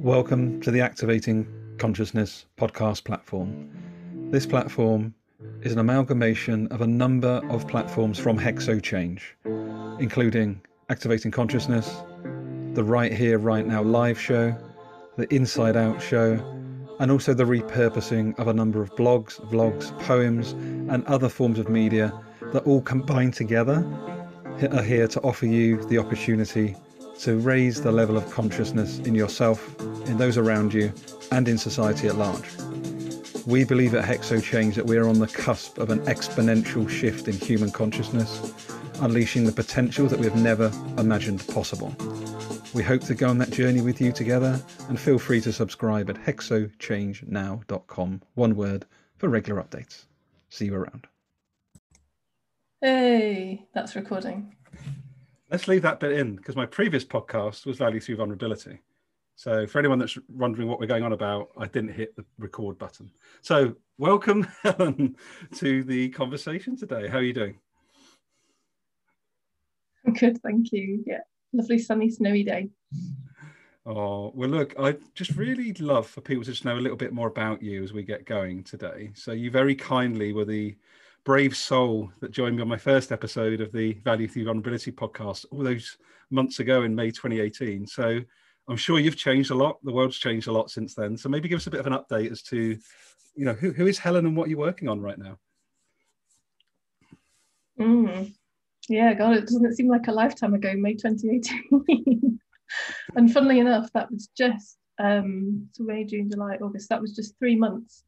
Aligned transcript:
Welcome 0.00 0.60
to 0.60 0.70
the 0.70 0.82
Activating 0.82 1.46
Consciousness 1.78 2.44
podcast 2.58 3.04
platform. 3.04 3.70
This 4.30 4.44
platform 4.44 5.14
is 5.62 5.72
an 5.72 5.78
amalgamation 5.78 6.66
of 6.68 6.82
a 6.82 6.86
number 6.86 7.40
of 7.48 7.66
platforms 7.66 8.18
from 8.18 8.38
Hexo 8.38 8.82
Change, 8.82 9.34
including 9.98 10.60
Activating 10.90 11.30
Consciousness, 11.30 12.02
the 12.74 12.84
Right 12.84 13.10
Here, 13.10 13.38
Right 13.38 13.66
Now 13.66 13.82
live 13.82 14.20
show, 14.20 14.54
the 15.16 15.32
Inside 15.34 15.78
Out 15.78 16.02
show, 16.02 16.34
and 17.00 17.10
also 17.10 17.32
the 17.32 17.44
repurposing 17.44 18.38
of 18.38 18.48
a 18.48 18.52
number 18.52 18.82
of 18.82 18.94
blogs, 18.96 19.40
vlogs, 19.50 19.98
poems, 20.00 20.52
and 20.92 21.06
other 21.06 21.30
forms 21.30 21.58
of 21.58 21.70
media 21.70 22.12
that 22.52 22.64
all 22.64 22.82
combine 22.82 23.30
together 23.30 23.82
are 24.70 24.82
here 24.82 25.08
to 25.08 25.20
offer 25.22 25.46
you 25.46 25.82
the 25.86 25.96
opportunity 25.96 26.76
to 27.20 27.38
raise 27.38 27.82
the 27.82 27.92
level 27.92 28.16
of 28.16 28.28
consciousness 28.30 28.98
in 29.00 29.14
yourself, 29.14 29.78
in 30.06 30.16
those 30.18 30.36
around 30.36 30.74
you, 30.74 30.92
and 31.32 31.48
in 31.48 31.58
society 31.58 32.06
at 32.08 32.16
large. 32.16 32.48
We 33.46 33.64
believe 33.64 33.94
at 33.94 34.04
Hexo 34.04 34.42
Change 34.42 34.74
that 34.76 34.86
we 34.86 34.96
are 34.96 35.08
on 35.08 35.20
the 35.20 35.28
cusp 35.28 35.78
of 35.78 35.90
an 35.90 36.00
exponential 36.00 36.88
shift 36.88 37.28
in 37.28 37.34
human 37.34 37.70
consciousness, 37.70 38.54
unleashing 39.00 39.44
the 39.44 39.52
potential 39.52 40.06
that 40.08 40.18
we 40.18 40.26
have 40.26 40.36
never 40.36 40.70
imagined 40.98 41.46
possible. 41.48 41.94
We 42.74 42.82
hope 42.82 43.02
to 43.02 43.14
go 43.14 43.28
on 43.28 43.38
that 43.38 43.50
journey 43.50 43.80
with 43.80 44.00
you 44.00 44.10
together 44.12 44.60
and 44.88 45.00
feel 45.00 45.18
free 45.18 45.40
to 45.42 45.52
subscribe 45.52 46.10
at 46.10 46.16
hexochangenow.com, 46.16 48.22
one 48.34 48.56
word, 48.56 48.84
for 49.16 49.28
regular 49.28 49.62
updates. 49.62 50.06
See 50.48 50.64
you 50.66 50.74
around. 50.74 51.06
Hey, 52.80 53.66
that's 53.72 53.94
recording. 53.96 54.54
Let's 55.50 55.68
leave 55.68 55.82
that 55.82 56.00
bit 56.00 56.12
in 56.12 56.34
because 56.34 56.56
my 56.56 56.66
previous 56.66 57.04
podcast 57.04 57.66
was 57.66 57.78
value 57.78 58.00
through 58.00 58.16
vulnerability. 58.16 58.80
So 59.36 59.64
for 59.66 59.78
anyone 59.78 60.00
that's 60.00 60.18
wondering 60.28 60.66
what 60.66 60.80
we're 60.80 60.86
going 60.86 61.04
on 61.04 61.12
about, 61.12 61.50
I 61.56 61.66
didn't 61.66 61.92
hit 61.92 62.16
the 62.16 62.24
record 62.38 62.78
button. 62.78 63.12
So 63.42 63.76
welcome 63.96 64.48
Helen 64.64 65.14
to 65.56 65.84
the 65.84 66.08
conversation 66.08 66.76
today. 66.76 67.06
How 67.06 67.18
are 67.18 67.22
you 67.22 67.32
doing? 67.32 67.58
I'm 70.04 70.14
good, 70.14 70.42
thank 70.42 70.72
you. 70.72 71.04
Yeah, 71.06 71.20
lovely 71.52 71.78
sunny 71.78 72.10
snowy 72.10 72.42
day. 72.42 72.70
Oh, 73.84 74.32
well, 74.34 74.48
look, 74.48 74.74
I 74.80 74.96
just 75.14 75.36
really 75.36 75.72
love 75.74 76.08
for 76.08 76.22
people 76.22 76.42
to 76.42 76.50
just 76.50 76.64
know 76.64 76.76
a 76.76 76.80
little 76.80 76.96
bit 76.96 77.12
more 77.12 77.28
about 77.28 77.62
you 77.62 77.84
as 77.84 77.92
we 77.92 78.02
get 78.02 78.24
going 78.24 78.64
today. 78.64 79.12
So, 79.14 79.30
you 79.30 79.52
very 79.52 79.76
kindly 79.76 80.32
were 80.32 80.44
the 80.44 80.74
brave 81.26 81.56
soul 81.56 82.08
that 82.20 82.30
joined 82.30 82.54
me 82.54 82.62
on 82.62 82.68
my 82.68 82.78
first 82.78 83.10
episode 83.10 83.60
of 83.60 83.72
the 83.72 83.94
Value 84.04 84.28
Through 84.28 84.44
Vulnerability 84.44 84.92
podcast 84.92 85.44
all 85.50 85.64
those 85.64 85.98
months 86.30 86.60
ago 86.60 86.84
in 86.84 86.94
May 86.94 87.10
2018. 87.10 87.84
So 87.88 88.20
I'm 88.68 88.76
sure 88.76 89.00
you've 89.00 89.16
changed 89.16 89.50
a 89.50 89.54
lot. 89.54 89.78
The 89.82 89.92
world's 89.92 90.18
changed 90.18 90.46
a 90.46 90.52
lot 90.52 90.70
since 90.70 90.94
then. 90.94 91.16
So 91.16 91.28
maybe 91.28 91.48
give 91.48 91.56
us 91.56 91.66
a 91.66 91.70
bit 91.70 91.80
of 91.80 91.86
an 91.88 91.94
update 91.94 92.30
as 92.30 92.42
to, 92.44 92.78
you 93.34 93.44
know, 93.44 93.54
who, 93.54 93.72
who 93.72 93.88
is 93.88 93.98
Helen 93.98 94.24
and 94.24 94.36
what 94.36 94.48
you're 94.48 94.58
working 94.58 94.88
on 94.88 95.00
right 95.00 95.18
now. 95.18 95.36
Mm. 97.80 98.32
Yeah, 98.88 99.12
God, 99.14 99.36
it 99.36 99.46
doesn't 99.46 99.74
seem 99.74 99.88
like 99.88 100.06
a 100.06 100.12
lifetime 100.12 100.54
ago, 100.54 100.74
May 100.76 100.94
2018. 100.94 102.38
and 103.16 103.32
funnily 103.32 103.58
enough, 103.58 103.92
that 103.94 104.12
was 104.12 104.28
just 104.38 104.78
um, 105.00 105.68
so 105.72 105.82
May, 105.82 106.04
June, 106.04 106.30
July, 106.30 106.56
August. 106.62 106.88
That 106.88 107.00
was 107.02 107.16
just 107.16 107.36
three 107.40 107.56
months 107.56 108.04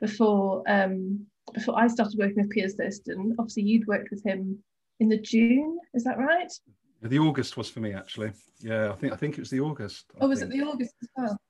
before 0.00 0.62
um, 0.68 1.26
before 1.52 1.78
I 1.78 1.86
started 1.88 2.18
working 2.18 2.42
with 2.42 2.50
Piers 2.50 2.74
Thurston, 2.74 3.34
obviously 3.38 3.64
you'd 3.64 3.86
worked 3.86 4.10
with 4.10 4.24
him 4.24 4.58
in 5.00 5.08
the 5.08 5.18
June, 5.18 5.78
is 5.94 6.04
that 6.04 6.18
right? 6.18 6.52
The 7.02 7.18
August 7.18 7.56
was 7.56 7.70
for 7.70 7.80
me 7.80 7.94
actually. 7.94 8.32
Yeah, 8.60 8.90
I 8.90 8.94
think 8.96 9.12
I 9.12 9.16
think 9.16 9.34
it 9.34 9.40
was 9.40 9.50
the 9.50 9.60
August. 9.60 10.06
I 10.14 10.24
oh, 10.24 10.28
was 10.28 10.40
think. 10.40 10.52
it 10.52 10.58
the 10.58 10.64
August 10.64 10.94
as 11.02 11.08
well? 11.16 11.40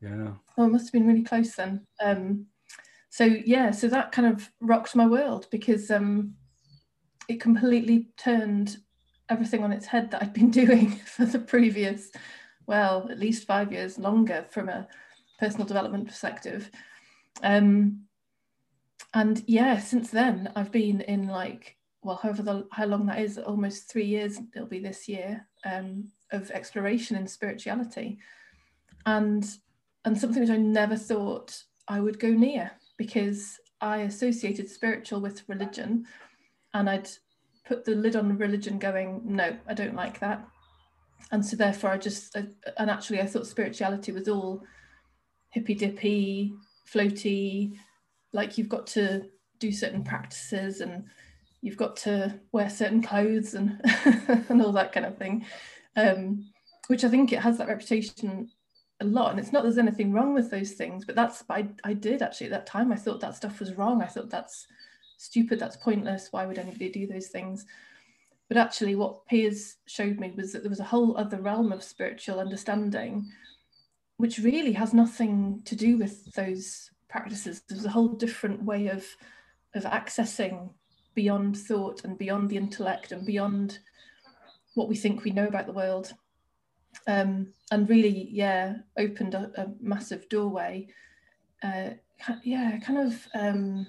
Yeah. 0.00 0.32
Oh, 0.56 0.64
it 0.64 0.68
must 0.68 0.86
have 0.86 0.92
been 0.92 1.06
really 1.06 1.24
close 1.24 1.54
then. 1.54 1.84
Um, 2.00 2.46
so 3.10 3.24
yeah, 3.24 3.72
so 3.72 3.88
that 3.88 4.12
kind 4.12 4.32
of 4.32 4.48
rocked 4.60 4.94
my 4.94 5.06
world 5.06 5.48
because 5.50 5.90
um, 5.90 6.34
it 7.28 7.40
completely 7.40 8.08
turned 8.16 8.78
everything 9.28 9.64
on 9.64 9.72
its 9.72 9.86
head 9.86 10.10
that 10.10 10.22
I'd 10.22 10.32
been 10.32 10.50
doing 10.62 10.90
for 10.90 11.24
the 11.24 11.40
previous, 11.40 12.10
well, 12.66 13.08
at 13.10 13.18
least 13.18 13.46
five 13.46 13.72
years 13.72 13.98
longer 13.98 14.46
from 14.50 14.68
a 14.68 14.86
personal 15.40 15.66
development 15.66 16.06
perspective. 16.06 16.70
Um, 17.42 18.02
and 19.14 19.42
yeah, 19.46 19.78
since 19.78 20.10
then 20.10 20.52
I've 20.54 20.70
been 20.72 21.00
in 21.02 21.28
like 21.28 21.76
well, 22.02 22.18
however 22.22 22.42
the, 22.42 22.66
how 22.72 22.86
long 22.86 23.06
that 23.06 23.18
is, 23.18 23.38
almost 23.38 23.90
three 23.90 24.06
years 24.06 24.38
it'll 24.54 24.66
be 24.66 24.80
this 24.80 25.06
year 25.08 25.46
um, 25.66 26.08
of 26.32 26.50
exploration 26.50 27.16
in 27.16 27.26
spirituality, 27.26 28.18
and 29.06 29.46
and 30.04 30.18
something 30.18 30.40
which 30.40 30.50
I 30.50 30.56
never 30.56 30.96
thought 30.96 31.62
I 31.88 32.00
would 32.00 32.18
go 32.18 32.30
near 32.30 32.70
because 32.96 33.58
I 33.80 33.98
associated 33.98 34.68
spiritual 34.68 35.20
with 35.20 35.48
religion, 35.48 36.06
and 36.72 36.88
I'd 36.88 37.10
put 37.66 37.84
the 37.84 37.94
lid 37.94 38.16
on 38.16 38.38
religion, 38.38 38.78
going, 38.78 39.20
no, 39.24 39.56
I 39.66 39.74
don't 39.74 39.94
like 39.94 40.20
that, 40.20 40.46
and 41.32 41.44
so 41.44 41.56
therefore 41.56 41.90
I 41.90 41.98
just 41.98 42.36
I, 42.36 42.46
and 42.78 42.90
actually 42.90 43.20
I 43.20 43.26
thought 43.26 43.46
spirituality 43.46 44.12
was 44.12 44.28
all 44.28 44.62
hippy 45.50 45.74
dippy, 45.74 46.54
floaty, 46.88 47.76
like 48.32 48.58
you've 48.58 48.68
got 48.68 48.86
to 48.88 49.24
do 49.58 49.72
certain 49.72 50.02
practices 50.04 50.80
and 50.80 51.04
you've 51.62 51.76
got 51.76 51.96
to 51.96 52.40
wear 52.52 52.70
certain 52.70 53.02
clothes 53.02 53.54
and 53.54 53.80
and 54.48 54.62
all 54.62 54.72
that 54.72 54.92
kind 54.92 55.06
of 55.06 55.18
thing. 55.18 55.44
Um, 55.96 56.46
which 56.86 57.04
i 57.04 57.08
think 57.08 57.32
it 57.32 57.40
has 57.40 57.58
that 57.58 57.68
reputation 57.68 58.50
a 59.00 59.04
lot. 59.04 59.30
And 59.30 59.40
it's 59.40 59.52
not 59.52 59.62
there's 59.62 59.78
anything 59.78 60.12
wrong 60.12 60.34
with 60.34 60.50
those 60.50 60.72
things 60.72 61.04
but 61.04 61.14
that's 61.14 61.42
I, 61.48 61.68
I 61.84 61.94
did 61.94 62.22
actually 62.22 62.48
at 62.48 62.52
that 62.52 62.66
time. 62.66 62.92
I 62.92 62.96
thought 62.96 63.20
that 63.20 63.36
stuff 63.36 63.60
was 63.60 63.74
wrong. 63.74 64.02
I 64.02 64.06
thought 64.06 64.30
that's 64.30 64.66
stupid. 65.16 65.58
That's 65.58 65.76
pointless. 65.76 66.28
Why 66.30 66.46
would 66.46 66.58
anybody 66.58 66.90
do 66.90 67.06
those 67.06 67.28
things? 67.28 67.66
But 68.48 68.56
actually 68.56 68.96
what 68.96 69.26
piers 69.26 69.76
showed 69.86 70.18
me 70.18 70.32
was 70.36 70.52
that 70.52 70.62
there 70.62 70.70
was 70.70 70.80
a 70.80 70.84
whole 70.84 71.16
other 71.16 71.40
realm 71.40 71.72
of 71.72 71.82
spiritual 71.82 72.40
understanding 72.40 73.30
which 74.16 74.38
really 74.38 74.72
has 74.72 74.92
nothing 74.92 75.62
to 75.64 75.74
do 75.74 75.96
with 75.96 76.30
those 76.34 76.90
practices. 77.10 77.62
There's 77.68 77.84
a 77.84 77.90
whole 77.90 78.08
different 78.08 78.62
way 78.62 78.88
of 78.88 79.04
of 79.74 79.84
accessing 79.84 80.70
beyond 81.14 81.56
thought 81.56 82.04
and 82.04 82.16
beyond 82.18 82.48
the 82.48 82.56
intellect 82.56 83.12
and 83.12 83.26
beyond 83.26 83.78
what 84.74 84.88
we 84.88 84.96
think 84.96 85.22
we 85.22 85.30
know 85.30 85.46
about 85.46 85.66
the 85.66 85.72
world. 85.72 86.12
Um, 87.06 87.52
and 87.70 87.88
really, 87.88 88.28
yeah, 88.30 88.76
opened 88.98 89.34
a, 89.34 89.50
a 89.56 89.68
massive 89.80 90.28
doorway. 90.28 90.88
Uh, 91.62 91.90
yeah, 92.42 92.78
kind 92.78 92.98
of, 92.98 93.28
um, 93.34 93.86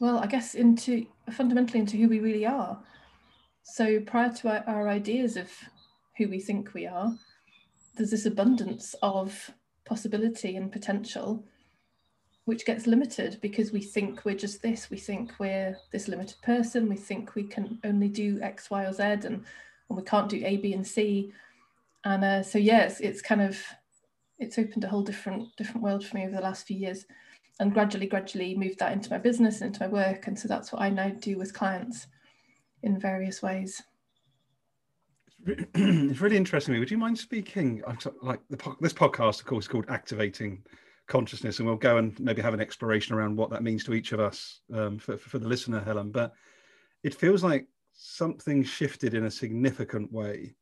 well, 0.00 0.18
I 0.18 0.26
guess 0.26 0.54
into 0.54 1.06
fundamentally 1.32 1.80
into 1.80 1.96
who 1.96 2.08
we 2.08 2.20
really 2.20 2.46
are. 2.46 2.82
So 3.62 4.00
prior 4.00 4.32
to 4.34 4.48
our, 4.48 4.64
our 4.66 4.88
ideas 4.88 5.36
of 5.36 5.50
who 6.18 6.28
we 6.28 6.40
think 6.40 6.74
we 6.74 6.86
are, 6.86 7.12
there's 7.96 8.10
this 8.10 8.26
abundance 8.26 8.94
of 9.02 9.50
possibility 9.84 10.56
and 10.56 10.72
potential 10.72 11.44
which 12.44 12.66
gets 12.66 12.86
limited 12.86 13.38
because 13.42 13.70
we 13.70 13.80
think 13.80 14.24
we're 14.24 14.34
just 14.34 14.62
this 14.62 14.90
we 14.90 14.96
think 14.96 15.32
we're 15.38 15.76
this 15.92 16.08
limited 16.08 16.36
person 16.42 16.88
we 16.88 16.96
think 16.96 17.34
we 17.34 17.44
can 17.44 17.78
only 17.84 18.08
do 18.08 18.40
x 18.40 18.70
y 18.70 18.84
or 18.84 18.92
z 18.92 19.02
and, 19.02 19.24
and 19.24 19.44
we 19.88 20.02
can't 20.02 20.28
do 20.28 20.42
a 20.44 20.56
b 20.56 20.72
and 20.72 20.86
c. 20.86 21.32
And 22.04 22.24
uh, 22.24 22.42
so 22.42 22.58
yes 22.58 23.00
it's 23.00 23.20
kind 23.20 23.42
of 23.42 23.60
it's 24.38 24.58
opened 24.58 24.84
a 24.84 24.88
whole 24.88 25.02
different 25.02 25.54
different 25.56 25.82
world 25.82 26.04
for 26.04 26.16
me 26.16 26.24
over 26.24 26.36
the 26.36 26.40
last 26.40 26.66
few 26.66 26.76
years. 26.76 27.04
And 27.58 27.74
gradually 27.74 28.06
gradually 28.06 28.56
moved 28.56 28.78
that 28.78 28.92
into 28.92 29.10
my 29.10 29.18
business 29.18 29.60
and 29.60 29.68
into 29.68 29.86
my 29.86 29.92
work. 29.92 30.26
And 30.26 30.38
so 30.38 30.48
that's 30.48 30.72
what 30.72 30.80
i 30.80 30.88
now 30.88 31.10
do 31.10 31.36
with 31.36 31.54
clients 31.54 32.06
in 32.82 32.98
various 32.98 33.42
ways 33.42 33.82
it's 35.74 36.20
really 36.20 36.36
interesting 36.36 36.78
would 36.78 36.90
you 36.90 36.98
mind 36.98 37.16
speaking 37.16 37.82
like 38.22 38.40
the, 38.50 38.76
this 38.80 38.92
podcast 38.92 39.40
of 39.40 39.46
course 39.46 39.64
is 39.64 39.68
called 39.68 39.86
activating 39.88 40.62
consciousness 41.10 41.58
and 41.58 41.66
we'll 41.66 41.76
go 41.76 41.98
and 41.98 42.18
maybe 42.20 42.40
have 42.40 42.54
an 42.54 42.60
exploration 42.60 43.14
around 43.14 43.36
what 43.36 43.50
that 43.50 43.62
means 43.62 43.84
to 43.84 43.92
each 43.92 44.12
of 44.12 44.20
us 44.20 44.60
um, 44.72 44.96
for, 44.98 45.18
for 45.18 45.38
the 45.38 45.48
listener 45.48 45.80
helen. 45.80 46.10
But 46.10 46.32
it 47.02 47.14
feels 47.14 47.42
like 47.42 47.66
something 47.92 48.62
shifted 48.62 49.14
in 49.14 49.24
a 49.24 49.30
significant 49.30 50.10
way 50.10 50.54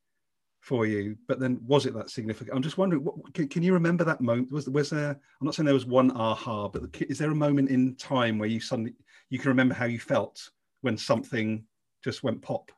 for 0.59 0.85
you 0.85 1.15
but 1.27 1.39
then 1.39 1.57
was 1.65 1.85
it 1.85 1.93
that 1.93 2.09
significant? 2.09 2.53
I'm 2.53 2.61
just 2.61 2.77
wondering 2.77 3.03
what, 3.03 3.33
can, 3.33 3.47
can, 3.47 3.63
you 3.63 3.73
remember 3.73 4.03
that 4.03 4.19
moment 4.19 4.51
was, 4.51 4.67
was 4.69 4.89
there 4.89 5.11
i'm 5.11 5.45
not 5.45 5.55
saying 5.55 5.65
there 5.65 5.73
was 5.73 5.85
one 5.85 6.11
aha 6.11 6.67
but 6.67 6.83
is 7.07 7.17
there 7.17 7.31
a 7.31 7.35
moment 7.35 7.69
in 7.69 7.95
time 7.95 8.37
where 8.37 8.49
you 8.49 8.59
suddenly 8.59 8.93
you 9.29 9.39
can 9.39 9.47
remember 9.47 9.73
how 9.73 9.85
you 9.85 9.99
felt 9.99 10.49
when 10.81 10.97
something 10.97 11.63
just 12.03 12.23
went 12.23 12.41
pop 12.41 12.73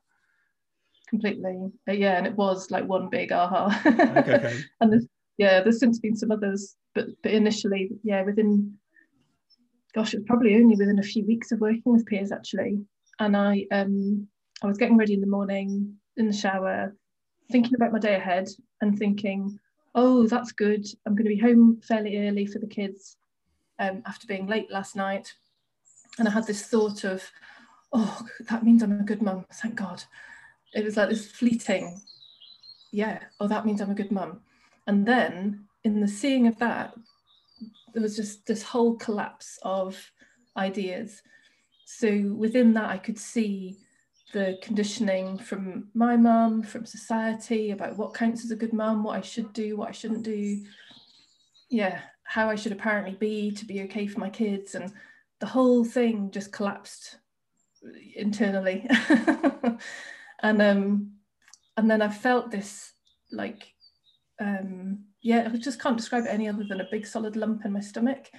completely 1.11 1.55
yeah 1.87 2.17
and 2.17 2.25
it 2.25 2.35
was 2.35 2.71
like 2.71 2.85
one 2.87 3.09
big 3.09 3.31
aha 3.31 3.81
okay, 3.85 4.19
okay. 4.19 4.61
and 4.81 4.91
there's, 4.91 5.07
yeah 5.37 5.61
there's 5.61 5.79
since 5.79 5.99
been 5.99 6.15
some 6.15 6.31
others 6.31 6.75
but 6.95 7.05
but 7.21 7.31
initially 7.31 7.91
yeah 8.03 8.23
within 8.23 8.73
gosh 9.93 10.13
it 10.13 10.17
was 10.17 10.25
probably 10.25 10.55
only 10.55 10.75
within 10.75 10.99
a 10.99 11.03
few 11.03 11.25
weeks 11.25 11.51
of 11.51 11.59
working 11.59 11.83
with 11.85 12.05
Piers 12.05 12.31
actually 12.31 12.79
and 13.19 13.37
i 13.37 13.65
um 13.71 14.25
i 14.63 14.67
was 14.67 14.77
getting 14.77 14.97
ready 14.97 15.13
in 15.13 15.21
the 15.21 15.27
morning 15.27 15.93
in 16.17 16.27
the 16.27 16.33
shower 16.33 16.95
thinking 17.51 17.75
about 17.75 17.91
my 17.91 17.99
day 17.99 18.15
ahead 18.15 18.47
and 18.79 18.97
thinking 18.97 19.59
oh, 19.95 20.27
that's 20.27 20.51
good. 20.51 20.85
I'm 21.05 21.15
going 21.15 21.25
to 21.25 21.35
be 21.35 21.41
home 21.41 21.81
fairly 21.83 22.27
early 22.27 22.45
for 22.45 22.59
the 22.59 22.67
kids 22.67 23.17
um, 23.79 24.01
after 24.05 24.27
being 24.27 24.47
late 24.47 24.71
last 24.71 24.95
night. 24.95 25.33
And 26.17 26.27
I 26.27 26.31
had 26.31 26.47
this 26.47 26.67
thought 26.67 27.03
of, 27.03 27.23
oh, 27.93 28.21
that 28.49 28.63
means 28.63 28.83
I'm 28.83 28.99
a 28.99 29.03
good 29.03 29.21
mum, 29.21 29.45
thank 29.53 29.75
God. 29.75 30.03
It 30.73 30.85
was 30.85 30.97
like 30.97 31.09
this 31.09 31.29
fleeting, 31.29 32.01
yeah, 32.91 33.19
oh, 33.39 33.47
that 33.47 33.65
means 33.65 33.81
I'm 33.81 33.91
a 33.91 33.95
good 33.95 34.11
mum. 34.11 34.41
And 34.87 35.05
then 35.05 35.65
in 35.83 36.01
the 36.01 36.07
seeing 36.07 36.47
of 36.47 36.57
that, 36.59 36.93
there 37.93 38.01
was 38.01 38.15
just 38.15 38.45
this 38.45 38.63
whole 38.63 38.95
collapse 38.95 39.59
of 39.63 39.97
ideas. 40.57 41.21
So 41.85 42.33
within 42.35 42.73
that, 42.73 42.89
I 42.89 42.97
could 42.97 43.19
see 43.19 43.77
the 44.33 44.57
conditioning 44.61 45.37
from 45.37 45.89
my 45.93 46.15
mum, 46.15 46.63
from 46.63 46.85
society 46.85 47.71
about 47.71 47.97
what 47.97 48.13
counts 48.13 48.45
as 48.45 48.51
a 48.51 48.55
good 48.55 48.73
mum, 48.73 49.03
what 49.03 49.17
I 49.17 49.21
should 49.21 49.51
do, 49.53 49.75
what 49.77 49.89
I 49.89 49.93
shouldn't 49.93 50.23
do. 50.23 50.63
Yeah, 51.69 51.99
how 52.23 52.49
I 52.49 52.55
should 52.55 52.71
apparently 52.71 53.15
be 53.15 53.51
to 53.51 53.65
be 53.65 53.81
okay 53.83 54.07
for 54.07 54.19
my 54.19 54.29
kids. 54.29 54.75
And 54.75 54.91
the 55.39 55.47
whole 55.47 55.83
thing 55.83 56.31
just 56.31 56.51
collapsed 56.51 57.17
internally. 58.15 58.87
and 60.41 60.61
um 60.61 61.11
and 61.77 61.89
then 61.89 62.01
I 62.01 62.09
felt 62.09 62.51
this 62.51 62.93
like 63.31 63.73
um 64.39 65.05
yeah, 65.21 65.49
I 65.51 65.57
just 65.57 65.79
can't 65.81 65.97
describe 65.97 66.25
it 66.25 66.29
any 66.29 66.49
other 66.49 66.63
than 66.67 66.81
a 66.81 66.87
big 66.89 67.05
solid 67.05 67.35
lump 67.35 67.63
in 67.63 67.71
my 67.71 67.79
stomach, 67.79 68.29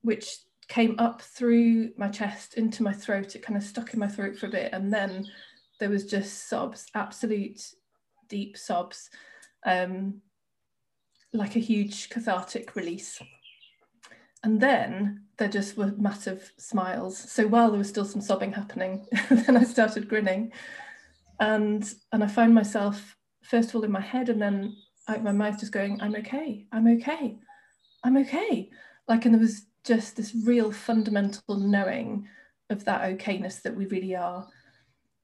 which 0.00 0.38
came 0.68 0.94
up 0.98 1.20
through 1.20 1.90
my 1.98 2.08
chest 2.08 2.54
into 2.54 2.82
my 2.82 2.92
throat. 2.92 3.36
It 3.36 3.42
kind 3.42 3.58
of 3.58 3.62
stuck 3.62 3.92
in 3.92 4.00
my 4.00 4.08
throat 4.08 4.38
for 4.38 4.46
a 4.46 4.50
bit, 4.50 4.72
and 4.72 4.92
then 4.92 5.26
there 5.78 5.90
was 5.90 6.06
just 6.06 6.48
sobs, 6.48 6.86
absolute 6.94 7.60
deep 8.28 8.56
sobs, 8.56 9.10
um, 9.66 10.22
like 11.32 11.56
a 11.56 11.60
huge 11.60 12.08
cathartic 12.08 12.74
release. 12.74 13.20
And 14.44 14.60
then 14.60 15.24
there 15.36 15.48
just 15.48 15.76
were 15.76 15.92
massive 15.98 16.52
smiles. 16.56 17.18
So 17.18 17.46
while 17.46 17.70
there 17.70 17.78
was 17.78 17.88
still 17.88 18.04
some 18.04 18.20
sobbing 18.20 18.52
happening, 18.52 19.06
then 19.30 19.56
I 19.56 19.64
started 19.64 20.08
grinning, 20.08 20.52
and 21.42 21.92
and 22.12 22.22
I 22.22 22.28
found 22.28 22.54
myself 22.54 23.16
first 23.42 23.70
of 23.70 23.74
all 23.74 23.84
in 23.84 23.90
my 23.90 24.00
head, 24.00 24.28
and 24.28 24.40
then 24.40 24.76
out 25.08 25.24
my 25.24 25.32
mouth, 25.32 25.58
just 25.58 25.72
going, 25.72 26.00
"I'm 26.00 26.14
okay, 26.16 26.66
I'm 26.72 26.86
okay, 26.86 27.36
I'm 28.04 28.16
okay." 28.18 28.70
Like, 29.08 29.24
and 29.24 29.34
there 29.34 29.40
was 29.40 29.66
just 29.84 30.16
this 30.16 30.34
real 30.46 30.70
fundamental 30.70 31.56
knowing 31.56 32.28
of 32.70 32.84
that 32.84 33.02
okayness 33.02 33.60
that 33.62 33.74
we 33.76 33.86
really 33.86 34.14
are. 34.14 34.46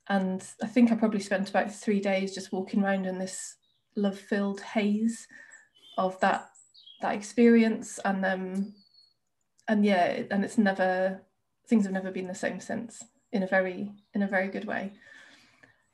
And 0.08 0.44
I 0.62 0.66
think 0.66 0.90
I 0.90 0.96
probably 0.96 1.20
spent 1.20 1.50
about 1.50 1.72
three 1.72 2.00
days 2.00 2.34
just 2.34 2.52
walking 2.52 2.82
around 2.82 3.06
in 3.06 3.18
this 3.18 3.54
love-filled 3.94 4.60
haze 4.60 5.28
of 5.96 6.18
that 6.20 6.50
that 7.00 7.14
experience. 7.14 8.00
And 8.04 8.26
um 8.26 8.74
and 9.68 9.84
yeah, 9.84 10.22
and 10.32 10.44
it's 10.44 10.58
never 10.58 11.22
things 11.68 11.84
have 11.84 11.92
never 11.92 12.10
been 12.10 12.26
the 12.26 12.34
same 12.34 12.58
since 12.58 13.04
in 13.32 13.44
a 13.44 13.46
very 13.46 13.92
in 14.14 14.22
a 14.22 14.28
very 14.28 14.48
good 14.48 14.64
way. 14.64 14.94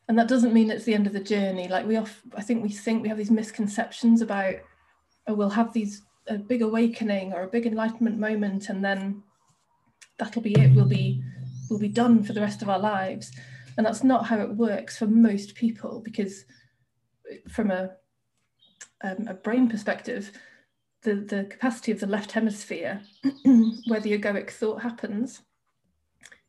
And 0.09 0.19
that 0.19 0.29
doesn't 0.29 0.53
mean 0.53 0.71
it's 0.71 0.85
the 0.85 0.95
end 0.95 1.07
of 1.07 1.13
the 1.13 1.21
journey. 1.21 1.69
Like 1.69 1.87
we 1.87 1.97
off 1.97 2.23
I 2.37 2.43
think 2.43 2.63
we 2.63 2.69
think 2.69 3.03
we 3.03 3.09
have 3.09 3.19
these 3.19 3.31
misconceptions 3.31 4.21
about 4.21 4.57
oh 5.27 5.35
we'll 5.35 5.51
have 5.51 5.73
these 5.73 6.03
a 6.27 6.39
big 6.39 6.63
awakening 6.63 7.33
or 7.33 7.43
a 7.43 7.49
big 7.49 7.67
enlightenment 7.67 8.19
moment 8.19 8.69
and 8.69 8.85
then 8.85 9.23
that'll 10.19 10.43
be 10.43 10.55
it 10.55 10.75
we'll 10.75 10.87
be 10.87 11.23
we'll 11.69 11.79
be 11.79 11.89
done 11.89 12.23
for 12.23 12.33
the 12.33 12.41
rest 12.41 12.63
of 12.63 12.69
our 12.69 12.79
lives 12.79 13.33
and 13.77 13.85
that's 13.85 14.05
not 14.05 14.27
how 14.27 14.39
it 14.41 14.55
works 14.55 14.97
for 14.97 15.07
most 15.07 15.55
people 15.55 16.01
because 16.01 16.45
from 17.49 17.71
a 17.71 17.91
um, 19.03 19.27
a 19.29 19.35
brain 19.35 19.69
perspective 19.69 20.33
the 21.03 21.15
the 21.17 21.45
capacity 21.45 21.93
of 21.93 22.01
the 22.01 22.07
left 22.07 22.33
hemisphere 22.33 23.03
where 23.87 24.01
the 24.01 24.19
egoic 24.19 24.51
thought 24.51 24.83
happens 24.83 25.43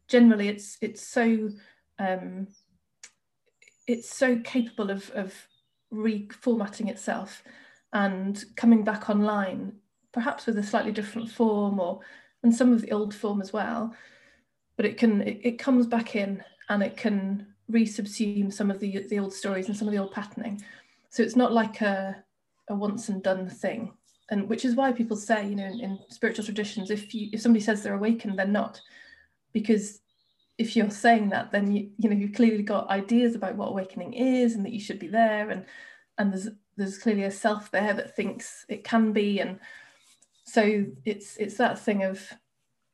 generally 0.07 0.47
it's 0.47 0.77
it's 0.81 1.05
so 1.05 1.49
um, 1.99 2.47
it's 3.87 4.15
so 4.15 4.39
capable 4.39 4.89
of 4.89 5.09
of 5.11 5.33
reformatting 5.93 6.89
itself 6.89 7.43
and 7.93 8.43
coming 8.57 8.83
back 8.83 9.09
online, 9.09 9.73
perhaps 10.11 10.45
with 10.45 10.57
a 10.57 10.63
slightly 10.63 10.91
different 10.91 11.29
form 11.29 11.79
or 11.79 12.01
and 12.43 12.53
some 12.53 12.73
of 12.73 12.81
the 12.81 12.91
old 12.91 13.13
form 13.13 13.41
as 13.41 13.53
well. 13.53 13.95
But 14.77 14.85
it 14.85 14.97
can 14.97 15.21
it, 15.21 15.39
it 15.43 15.59
comes 15.59 15.87
back 15.87 16.15
in 16.15 16.43
and 16.69 16.83
it 16.83 16.97
can 16.97 17.47
resubsume 17.71 18.51
some 18.51 18.69
of 18.69 18.79
the 18.79 19.07
the 19.07 19.19
old 19.19 19.33
stories 19.33 19.67
and 19.67 19.77
some 19.77 19.87
of 19.87 19.93
the 19.93 19.99
old 19.99 20.11
patterning. 20.11 20.61
So 21.09 21.23
it's 21.23 21.35
not 21.35 21.53
like 21.53 21.81
a 21.81 22.23
a 22.69 22.75
once 22.75 23.09
and 23.09 23.23
done 23.23 23.49
thing. 23.49 23.93
And 24.31 24.49
which 24.49 24.65
is 24.65 24.75
why 24.75 24.91
people 24.91 25.15
say, 25.15 25.47
you 25.47 25.55
know, 25.55 25.65
in, 25.65 25.79
in 25.79 25.99
spiritual 26.09 26.45
traditions, 26.45 26.89
if 26.89 27.13
you 27.13 27.29
if 27.31 27.41
somebody 27.41 27.63
says 27.63 27.83
they're 27.83 27.93
awakened, 27.95 28.37
they're 28.37 28.47
not, 28.47 28.81
because 29.53 30.01
if 30.57 30.75
you're 30.75 30.89
saying 30.89 31.29
that, 31.29 31.51
then 31.51 31.71
you 31.71 31.89
you 31.97 32.09
know 32.09 32.15
you've 32.15 32.33
clearly 32.33 32.63
got 32.63 32.89
ideas 32.89 33.35
about 33.35 33.55
what 33.55 33.69
awakening 33.69 34.13
is 34.13 34.55
and 34.55 34.65
that 34.65 34.73
you 34.73 34.79
should 34.79 34.99
be 34.99 35.07
there, 35.07 35.49
and 35.49 35.65
and 36.17 36.31
there's 36.31 36.47
there's 36.77 36.97
clearly 36.97 37.23
a 37.23 37.31
self 37.31 37.71
there 37.71 37.93
that 37.93 38.15
thinks 38.15 38.65
it 38.69 38.83
can 38.83 39.11
be. 39.11 39.39
And 39.39 39.59
so 40.45 40.85
it's 41.05 41.37
it's 41.37 41.57
that 41.57 41.79
thing 41.79 42.03
of 42.03 42.21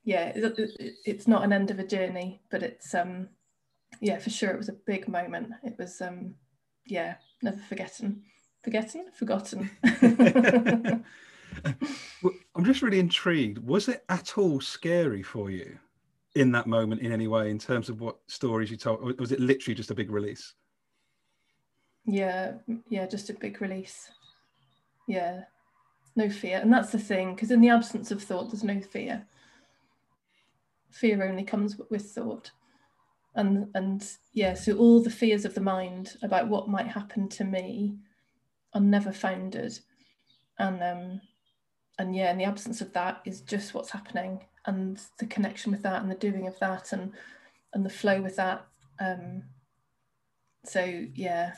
yeah 0.04 0.32
it, 0.36 0.44
it, 0.58 0.94
it's 1.06 1.28
not 1.28 1.44
an 1.44 1.54
end 1.54 1.70
of 1.70 1.78
a 1.78 1.86
journey 1.86 2.42
but 2.50 2.64
it's 2.64 2.96
um 2.96 3.30
yeah 4.00 4.18
for 4.18 4.32
sure 4.32 4.50
it 4.50 4.58
was 4.58 4.70
a 4.70 4.74
big 4.88 5.08
moment. 5.08 5.52
It 5.64 5.76
was 5.78 6.02
um 6.02 6.36
yeah 6.86 7.16
never 7.42 7.58
forgotten. 7.58 8.24
Forgetting? 8.64 9.08
Forgotten. 9.14 9.70
I'm 12.56 12.64
just 12.64 12.82
really 12.82 13.00
intrigued. 13.00 13.58
Was 13.60 13.88
it 13.88 14.04
at 14.10 14.38
all 14.38 14.62
scary 14.62 15.24
for 15.24 15.50
you 15.50 15.78
in 16.36 16.52
that 16.52 16.68
moment 16.68 17.02
in 17.02 17.12
any 17.12 17.28
way 17.28 17.50
in 17.50 17.60
terms 17.60 17.90
of 17.90 18.00
what 18.00 18.18
stories 18.28 18.72
you 18.72 18.78
told 18.78 19.20
was 19.20 19.32
it 19.32 19.40
literally 19.40 19.76
just 19.76 19.92
a 19.92 19.96
big 19.96 20.12
release? 20.12 20.54
Yeah 22.06 22.54
yeah 22.90 23.06
just 23.06 23.30
a 23.30 23.34
big 23.34 23.62
release. 23.62 24.10
Yeah. 25.08 25.42
No 26.16 26.30
fear. 26.30 26.60
And 26.60 26.72
that's 26.72 26.92
the 26.92 27.00
thing 27.00 27.36
because 27.36 27.52
in 27.52 27.62
the 27.62 27.70
absence 27.70 28.12
of 28.12 28.22
thought 28.22 28.52
there's 28.52 28.64
no 28.64 28.80
fear. 28.82 29.26
Fear 30.90 31.24
only 31.24 31.44
comes 31.44 31.78
with 31.90 32.12
thought. 32.12 32.52
And 33.36 33.68
and 33.76 34.06
yeah 34.34 34.54
so 34.54 34.74
all 34.78 35.02
the 35.02 35.10
fears 35.10 35.46
of 35.46 35.54
the 35.54 35.62
mind 35.62 36.18
about 36.22 36.50
what 36.50 36.70
might 36.70 36.88
happen 36.88 37.30
to 37.30 37.44
me 37.44 37.98
are 38.74 38.82
never 38.82 39.12
founded 39.12 39.78
and 40.60 40.82
um 40.84 41.22
and 42.00 42.16
yeah 42.16 42.32
in 42.32 42.38
the 42.38 42.46
absence 42.46 42.82
of 42.82 42.94
that 42.94 43.22
is 43.26 43.42
just 43.42 43.74
what's 43.74 43.90
happening 43.90 44.40
and 44.66 45.00
the 45.20 45.26
connection 45.26 45.72
with 45.72 45.82
that 45.84 46.02
and 46.02 46.12
the 46.12 46.16
doing 46.16 46.48
of 46.48 46.58
that 46.60 46.94
and 46.94 47.12
and 47.74 47.86
the 47.86 47.90
flow 47.90 48.22
with 48.22 48.36
that 48.36 48.66
um 49.00 49.44
so 50.64 51.06
yeah. 51.16 51.54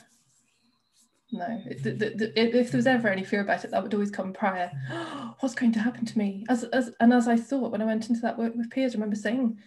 No 1.32 1.62
the, 1.82 1.90
the, 1.90 2.10
the, 2.10 2.58
if 2.58 2.70
there 2.70 2.78
was 2.78 2.86
ever 2.86 3.08
any 3.08 3.24
fear 3.24 3.40
about 3.40 3.64
it 3.64 3.70
that 3.70 3.82
would 3.82 3.94
always 3.94 4.10
come 4.10 4.32
prior. 4.32 4.70
What's 5.40 5.54
going 5.54 5.72
to 5.72 5.80
happen 5.80 6.04
to 6.04 6.18
me? 6.18 6.44
As, 6.48 6.64
as 6.64 6.92
and 7.00 7.12
as 7.12 7.28
i 7.28 7.36
thought 7.36 7.72
when 7.72 7.82
i 7.82 7.86
went 7.86 8.08
into 8.08 8.20
that 8.22 8.38
work 8.38 8.54
with 8.54 8.70
Piers 8.70 8.92
I 8.92 8.94
remember 8.94 9.16
saying 9.16 9.58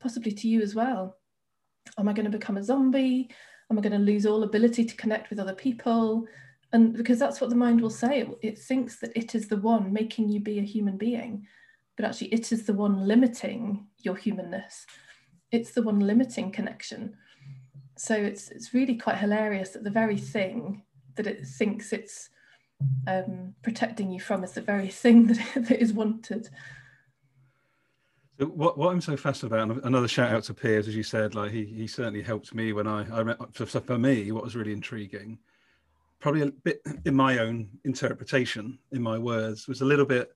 possibly 0.00 0.32
to 0.32 0.48
you 0.48 0.60
as 0.60 0.74
well 0.74 1.16
am 1.98 2.08
i 2.08 2.12
going 2.12 2.30
to 2.30 2.38
become 2.38 2.56
a 2.56 2.64
zombie? 2.64 3.30
Am 3.70 3.78
i 3.78 3.80
going 3.80 3.92
to 3.92 3.98
lose 3.98 4.26
all 4.26 4.42
ability 4.42 4.84
to 4.84 4.96
connect 4.96 5.30
with 5.30 5.38
other 5.38 5.54
people? 5.54 6.26
And 6.72 6.92
because 6.94 7.20
that's 7.20 7.40
what 7.40 7.50
the 7.50 7.56
mind 7.56 7.80
will 7.80 7.90
say 7.90 8.20
it, 8.20 8.28
it 8.42 8.58
thinks 8.58 8.98
that 8.98 9.16
it 9.16 9.34
is 9.34 9.46
the 9.46 9.58
one 9.58 9.92
making 9.92 10.28
you 10.28 10.40
be 10.40 10.58
a 10.58 10.62
human 10.62 10.98
being 10.98 11.46
but 11.96 12.04
actually 12.04 12.28
it 12.28 12.52
is 12.52 12.64
the 12.66 12.72
one 12.72 13.06
limiting 13.06 13.86
your 13.98 14.16
humanness 14.16 14.86
it's 15.50 15.72
the 15.72 15.82
one 15.82 16.00
limiting 16.00 16.50
connection 16.50 17.14
so 17.96 18.14
it's 18.14 18.50
it's 18.50 18.74
really 18.74 18.96
quite 18.96 19.16
hilarious 19.16 19.70
that 19.70 19.84
the 19.84 19.90
very 19.90 20.16
thing 20.16 20.82
that 21.16 21.26
it 21.26 21.46
thinks 21.46 21.92
it's 21.92 22.30
um, 23.06 23.54
protecting 23.62 24.10
you 24.10 24.20
from 24.20 24.44
is 24.44 24.52
the 24.52 24.60
very 24.60 24.88
thing 25.02 25.26
that, 25.26 25.38
that 25.68 25.80
is 25.80 25.92
wanted. 25.92 26.48
So 28.38 28.46
what, 28.46 28.76
what 28.76 28.90
I'm 28.90 29.00
so 29.00 29.16
fascinated 29.16 29.70
about, 29.70 29.84
another 29.84 30.08
shout 30.08 30.32
out 30.32 30.42
to 30.44 30.54
Piers, 30.54 30.88
as 30.88 30.96
you 30.96 31.04
said, 31.04 31.36
like 31.36 31.52
he, 31.52 31.64
he 31.64 31.86
certainly 31.86 32.22
helped 32.22 32.52
me 32.52 32.72
when 32.72 32.88
I, 32.88 33.02
I 33.12 33.36
for, 33.52 33.66
for 33.66 33.98
me, 33.98 34.32
what 34.32 34.42
was 34.42 34.56
really 34.56 34.72
intriguing, 34.72 35.38
probably 36.18 36.42
a 36.42 36.46
bit 36.46 36.80
in 37.04 37.14
my 37.14 37.38
own 37.38 37.68
interpretation, 37.84 38.78
in 38.90 39.02
my 39.02 39.18
words, 39.18 39.68
was 39.68 39.82
a 39.82 39.84
little 39.84 40.04
bit 40.04 40.32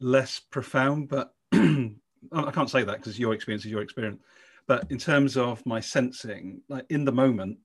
less 0.00 0.40
profound, 0.40 1.08
but 1.08 1.34
I 1.52 2.50
can't 2.52 2.70
say 2.70 2.84
that 2.84 2.98
because 2.98 3.18
your 3.18 3.34
experience 3.34 3.64
is 3.64 3.70
your 3.70 3.82
experience. 3.82 4.20
But 4.66 4.90
in 4.90 4.98
terms 4.98 5.36
of 5.36 5.64
my 5.66 5.80
sensing, 5.80 6.62
like 6.68 6.86
in 6.90 7.04
the 7.04 7.12
moment, 7.12 7.58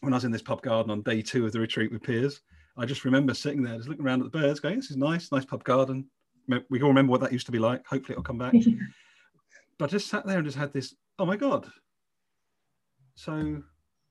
when 0.00 0.12
I 0.12 0.16
was 0.16 0.24
in 0.24 0.32
this 0.32 0.42
pub 0.42 0.62
garden 0.62 0.90
on 0.90 1.02
day 1.02 1.22
two 1.22 1.46
of 1.46 1.52
the 1.52 1.60
retreat 1.60 1.90
with 1.90 2.02
Piers, 2.02 2.40
I 2.76 2.84
just 2.84 3.04
remember 3.04 3.34
sitting 3.34 3.62
there, 3.62 3.76
just 3.76 3.88
looking 3.88 4.04
around 4.04 4.20
at 4.20 4.30
the 4.30 4.38
birds, 4.38 4.60
going, 4.60 4.76
"This 4.76 4.90
is 4.90 4.96
nice, 4.96 5.30
nice 5.32 5.44
pub 5.44 5.64
garden." 5.64 6.10
We 6.68 6.82
all 6.82 6.88
remember 6.88 7.10
what 7.10 7.20
that 7.22 7.32
used 7.32 7.46
to 7.46 7.52
be 7.52 7.58
like. 7.58 7.86
Hopefully, 7.86 8.14
it'll 8.14 8.22
come 8.24 8.38
back. 8.38 8.52
but 9.78 9.86
I 9.86 9.88
just 9.88 10.08
sat 10.08 10.26
there 10.26 10.38
and 10.38 10.46
just 10.46 10.58
had 10.58 10.72
this, 10.72 10.94
"Oh 11.18 11.24
my 11.24 11.36
god!" 11.36 11.70
So, 13.14 13.62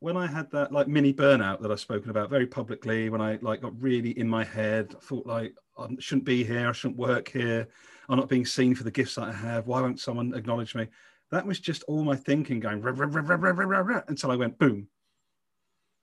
when 0.03 0.17
I 0.17 0.27
had 0.27 0.51
that 0.51 0.73
like 0.73 0.89
mini 0.89 1.13
burnout 1.13 1.61
that 1.61 1.71
I've 1.71 1.79
spoken 1.79 2.09
about 2.09 2.29
very 2.29 2.45
publicly, 2.45 3.09
when 3.09 3.21
I 3.21 3.39
like 3.41 3.61
got 3.61 3.81
really 3.81 4.09
in 4.19 4.27
my 4.27 4.43
head, 4.43 4.93
I 4.97 4.99
thought 4.99 5.25
like 5.25 5.55
I 5.77 5.87
shouldn't 5.97 6.25
be 6.25 6.43
here, 6.43 6.67
I 6.67 6.73
shouldn't 6.73 6.99
work 6.99 7.29
here, 7.29 7.69
I'm 8.09 8.17
not 8.17 8.27
being 8.27 8.45
seen 8.45 8.75
for 8.75 8.83
the 8.83 8.91
gifts 8.91 9.15
that 9.15 9.29
I 9.29 9.31
have. 9.31 9.65
Why 9.65 9.79
won't 9.79 10.01
someone 10.01 10.33
acknowledge 10.33 10.75
me? 10.75 10.87
That 11.31 11.45
was 11.45 11.61
just 11.61 11.83
all 11.83 12.03
my 12.03 12.17
thinking 12.17 12.59
going 12.59 12.81
rah, 12.81 12.91
rah, 12.93 13.79
rah, 13.79 14.01
until 14.09 14.31
I 14.31 14.35
went 14.35 14.59
boom. 14.59 14.89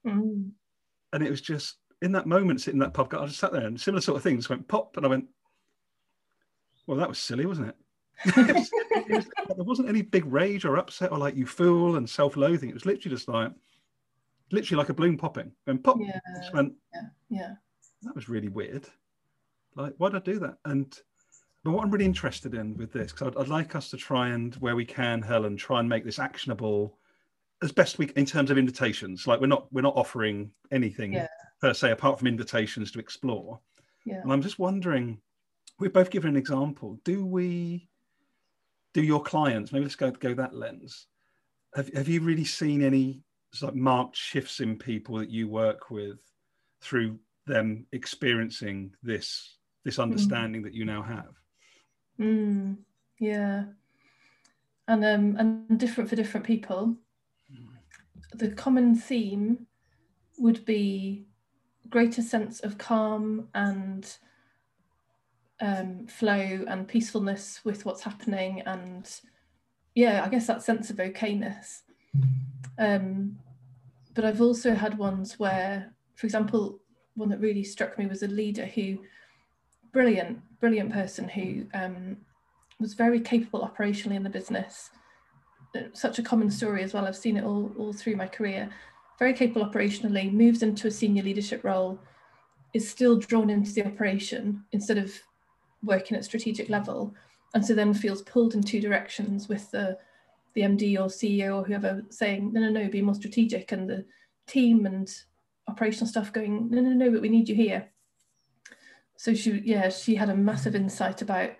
Mm. 0.03 0.49
And 1.13 1.23
it 1.23 1.29
was 1.29 1.41
just 1.41 1.77
in 2.01 2.11
that 2.13 2.25
moment, 2.25 2.61
sitting 2.61 2.79
in 2.79 2.83
that 2.83 2.95
pub, 2.95 3.13
I 3.13 3.27
just 3.27 3.39
sat 3.39 3.51
there 3.51 3.67
and 3.67 3.79
similar 3.79 4.01
sort 4.01 4.17
of 4.17 4.23
thing 4.23 4.37
just 4.37 4.49
went 4.49 4.67
pop, 4.67 4.97
and 4.97 5.05
I 5.05 5.09
went, 5.09 5.25
well, 6.87 6.97
that 6.97 7.09
was 7.09 7.19
silly, 7.19 7.45
wasn't 7.45 7.67
it? 7.67 7.75
it, 8.35 8.55
was, 8.55 8.71
it 8.73 9.11
was, 9.11 9.25
there 9.55 9.63
wasn't 9.63 9.89
any 9.89 10.01
big 10.01 10.25
rage 10.25 10.65
or 10.65 10.77
upset 10.77 11.11
or 11.11 11.19
like 11.19 11.35
you 11.35 11.45
fool 11.45 11.97
and 11.97 12.09
self-loathing. 12.09 12.69
It 12.69 12.73
was 12.73 12.87
literally 12.87 13.15
just 13.15 13.27
like 13.27 13.51
literally 14.51 14.77
like 14.77 14.89
a 14.89 14.93
balloon 14.93 15.17
popping. 15.17 15.51
And 15.67 15.83
pop, 15.83 15.97
yeah. 15.99 16.19
went, 16.53 16.73
yeah, 16.93 17.01
yeah. 17.29 17.53
That 18.03 18.15
was 18.15 18.29
really 18.29 18.49
weird. 18.49 18.87
Like, 19.75 19.93
why 19.97 20.09
did 20.09 20.17
I 20.17 20.25
do 20.25 20.39
that? 20.39 20.57
And 20.65 20.97
but 21.63 21.71
what 21.71 21.83
I'm 21.83 21.91
really 21.91 22.05
interested 22.05 22.55
in 22.55 22.75
with 22.75 22.91
this, 22.91 23.11
because 23.11 23.27
I'd, 23.27 23.37
I'd, 23.37 23.47
like 23.47 23.75
us 23.75 23.89
to 23.91 23.97
try 23.97 24.29
and, 24.29 24.55
where 24.55 24.75
we 24.75 24.85
can, 24.85 25.21
Helen, 25.21 25.55
try 25.55 25.79
and 25.79 25.87
make 25.87 26.03
this 26.03 26.17
actionable 26.17 26.97
as 27.61 27.71
best 27.71 27.99
we 27.99 28.07
in 28.15 28.25
terms 28.25 28.49
of 28.49 28.57
invitations. 28.57 29.27
Like 29.27 29.39
we're 29.39 29.47
not 29.47 29.71
we're 29.71 29.81
not 29.81 29.95
offering 29.95 30.51
anything 30.71 31.13
yeah. 31.13 31.27
per 31.59 31.73
se 31.73 31.91
apart 31.91 32.17
from 32.17 32.27
invitations 32.27 32.91
to 32.91 32.99
explore. 32.99 33.59
Yeah. 34.05 34.21
And 34.21 34.33
I'm 34.33 34.41
just 34.41 34.57
wondering, 34.57 35.19
we've 35.79 35.93
both 35.93 36.09
given 36.09 36.31
an 36.31 36.37
example. 36.37 36.99
Do 37.03 37.25
we? 37.25 37.87
Do 38.93 39.01
your 39.01 39.21
clients? 39.23 39.71
Maybe 39.71 39.85
let's 39.85 39.95
go 39.95 40.11
go 40.11 40.33
that 40.33 40.55
lens. 40.55 41.07
Have 41.75 41.93
Have 41.93 42.07
you 42.07 42.21
really 42.21 42.45
seen 42.45 42.81
any 42.81 43.21
like 43.61 43.75
marked 43.75 44.15
shifts 44.15 44.59
in 44.59 44.77
people 44.77 45.17
that 45.17 45.29
you 45.29 45.47
work 45.47 45.91
with 45.91 46.19
through 46.81 47.19
them 47.45 47.85
experiencing 47.91 48.93
this 49.03 49.57
this 49.83 49.95
hmm. 49.97 50.03
understanding 50.03 50.61
mm. 50.61 50.63
that 50.63 50.73
you 50.73 50.85
now 50.85 51.01
have 51.01 51.33
mm, 52.19 52.77
yeah 53.19 53.65
and 54.87 55.03
um 55.03 55.35
and 55.37 55.79
different 55.79 56.09
for 56.09 56.15
different 56.15 56.45
people 56.45 56.95
mm. 57.51 57.67
the 58.35 58.49
common 58.51 58.95
theme 58.95 59.67
would 60.37 60.63
be 60.65 61.25
greater 61.89 62.21
sense 62.21 62.61
of 62.61 62.77
calm 62.77 63.47
and 63.53 64.17
um, 65.59 66.07
flow 66.07 66.65
and 66.67 66.87
peacefulness 66.87 67.61
with 67.63 67.85
what's 67.85 68.01
happening 68.01 68.61
and 68.61 69.19
yeah 69.93 70.23
i 70.25 70.29
guess 70.29 70.47
that 70.47 70.63
sense 70.63 70.89
of 70.89 70.95
okayness 70.95 71.81
um, 72.77 73.37
but 74.13 74.25
I've 74.25 74.41
also 74.41 74.73
had 74.73 74.97
ones 74.97 75.39
where, 75.39 75.93
for 76.15 76.25
example, 76.25 76.79
one 77.15 77.29
that 77.29 77.39
really 77.39 77.63
struck 77.63 77.97
me 77.97 78.07
was 78.07 78.23
a 78.23 78.27
leader 78.27 78.65
who, 78.65 78.99
brilliant, 79.91 80.39
brilliant 80.59 80.91
person 80.91 81.27
who 81.29 81.65
um, 81.73 82.17
was 82.79 82.93
very 82.93 83.19
capable 83.19 83.67
operationally 83.67 84.15
in 84.15 84.23
the 84.23 84.29
business. 84.29 84.89
Such 85.93 86.19
a 86.19 86.23
common 86.23 86.51
story 86.51 86.83
as 86.83 86.93
well. 86.93 87.05
I've 87.05 87.15
seen 87.15 87.37
it 87.37 87.43
all, 87.43 87.71
all 87.77 87.93
through 87.93 88.15
my 88.15 88.27
career. 88.27 88.69
Very 89.19 89.33
capable 89.33 89.65
operationally, 89.65 90.31
moves 90.31 90.63
into 90.63 90.87
a 90.87 90.91
senior 90.91 91.23
leadership 91.23 91.63
role, 91.63 91.99
is 92.73 92.89
still 92.89 93.17
drawn 93.17 93.49
into 93.49 93.71
the 93.71 93.85
operation 93.85 94.63
instead 94.71 94.97
of 94.97 95.13
working 95.83 96.17
at 96.17 96.25
strategic 96.25 96.69
level. 96.69 97.13
And 97.53 97.65
so 97.65 97.73
then 97.73 97.93
feels 97.93 98.21
pulled 98.23 98.53
in 98.53 98.63
two 98.63 98.81
directions 98.81 99.47
with 99.47 99.69
the 99.71 99.97
the 100.53 100.61
MD 100.61 100.99
or 100.99 101.05
CEO 101.05 101.57
or 101.57 101.63
whoever 101.63 102.03
saying, 102.09 102.51
no, 102.53 102.61
no, 102.61 102.69
no, 102.69 102.89
be 102.89 103.01
more 103.01 103.15
strategic, 103.15 103.71
and 103.71 103.89
the 103.89 104.05
team 104.47 104.85
and 104.85 105.09
operational 105.67 106.07
stuff 106.07 106.33
going, 106.33 106.69
no, 106.69 106.81
no, 106.81 106.89
no, 106.89 107.11
but 107.11 107.21
we 107.21 107.29
need 107.29 107.49
you 107.49 107.55
here. 107.55 107.89
So 109.17 109.33
she, 109.33 109.61
yeah, 109.63 109.89
she 109.89 110.15
had 110.15 110.29
a 110.29 110.35
massive 110.35 110.75
insight 110.75 111.21
about 111.21 111.51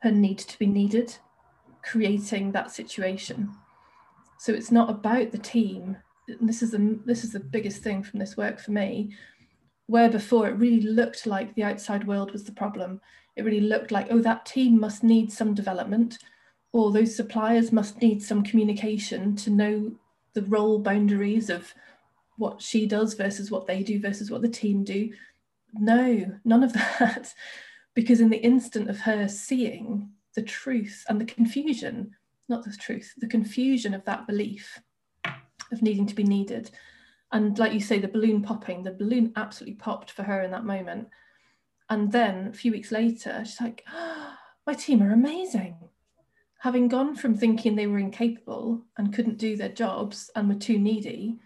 her 0.00 0.12
need 0.12 0.38
to 0.38 0.58
be 0.58 0.66
needed, 0.66 1.16
creating 1.82 2.52
that 2.52 2.70
situation. 2.70 3.50
So 4.38 4.52
it's 4.52 4.70
not 4.70 4.90
about 4.90 5.32
the 5.32 5.38
team. 5.38 5.96
This 6.40 6.62
is 6.62 6.70
the 6.70 6.98
this 7.04 7.24
is 7.24 7.32
the 7.32 7.40
biggest 7.40 7.82
thing 7.82 8.02
from 8.02 8.20
this 8.20 8.36
work 8.36 8.60
for 8.60 8.70
me. 8.70 9.14
Where 9.86 10.08
before 10.08 10.48
it 10.48 10.56
really 10.56 10.82
looked 10.82 11.26
like 11.26 11.54
the 11.54 11.64
outside 11.64 12.06
world 12.06 12.32
was 12.32 12.44
the 12.44 12.52
problem. 12.52 13.00
It 13.36 13.44
really 13.44 13.60
looked 13.60 13.90
like, 13.90 14.06
oh, 14.10 14.20
that 14.20 14.46
team 14.46 14.78
must 14.78 15.02
need 15.02 15.32
some 15.32 15.54
development 15.54 16.18
or 16.74 16.90
those 16.90 17.14
suppliers 17.14 17.70
must 17.70 18.02
need 18.02 18.20
some 18.20 18.42
communication 18.42 19.36
to 19.36 19.48
know 19.48 19.92
the 20.32 20.42
role 20.42 20.80
boundaries 20.80 21.48
of 21.48 21.72
what 22.36 22.60
she 22.60 22.84
does 22.84 23.14
versus 23.14 23.48
what 23.48 23.64
they 23.68 23.84
do 23.84 24.00
versus 24.00 24.28
what 24.28 24.42
the 24.42 24.48
team 24.48 24.82
do. 24.82 25.08
No, 25.72 26.26
none 26.44 26.64
of 26.64 26.72
that. 26.98 27.32
because 27.94 28.20
in 28.20 28.28
the 28.28 28.42
instant 28.42 28.90
of 28.90 28.98
her 28.98 29.28
seeing 29.28 30.10
the 30.34 30.42
truth 30.42 31.04
and 31.08 31.20
the 31.20 31.24
confusion, 31.24 32.10
not 32.48 32.64
the 32.64 32.76
truth, 32.76 33.14
the 33.18 33.28
confusion 33.28 33.94
of 33.94 34.04
that 34.06 34.26
belief 34.26 34.80
of 35.70 35.80
needing 35.80 36.06
to 36.06 36.14
be 36.16 36.24
needed. 36.24 36.72
And 37.30 37.56
like 37.56 37.72
you 37.72 37.78
say, 37.78 38.00
the 38.00 38.08
balloon 38.08 38.42
popping, 38.42 38.82
the 38.82 38.90
balloon 38.90 39.32
absolutely 39.36 39.76
popped 39.76 40.10
for 40.10 40.24
her 40.24 40.42
in 40.42 40.50
that 40.50 40.64
moment. 40.64 41.06
And 41.88 42.10
then 42.10 42.48
a 42.48 42.52
few 42.52 42.72
weeks 42.72 42.90
later, 42.90 43.44
she's 43.44 43.60
like, 43.60 43.84
oh, 43.92 44.34
my 44.66 44.74
team 44.74 45.04
are 45.04 45.12
amazing 45.12 45.76
having 46.64 46.88
gone 46.88 47.14
from 47.14 47.36
thinking 47.36 47.76
they 47.76 47.86
were 47.86 47.98
incapable 47.98 48.80
and 48.96 49.12
couldn't 49.12 49.36
do 49.36 49.54
their 49.54 49.68
jobs 49.68 50.30
and 50.34 50.48
were 50.48 50.54
too 50.54 50.78
needy, 50.78 51.38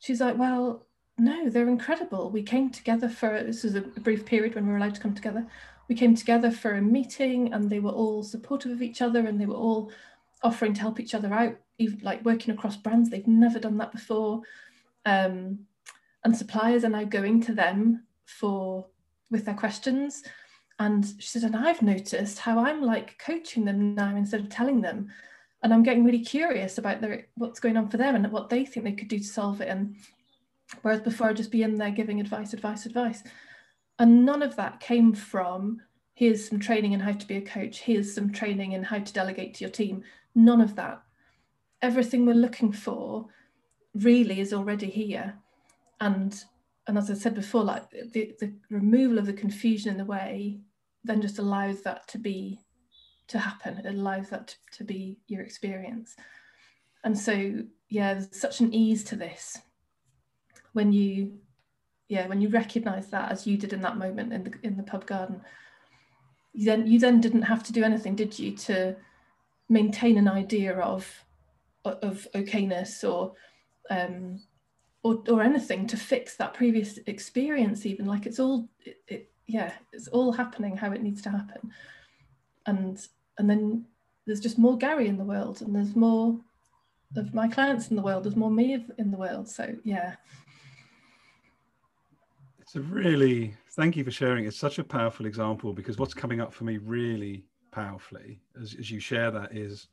she's 0.00 0.20
like, 0.20 0.36
well, 0.36 0.84
no, 1.16 1.48
they're 1.48 1.66
incredible. 1.66 2.30
We 2.30 2.42
came 2.42 2.68
together 2.68 3.08
for 3.08 3.42
this 3.42 3.64
was 3.64 3.74
a 3.74 3.80
brief 3.80 4.26
period 4.26 4.54
when 4.54 4.66
we 4.66 4.72
were 4.72 4.76
allowed 4.76 4.96
to 4.96 5.00
come 5.00 5.14
together. 5.14 5.46
We 5.88 5.94
came 5.94 6.14
together 6.14 6.50
for 6.50 6.74
a 6.74 6.82
meeting 6.82 7.54
and 7.54 7.70
they 7.70 7.80
were 7.80 7.90
all 7.90 8.22
supportive 8.22 8.70
of 8.70 8.82
each 8.82 9.00
other 9.00 9.26
and 9.26 9.40
they 9.40 9.46
were 9.46 9.54
all 9.54 9.92
offering 10.42 10.74
to 10.74 10.82
help 10.82 11.00
each 11.00 11.14
other 11.14 11.32
out, 11.32 11.56
even 11.78 12.00
like 12.02 12.22
working 12.26 12.52
across 12.52 12.76
brands. 12.76 13.08
They've 13.08 13.26
never 13.26 13.58
done 13.58 13.78
that 13.78 13.92
before. 13.92 14.42
Um, 15.06 15.60
and 16.22 16.36
suppliers 16.36 16.84
are 16.84 16.90
now 16.90 17.04
going 17.04 17.40
to 17.44 17.54
them 17.54 18.04
for 18.26 18.84
with 19.30 19.46
their 19.46 19.54
questions 19.54 20.22
and 20.80 21.06
she 21.18 21.28
said, 21.28 21.42
and 21.42 21.54
I've 21.54 21.82
noticed 21.82 22.38
how 22.38 22.58
I'm 22.58 22.80
like 22.82 23.18
coaching 23.18 23.66
them 23.66 23.94
now 23.94 24.16
instead 24.16 24.40
of 24.40 24.48
telling 24.48 24.80
them. 24.80 25.10
And 25.62 25.74
I'm 25.74 25.82
getting 25.82 26.06
really 26.06 26.24
curious 26.24 26.78
about 26.78 27.02
their, 27.02 27.26
what's 27.34 27.60
going 27.60 27.76
on 27.76 27.90
for 27.90 27.98
them 27.98 28.14
and 28.14 28.32
what 28.32 28.48
they 28.48 28.64
think 28.64 28.86
they 28.86 28.92
could 28.92 29.08
do 29.08 29.18
to 29.18 29.24
solve 29.24 29.60
it. 29.60 29.68
And 29.68 29.96
whereas 30.80 31.02
before 31.02 31.28
I'd 31.28 31.36
just 31.36 31.50
be 31.50 31.64
in 31.64 31.76
there 31.76 31.90
giving 31.90 32.18
advice, 32.18 32.54
advice, 32.54 32.86
advice. 32.86 33.22
And 33.98 34.24
none 34.24 34.42
of 34.42 34.56
that 34.56 34.80
came 34.80 35.12
from 35.12 35.82
here's 36.14 36.48
some 36.48 36.58
training 36.58 36.92
in 36.92 37.00
how 37.00 37.12
to 37.12 37.26
be 37.26 37.36
a 37.36 37.42
coach, 37.42 37.80
here's 37.80 38.14
some 38.14 38.32
training 38.32 38.72
in 38.72 38.82
how 38.82 39.00
to 39.00 39.12
delegate 39.12 39.52
to 39.54 39.64
your 39.64 39.70
team. 39.70 40.02
None 40.34 40.62
of 40.62 40.76
that. 40.76 41.02
Everything 41.82 42.24
we're 42.24 42.32
looking 42.32 42.72
for 42.72 43.26
really 43.94 44.40
is 44.40 44.54
already 44.54 44.88
here. 44.88 45.34
And 46.00 46.42
and 46.86 46.96
as 46.96 47.10
I 47.10 47.14
said 47.14 47.34
before, 47.34 47.64
like 47.64 47.90
the, 47.90 48.34
the 48.40 48.54
removal 48.70 49.18
of 49.18 49.26
the 49.26 49.34
confusion 49.34 49.90
in 49.92 49.98
the 49.98 50.04
way 50.06 50.58
then 51.04 51.22
just 51.22 51.38
allows 51.38 51.82
that 51.82 52.06
to 52.08 52.18
be 52.18 52.60
to 53.28 53.38
happen. 53.38 53.78
It 53.78 53.86
allows 53.86 54.30
that 54.30 54.48
to, 54.48 54.56
to 54.78 54.84
be 54.84 55.18
your 55.28 55.42
experience. 55.42 56.16
And 57.04 57.18
so 57.18 57.62
yeah 57.90 58.14
there's 58.14 58.28
such 58.38 58.60
an 58.60 58.72
ease 58.72 59.04
to 59.04 59.16
this 59.16 59.58
when 60.72 60.92
you 60.92 61.32
yeah 62.08 62.26
when 62.28 62.40
you 62.40 62.48
recognize 62.48 63.08
that 63.08 63.30
as 63.30 63.46
you 63.46 63.56
did 63.56 63.72
in 63.72 63.82
that 63.82 63.98
moment 63.98 64.32
in 64.32 64.44
the 64.44 64.52
in 64.62 64.76
the 64.76 64.82
pub 64.82 65.06
garden. 65.06 65.42
You 66.52 66.64
then 66.64 66.86
you 66.86 66.98
then 66.98 67.20
didn't 67.20 67.42
have 67.42 67.62
to 67.64 67.72
do 67.72 67.84
anything 67.84 68.16
did 68.16 68.38
you 68.38 68.56
to 68.56 68.96
maintain 69.68 70.18
an 70.18 70.28
idea 70.28 70.78
of 70.78 71.24
of 71.84 72.26
okayness 72.34 73.08
or 73.08 73.34
um 73.90 74.40
or, 75.02 75.22
or 75.28 75.42
anything 75.42 75.86
to 75.86 75.96
fix 75.96 76.36
that 76.36 76.54
previous 76.54 76.98
experience 77.06 77.86
even? 77.86 78.06
Like 78.06 78.26
it's 78.26 78.38
all 78.38 78.68
it, 78.84 78.98
it, 79.08 79.30
yeah, 79.50 79.72
it's 79.92 80.08
all 80.08 80.32
happening 80.32 80.76
how 80.76 80.92
it 80.92 81.02
needs 81.02 81.20
to 81.22 81.30
happen. 81.30 81.72
And 82.66 82.98
and 83.38 83.48
then 83.48 83.86
there's 84.26 84.40
just 84.40 84.58
more 84.58 84.76
Gary 84.76 85.08
in 85.08 85.18
the 85.18 85.24
world, 85.24 85.60
and 85.62 85.74
there's 85.74 85.96
more 85.96 86.38
of 87.16 87.34
my 87.34 87.48
clients 87.48 87.88
in 87.88 87.96
the 87.96 88.02
world. 88.02 88.24
There's 88.24 88.36
more 88.36 88.50
me 88.50 88.86
in 88.98 89.10
the 89.10 89.18
world. 89.18 89.48
So 89.48 89.74
yeah. 89.84 90.14
It's 92.60 92.76
a 92.76 92.80
really 92.80 93.56
thank 93.72 93.96
you 93.96 94.04
for 94.04 94.12
sharing. 94.12 94.44
It's 94.44 94.56
such 94.56 94.78
a 94.78 94.84
powerful 94.84 95.26
example 95.26 95.72
because 95.72 95.98
what's 95.98 96.14
coming 96.14 96.40
up 96.40 96.54
for 96.54 96.64
me 96.64 96.78
really 96.78 97.44
powerfully 97.72 98.40
as, 98.60 98.74
as 98.78 98.90
you 98.90 99.00
share 99.00 99.30
that 99.30 99.56
is 99.56 99.88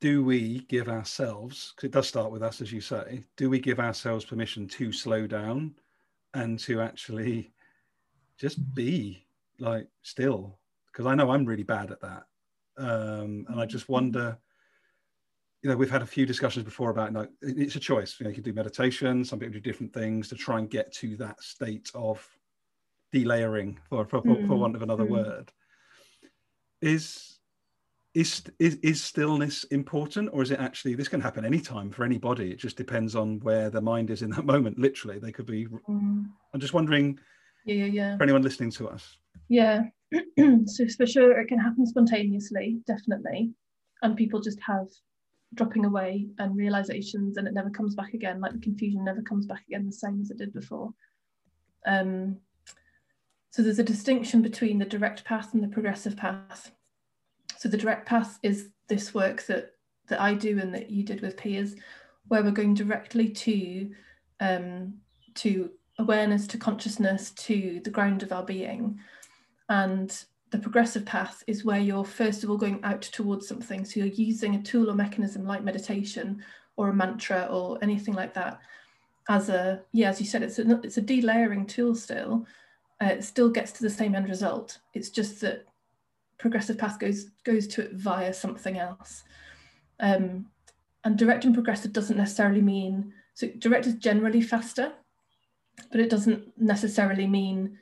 do 0.00 0.24
we 0.24 0.60
give 0.68 0.88
ourselves 0.88 1.72
because 1.74 1.86
it 1.86 1.92
does 1.92 2.08
start 2.08 2.30
with 2.30 2.42
us 2.42 2.60
as 2.60 2.72
you 2.72 2.80
say 2.80 3.22
do 3.36 3.48
we 3.48 3.58
give 3.58 3.78
ourselves 3.78 4.24
permission 4.24 4.66
to 4.66 4.92
slow 4.92 5.26
down 5.26 5.72
and 6.34 6.58
to 6.60 6.80
actually 6.80 7.52
just 8.38 8.74
be 8.74 9.26
like 9.58 9.88
still 10.02 10.58
because 10.86 11.06
I 11.06 11.14
know 11.14 11.30
I'm 11.30 11.44
really 11.44 11.62
bad 11.62 11.90
at 11.90 12.00
that. 12.00 12.24
Um, 12.78 13.46
and 13.48 13.60
I 13.60 13.66
just 13.66 13.88
wonder 13.88 14.38
you 15.62 15.68
know, 15.68 15.76
we've 15.76 15.90
had 15.90 16.02
a 16.02 16.06
few 16.06 16.24
discussions 16.24 16.64
before 16.64 16.90
about 16.90 17.12
like 17.12 17.28
it's 17.42 17.76
a 17.76 17.80
choice. 17.80 18.16
You 18.18 18.24
know, 18.24 18.30
you 18.30 18.34
can 18.34 18.44
do 18.44 18.52
meditation. 18.52 19.24
Some 19.24 19.38
people 19.38 19.52
do 19.54 19.60
different 19.60 19.92
things 19.92 20.28
to 20.28 20.34
try 20.34 20.58
and 20.58 20.70
get 20.70 20.92
to 20.94 21.16
that 21.16 21.42
state 21.42 21.90
of 21.94 22.26
delayering, 23.12 23.76
for 23.88 24.06
for, 24.06 24.22
mm. 24.22 24.46
for 24.46 24.56
want 24.56 24.74
of 24.74 24.82
another 24.82 25.04
mm. 25.04 25.10
word. 25.10 25.52
Is 26.80 27.39
is 28.14 28.42
is 28.58 28.76
is 28.82 29.02
stillness 29.02 29.64
important, 29.64 30.30
or 30.32 30.42
is 30.42 30.50
it 30.50 30.60
actually 30.60 30.94
this 30.94 31.08
can 31.08 31.20
happen 31.20 31.44
anytime 31.44 31.90
for 31.90 32.04
anybody? 32.04 32.50
It 32.50 32.58
just 32.58 32.76
depends 32.76 33.14
on 33.14 33.40
where 33.40 33.70
the 33.70 33.80
mind 33.80 34.10
is 34.10 34.22
in 34.22 34.30
that 34.30 34.44
moment. 34.54 34.78
Literally, 34.78 35.18
they 35.18 35.32
could 35.32 35.46
be. 35.46 35.66
Mm. 35.66 36.26
I'm 36.52 36.60
just 36.60 36.74
wondering. 36.74 37.18
Yeah, 37.64 37.84
yeah, 37.84 37.84
yeah. 37.84 38.16
For 38.16 38.22
anyone 38.24 38.42
listening 38.42 38.70
to 38.72 38.88
us. 38.88 39.16
Yeah, 39.48 39.84
so 40.66 40.86
for 40.96 41.06
sure 41.06 41.38
it 41.38 41.48
can 41.48 41.58
happen 41.58 41.86
spontaneously, 41.86 42.80
definitely, 42.86 43.52
and 44.02 44.16
people 44.16 44.40
just 44.40 44.58
have 44.60 44.86
dropping 45.54 45.84
away 45.84 46.28
and 46.38 46.56
realizations 46.56 47.36
and 47.36 47.46
it 47.46 47.54
never 47.54 47.70
comes 47.70 47.94
back 47.96 48.14
again 48.14 48.40
like 48.40 48.52
the 48.52 48.60
confusion 48.60 49.04
never 49.04 49.20
comes 49.22 49.46
back 49.46 49.64
again 49.66 49.84
the 49.84 49.92
same 49.92 50.20
as 50.20 50.30
it 50.30 50.38
did 50.38 50.52
before 50.52 50.94
um, 51.86 52.36
so 53.50 53.62
there's 53.62 53.80
a 53.80 53.84
distinction 53.84 54.42
between 54.42 54.78
the 54.78 54.84
direct 54.84 55.24
path 55.24 55.52
and 55.52 55.62
the 55.62 55.68
progressive 55.68 56.16
path 56.16 56.70
so 57.60 57.68
the 57.68 57.76
direct 57.76 58.06
path 58.06 58.38
is 58.42 58.68
this 58.88 59.12
work 59.12 59.44
that 59.46 59.74
that 60.08 60.20
i 60.20 60.32
do 60.32 60.58
and 60.58 60.74
that 60.74 60.90
you 60.90 61.02
did 61.04 61.20
with 61.20 61.36
Piers 61.36 61.76
where 62.28 62.42
we're 62.42 62.50
going 62.50 62.74
directly 62.74 63.28
to 63.28 63.90
um, 64.40 64.94
to 65.34 65.70
awareness 65.98 66.46
to 66.46 66.58
consciousness 66.58 67.30
to 67.32 67.80
the 67.84 67.90
ground 67.90 68.22
of 68.22 68.32
our 68.32 68.44
being 68.44 68.98
and 69.68 70.24
the 70.50 70.58
progressive 70.58 71.04
path 71.04 71.42
is 71.46 71.64
where 71.64 71.78
you're 71.78 72.04
first 72.04 72.42
of 72.42 72.50
all 72.50 72.56
going 72.56 72.82
out 72.82 73.02
towards 73.02 73.46
something. 73.46 73.84
So 73.84 74.00
you're 74.00 74.08
using 74.08 74.56
a 74.56 74.62
tool 74.62 74.90
or 74.90 74.94
mechanism 74.94 75.46
like 75.46 75.62
meditation 75.62 76.42
or 76.76 76.88
a 76.88 76.94
mantra 76.94 77.46
or 77.50 77.78
anything 77.82 78.14
like 78.14 78.34
that 78.34 78.58
as 79.28 79.48
a, 79.48 79.80
yeah, 79.92 80.08
as 80.08 80.20
you 80.20 80.26
said, 80.26 80.42
it's 80.42 80.58
a, 80.58 80.80
it's 80.82 80.96
a 80.96 81.02
delayering 81.02 81.68
tool 81.68 81.94
still. 81.94 82.46
Uh, 83.00 83.06
it 83.06 83.24
still 83.24 83.48
gets 83.48 83.70
to 83.72 83.82
the 83.82 83.90
same 83.90 84.14
end 84.14 84.28
result. 84.28 84.78
It's 84.92 85.10
just 85.10 85.40
that 85.42 85.66
progressive 86.40 86.78
path 86.78 86.98
goes, 86.98 87.26
goes 87.44 87.66
to 87.68 87.82
it 87.82 87.92
via 87.92 88.32
something 88.32 88.78
else. 88.78 89.22
Um, 90.00 90.46
and 91.04 91.16
direct 91.16 91.44
and 91.44 91.54
progressive 91.54 91.92
doesn't 91.92 92.16
necessarily 92.16 92.62
mean, 92.62 93.12
so 93.34 93.48
direct 93.58 93.86
is 93.86 93.94
generally 93.94 94.42
faster, 94.42 94.92
but 95.90 96.00
it 96.00 96.10
doesn't 96.10 96.58
necessarily 96.58 97.26
mean 97.26 97.78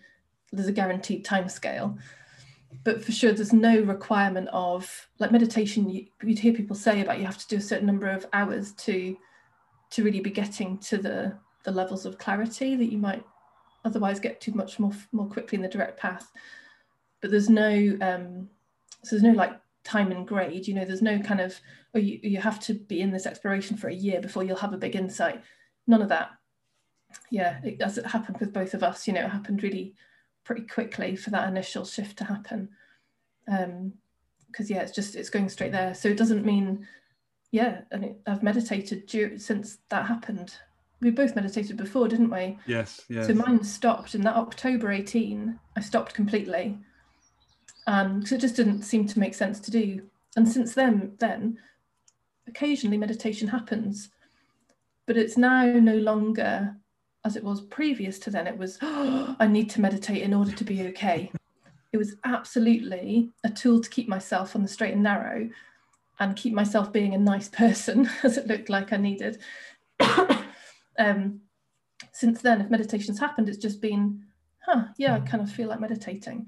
there's 0.53 0.69
a 0.69 0.73
guaranteed 0.73 1.25
time 1.25 1.49
scale 1.49 1.99
but 2.85 3.03
for 3.03 3.13
sure 3.13 3.33
there's 3.33 3.53
no 3.53 3.81
requirement 3.81 4.49
of 4.53 5.09
like 5.19 5.33
meditation 5.33 5.89
you, 5.89 6.07
would 6.23 6.39
hear 6.39 6.53
people 6.53 6.77
say 6.77 7.01
about 7.01 7.19
you 7.19 7.27
have 7.27 7.39
to 7.39 7.49
do 7.49 7.57
a 7.57 7.61
certain 7.61 7.87
number 7.87 8.09
of 8.09 8.27
hours 8.33 8.73
to 8.73 9.17
to 9.91 10.05
really 10.05 10.21
be 10.21 10.31
getting 10.31 10.79
to 10.79 10.99
the 10.99 11.33
the 11.65 11.71
levels 11.71 12.05
of 12.07 12.19
clarity 12.19 12.77
that 12.77 12.93
you 12.93 12.99
might 12.99 13.25
otherwise 13.85 14.21
get 14.21 14.41
to 14.41 14.55
much 14.55 14.79
more 14.79 14.93
more 15.13 15.27
quickly 15.27 15.57
in 15.57 15.63
the 15.63 15.69
direct 15.69 15.99
path 15.99 16.31
but 17.21 17.31
there's 17.31 17.49
no 17.49 17.97
um 18.01 18.49
so 19.03 19.17
there's 19.17 19.23
no 19.23 19.33
like 19.33 19.59
time 19.85 20.11
and 20.13 20.27
grade 20.27 20.67
you 20.67 20.75
know 20.75 20.85
there's 20.85 21.03
no 21.03 21.19
kind 21.21 21.41
of 21.41 21.59
oh 21.95 21.99
you, 21.99 22.19
you 22.23 22.39
have 22.39 22.61
to 22.61 22.75
be 22.75 23.01
in 23.01 23.11
this 23.11 23.27
exploration 23.27 23.77
for 23.77 23.89
a 23.89 23.95
year 23.95 24.21
before 24.21 24.45
you'll 24.45 24.57
have 24.57 24.73
a 24.73 24.79
big 24.79 24.95
insight 24.95 25.43
none 25.87 26.03
of 26.03 26.09
that 26.09 26.31
yeah 27.31 27.59
it, 27.65 27.81
as 27.81 27.97
it 27.97 28.07
happened 28.07 28.37
with 28.39 28.53
both 28.53 28.75
of 28.75 28.83
us 28.83 29.07
you 29.07 29.13
know 29.13 29.25
it 29.25 29.31
happened 29.31 29.63
really 29.63 29.95
pretty 30.49 30.63
quickly 30.63 31.15
for 31.15 31.29
that 31.29 31.47
initial 31.47 31.85
shift 31.85 32.17
to 32.17 32.25
happen. 32.25 32.71
Um, 33.47 33.93
because 34.47 34.71
yeah, 34.71 34.81
it's 34.81 34.93
just 34.93 35.15
it's 35.15 35.29
going 35.29 35.51
straight 35.51 35.73
there. 35.73 35.93
So 35.95 36.09
it 36.09 36.17
doesn't 36.17 36.43
mean, 36.43 36.89
yeah, 37.51 37.83
and 37.91 38.03
it, 38.03 38.21
I've 38.27 38.43
meditated 38.43 39.11
since 39.43 39.77
that 39.91 40.07
happened. 40.07 40.55
We 41.03 41.11
both 41.11 41.37
meditated 41.37 41.77
before, 41.77 42.09
didn't 42.09 42.31
we? 42.31 42.59
Yes, 42.67 43.03
yes. 43.11 43.27
So 43.27 43.35
mine 43.35 43.63
stopped 43.63 44.15
in 44.15 44.23
that 44.23 44.37
October 44.37 44.91
18. 44.91 45.61
I 45.77 45.81
stopped 45.83 46.15
completely, 46.15 46.79
because 47.89 48.33
it 48.33 48.41
just 48.41 48.57
didn't 48.57 48.83
seem 48.83 49.07
to 49.07 49.19
make 49.19 49.35
sense 49.35 49.61
to 49.61 49.71
do. 49.71 50.03
And 50.37 50.47
since 50.47 50.75
then, 50.75 51.15
then 51.19 51.59
occasionally 52.47 52.99
meditation 52.99 53.49
happens, 53.49 54.11
but 55.07 55.17
it's 55.17 55.39
now 55.39 55.65
no 55.65 55.97
longer 55.97 56.77
as 57.25 57.37
it 57.37 57.45
was 57.45 57.61
previous 57.61 58.19
to 58.21 58.31
then, 58.31 58.47
it 58.47 58.57
was, 58.57 58.79
oh, 58.83 59.37
I 59.41 59.47
need 59.47 59.71
to 59.71 59.81
meditate 59.81 60.23
in 60.23 60.35
order 60.35 60.53
to 60.53 60.65
be 60.65 60.87
okay. 60.89 61.31
It 61.93 61.97
was 61.97 62.17
absolutely 62.25 63.31
a 63.45 63.51
tool 63.51 63.81
to 63.81 63.91
keep 63.91 64.09
myself 64.09 64.55
on 64.55 64.63
the 64.63 64.69
straight 64.69 64.95
and 64.95 65.03
narrow 65.03 65.49
and 66.21 66.37
keep 66.37 66.53
myself 66.53 66.93
being 66.93 67.15
a 67.15 67.19
nice 67.19 67.49
person, 67.49 68.09
as 68.23 68.37
it 68.37 68.47
looked 68.47 68.69
like 68.69 68.93
I 68.93 68.97
needed. 68.97 69.39
um, 70.99 71.41
since 72.13 72.43
then, 72.43 72.61
if 72.61 72.71
meditation's 72.71 73.21
happened, 73.21 73.49
it's 73.49 73.59
just 73.59 73.81
been, 73.81 74.25
huh, 74.61 74.85
yeah, 74.97 75.15
I 75.15 75.21
kind 75.21 75.43
of 75.43 75.51
feel 75.51 75.69
like 75.69 75.81
meditating. 75.81 76.47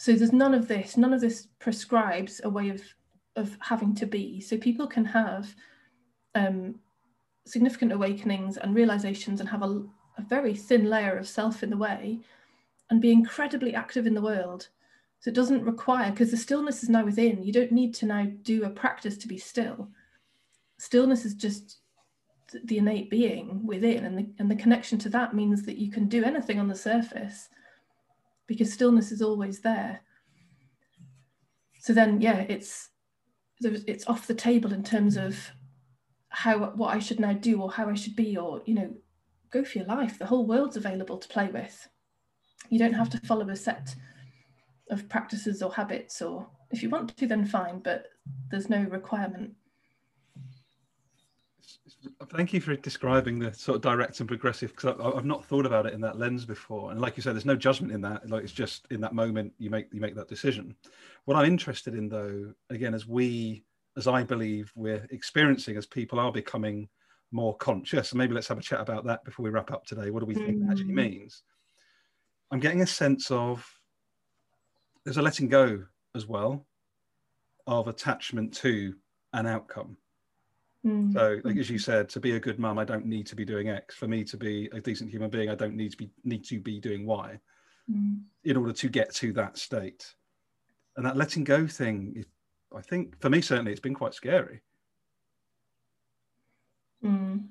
So 0.00 0.14
there's 0.14 0.32
none 0.32 0.54
of 0.54 0.66
this, 0.66 0.96
none 0.96 1.12
of 1.12 1.20
this 1.20 1.48
prescribes 1.58 2.40
a 2.42 2.48
way 2.48 2.70
of 2.70 2.80
of 3.36 3.58
having 3.60 3.94
to 3.96 4.06
be. 4.06 4.40
So 4.40 4.56
people 4.56 4.86
can 4.86 5.04
have 5.04 5.54
um, 6.34 6.76
significant 7.44 7.92
awakenings 7.92 8.56
and 8.56 8.74
realizations 8.74 9.40
and 9.40 9.48
have 9.50 9.62
a, 9.62 9.84
a 10.16 10.22
very 10.26 10.54
thin 10.54 10.88
layer 10.88 11.18
of 11.18 11.28
self 11.28 11.62
in 11.62 11.68
the 11.68 11.76
way 11.76 12.20
and 12.88 13.02
be 13.02 13.12
incredibly 13.12 13.74
active 13.74 14.06
in 14.06 14.14
the 14.14 14.22
world. 14.22 14.68
So 15.18 15.28
it 15.28 15.34
doesn't 15.34 15.64
require, 15.64 16.10
because 16.10 16.30
the 16.30 16.38
stillness 16.38 16.82
is 16.82 16.88
now 16.88 17.04
within, 17.04 17.42
you 17.42 17.52
don't 17.52 17.70
need 17.70 17.92
to 17.96 18.06
now 18.06 18.26
do 18.40 18.64
a 18.64 18.70
practice 18.70 19.18
to 19.18 19.28
be 19.28 19.36
still. 19.36 19.90
Stillness 20.78 21.26
is 21.26 21.34
just 21.34 21.80
the 22.64 22.78
innate 22.78 23.10
being 23.10 23.66
within, 23.66 24.06
and 24.06 24.16
the, 24.18 24.26
and 24.38 24.50
the 24.50 24.62
connection 24.62 24.98
to 25.00 25.10
that 25.10 25.34
means 25.34 25.62
that 25.64 25.76
you 25.76 25.90
can 25.90 26.08
do 26.08 26.24
anything 26.24 26.58
on 26.58 26.68
the 26.68 26.74
surface 26.74 27.50
because 28.50 28.72
stillness 28.72 29.12
is 29.12 29.22
always 29.22 29.60
there. 29.60 30.00
So 31.78 31.92
then, 31.92 32.20
yeah, 32.20 32.40
it's 32.48 32.88
it's 33.60 34.08
off 34.08 34.26
the 34.26 34.34
table 34.34 34.72
in 34.72 34.82
terms 34.82 35.16
of 35.16 35.52
how 36.30 36.58
what 36.70 36.92
I 36.92 36.98
should 36.98 37.20
now 37.20 37.32
do 37.32 37.62
or 37.62 37.70
how 37.70 37.88
I 37.88 37.94
should 37.94 38.16
be 38.16 38.36
or 38.36 38.60
you 38.66 38.74
know 38.74 38.92
go 39.52 39.62
for 39.62 39.78
your 39.78 39.86
life. 39.86 40.18
The 40.18 40.26
whole 40.26 40.46
world's 40.46 40.76
available 40.76 41.16
to 41.18 41.28
play 41.28 41.46
with. 41.46 41.88
You 42.70 42.80
don't 42.80 42.94
have 42.94 43.10
to 43.10 43.20
follow 43.20 43.48
a 43.48 43.54
set 43.54 43.94
of 44.90 45.08
practices 45.08 45.62
or 45.62 45.72
habits 45.72 46.20
or 46.20 46.48
if 46.72 46.82
you 46.82 46.90
want 46.90 47.16
to 47.16 47.26
then 47.28 47.46
fine 47.46 47.78
but 47.78 48.06
there's 48.50 48.68
no 48.68 48.82
requirement 48.82 49.52
thank 52.28 52.52
you 52.52 52.60
for 52.60 52.74
describing 52.76 53.38
the 53.38 53.52
sort 53.52 53.76
of 53.76 53.82
direct 53.82 54.20
and 54.20 54.28
progressive 54.28 54.70
because 54.70 54.96
I've 55.00 55.24
not 55.24 55.44
thought 55.44 55.66
about 55.66 55.86
it 55.86 55.94
in 55.94 56.00
that 56.00 56.18
lens 56.18 56.44
before 56.44 56.90
and 56.90 57.00
like 57.00 57.16
you 57.16 57.22
said 57.22 57.34
there's 57.34 57.44
no 57.44 57.56
judgment 57.56 57.92
in 57.92 58.00
that 58.02 58.28
like 58.28 58.42
it's 58.42 58.52
just 58.52 58.86
in 58.90 59.00
that 59.00 59.14
moment 59.14 59.52
you 59.58 59.70
make 59.70 59.86
you 59.92 60.00
make 60.00 60.14
that 60.14 60.28
decision 60.28 60.74
what 61.24 61.36
i'm 61.36 61.46
interested 61.46 61.94
in 61.94 62.08
though 62.08 62.52
again 62.70 62.94
as 62.94 63.06
we 63.06 63.64
as 63.96 64.06
I 64.06 64.22
believe 64.22 64.72
we're 64.74 65.06
experiencing 65.10 65.76
as 65.76 65.86
people 65.86 66.18
are 66.20 66.32
becoming 66.32 66.88
more 67.32 67.56
conscious. 67.56 68.12
And 68.12 68.18
maybe 68.18 68.34
let's 68.34 68.48
have 68.48 68.58
a 68.58 68.62
chat 68.62 68.80
about 68.80 69.04
that 69.04 69.24
before 69.24 69.44
we 69.44 69.50
wrap 69.50 69.70
up 69.70 69.84
today. 69.84 70.10
What 70.10 70.20
do 70.20 70.26
we 70.26 70.34
think 70.34 70.58
mm. 70.58 70.66
that 70.66 70.72
actually 70.72 70.88
hmm. 70.88 70.94
means? 70.94 71.42
I'm 72.50 72.60
getting 72.60 72.82
a 72.82 72.86
sense 72.86 73.30
of 73.30 73.66
there's 75.04 75.16
a 75.16 75.22
letting 75.22 75.48
go 75.48 75.84
as 76.14 76.26
well 76.26 76.66
of 77.66 77.88
attachment 77.88 78.54
to 78.54 78.94
an 79.32 79.46
outcome. 79.46 79.96
Mm. 80.86 81.12
So, 81.12 81.40
like 81.44 81.56
as 81.56 81.68
you 81.68 81.78
said, 81.78 82.08
to 82.10 82.20
be 82.20 82.36
a 82.36 82.40
good 82.40 82.58
mum, 82.58 82.78
I 82.78 82.84
don't 82.84 83.04
need 83.04 83.26
to 83.26 83.36
be 83.36 83.44
doing 83.44 83.68
X. 83.68 83.94
For 83.94 84.08
me 84.08 84.24
to 84.24 84.36
be 84.36 84.68
a 84.72 84.80
decent 84.80 85.10
human 85.10 85.30
being, 85.30 85.50
I 85.50 85.54
don't 85.54 85.76
need 85.76 85.90
to 85.90 85.96
be 85.96 86.10
need 86.24 86.44
to 86.44 86.58
be 86.58 86.80
doing 86.80 87.06
Y 87.06 87.38
mm. 87.90 88.20
in 88.44 88.56
order 88.56 88.72
to 88.72 88.88
get 88.88 89.14
to 89.16 89.32
that 89.34 89.58
state. 89.58 90.14
And 90.96 91.04
that 91.04 91.16
letting 91.16 91.44
go 91.44 91.66
thing 91.66 92.24
I 92.76 92.82
think 92.82 93.20
for 93.20 93.30
me 93.30 93.40
certainly 93.40 93.72
it's 93.72 93.80
been 93.80 93.94
quite 93.94 94.14
scary. 94.14 94.62
Mm. 97.04 97.46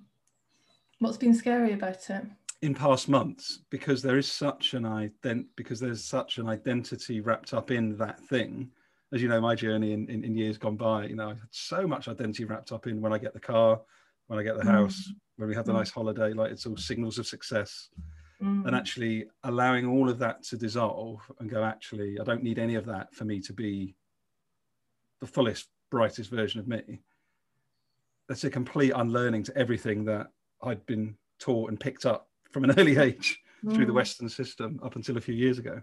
What's 1.00 1.18
been 1.18 1.34
scary 1.34 1.74
about 1.74 2.10
it? 2.10 2.26
In 2.62 2.76
past 2.76 3.08
months, 3.08 3.60
because 3.70 4.02
there 4.02 4.18
is 4.18 4.30
such 4.30 4.74
an 4.74 4.84
ident 4.84 5.46
because 5.56 5.80
there's 5.80 6.04
such 6.04 6.38
an 6.38 6.48
identity 6.48 7.22
wrapped 7.22 7.54
up 7.54 7.72
in 7.72 7.98
that 7.98 8.20
thing. 8.20 8.70
As 9.12 9.22
you 9.22 9.28
know, 9.28 9.42
my 9.42 9.56
journey 9.56 9.94
in, 9.94 10.08
in, 10.08 10.24
in 10.24 10.36
years 10.36 10.58
gone 10.58 10.76
by, 10.76 11.06
you 11.06 11.16
know, 11.16 11.30
I 11.30 11.34
had 11.34 11.48
so 11.50 11.88
much 11.88 12.08
identity 12.08 12.46
wrapped 12.46 12.72
up 12.72 12.86
in 12.86 13.02
when 13.02 13.12
I 13.12 13.18
get 13.18 13.34
the 13.34 13.40
car, 13.40 13.82
when 14.28 14.40
I 14.40 14.44
get 14.44 14.58
the 14.58 14.64
mm. 14.64 14.72
house, 14.72 15.12
when 15.38 15.50
we 15.50 15.56
have 15.56 15.66
the 15.66 15.72
mm. 15.72 15.78
nice 15.78 15.90
holiday, 15.90 16.34
like 16.34 16.52
it's 16.52 16.66
all 16.66 16.78
signals 16.78 17.18
of 17.18 17.26
success. 17.26 17.90
Mm. 18.42 18.68
And 18.68 18.76
actually 18.76 19.26
allowing 19.44 19.88
all 19.88 20.10
of 20.10 20.20
that 20.20 20.44
to 20.44 20.58
dissolve 20.58 21.20
and 21.40 21.50
go, 21.50 21.64
actually, 21.64 22.20
I 22.20 22.24
don't 22.24 22.44
need 22.44 22.60
any 22.60 22.76
of 22.76 22.86
that 22.86 23.14
for 23.14 23.26
me 23.26 23.42
to 23.42 23.54
be 23.54 23.96
the 25.20 25.28
fullest, 25.28 25.68
brightest 25.90 26.30
version 26.30 26.60
of 26.60 26.68
me. 26.68 27.02
That's 28.28 28.44
a 28.44 28.50
complete 28.50 28.94
unlearning 28.96 29.44
to 29.44 29.58
everything 29.58 30.06
that 30.06 30.28
I'd 30.62 30.86
been 30.86 31.16
taught 31.40 31.70
and 31.70 31.80
picked 31.80 32.06
up 32.06 32.30
from 32.52 32.64
an 32.64 32.72
early 32.78 32.98
age 32.98 33.40
mm. 33.66 33.74
through 33.74 33.86
the 33.86 33.92
mm. 33.92 33.96
Western 33.96 34.30
system 34.30 34.80
up 34.84 34.96
until 34.96 35.18
a 35.18 35.22
few 35.22 35.36
years 35.36 35.58
ago. 35.58 35.82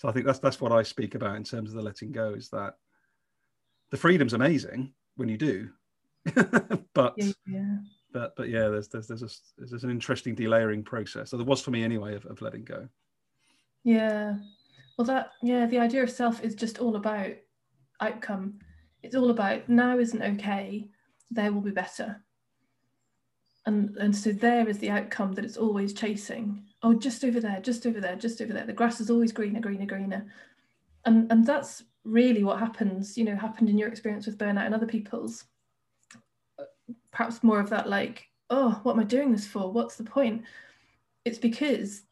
So 0.00 0.08
I 0.08 0.12
think 0.12 0.24
that's 0.24 0.38
that's 0.38 0.62
what 0.62 0.72
I 0.72 0.82
speak 0.82 1.14
about 1.14 1.36
in 1.36 1.44
terms 1.44 1.68
of 1.68 1.76
the 1.76 1.82
letting 1.82 2.10
go 2.10 2.32
is 2.32 2.48
that 2.48 2.76
the 3.90 3.98
freedom's 3.98 4.32
amazing 4.32 4.94
when 5.16 5.28
you 5.28 5.36
do, 5.36 5.68
but 6.94 7.14
Yeah, 7.46 7.76
but 8.10 8.34
but 8.34 8.48
yeah, 8.48 8.68
there's 8.68 8.88
there's 8.88 9.08
there's, 9.08 9.22
a, 9.22 9.28
there's 9.58 9.84
an 9.84 9.90
interesting 9.90 10.34
delayering 10.34 10.86
process. 10.86 11.28
So 11.28 11.36
there 11.36 11.44
was 11.44 11.60
for 11.60 11.70
me 11.70 11.84
anyway 11.84 12.14
of, 12.14 12.24
of 12.24 12.40
letting 12.40 12.64
go. 12.64 12.88
Yeah. 13.84 14.36
Well, 14.96 15.04
that, 15.04 15.32
yeah, 15.42 15.66
the 15.66 15.78
idea 15.78 16.02
of 16.02 16.10
self 16.10 16.42
is 16.42 16.54
just 16.54 16.78
all 16.78 16.96
about 16.96 17.32
outcome. 18.00 18.58
It's 19.02 19.14
all 19.14 19.30
about 19.30 19.68
now 19.68 19.98
isn't 19.98 20.22
okay, 20.22 20.88
there 21.30 21.52
will 21.52 21.60
be 21.60 21.72
better. 21.72 22.24
And, 23.66 23.96
and 23.96 24.14
so 24.14 24.32
there 24.32 24.68
is 24.68 24.78
the 24.78 24.90
outcome 24.90 25.32
that 25.34 25.44
it's 25.44 25.56
always 25.56 25.92
chasing. 25.92 26.64
Oh, 26.82 26.94
just 26.94 27.24
over 27.24 27.40
there, 27.40 27.60
just 27.60 27.86
over 27.86 28.00
there, 28.00 28.16
just 28.16 28.40
over 28.40 28.52
there. 28.52 28.64
The 28.64 28.72
grass 28.72 29.00
is 29.00 29.10
always 29.10 29.32
greener, 29.32 29.60
greener, 29.60 29.86
greener. 29.86 30.26
And, 31.04 31.30
and 31.30 31.46
that's 31.46 31.84
really 32.04 32.42
what 32.42 32.58
happens, 32.58 33.18
you 33.18 33.24
know, 33.24 33.36
happened 33.36 33.68
in 33.68 33.78
your 33.78 33.88
experience 33.88 34.26
with 34.26 34.38
burnout 34.38 34.66
and 34.66 34.74
other 34.74 34.86
people's. 34.86 35.44
Perhaps 37.12 37.42
more 37.42 37.60
of 37.60 37.70
that, 37.70 37.88
like, 37.88 38.26
oh, 38.48 38.80
what 38.82 38.94
am 38.94 39.00
I 39.00 39.04
doing 39.04 39.32
this 39.32 39.46
for? 39.46 39.70
What's 39.70 39.96
the 39.96 40.04
point? 40.04 40.42
It's 41.24 41.38
because 41.38 42.02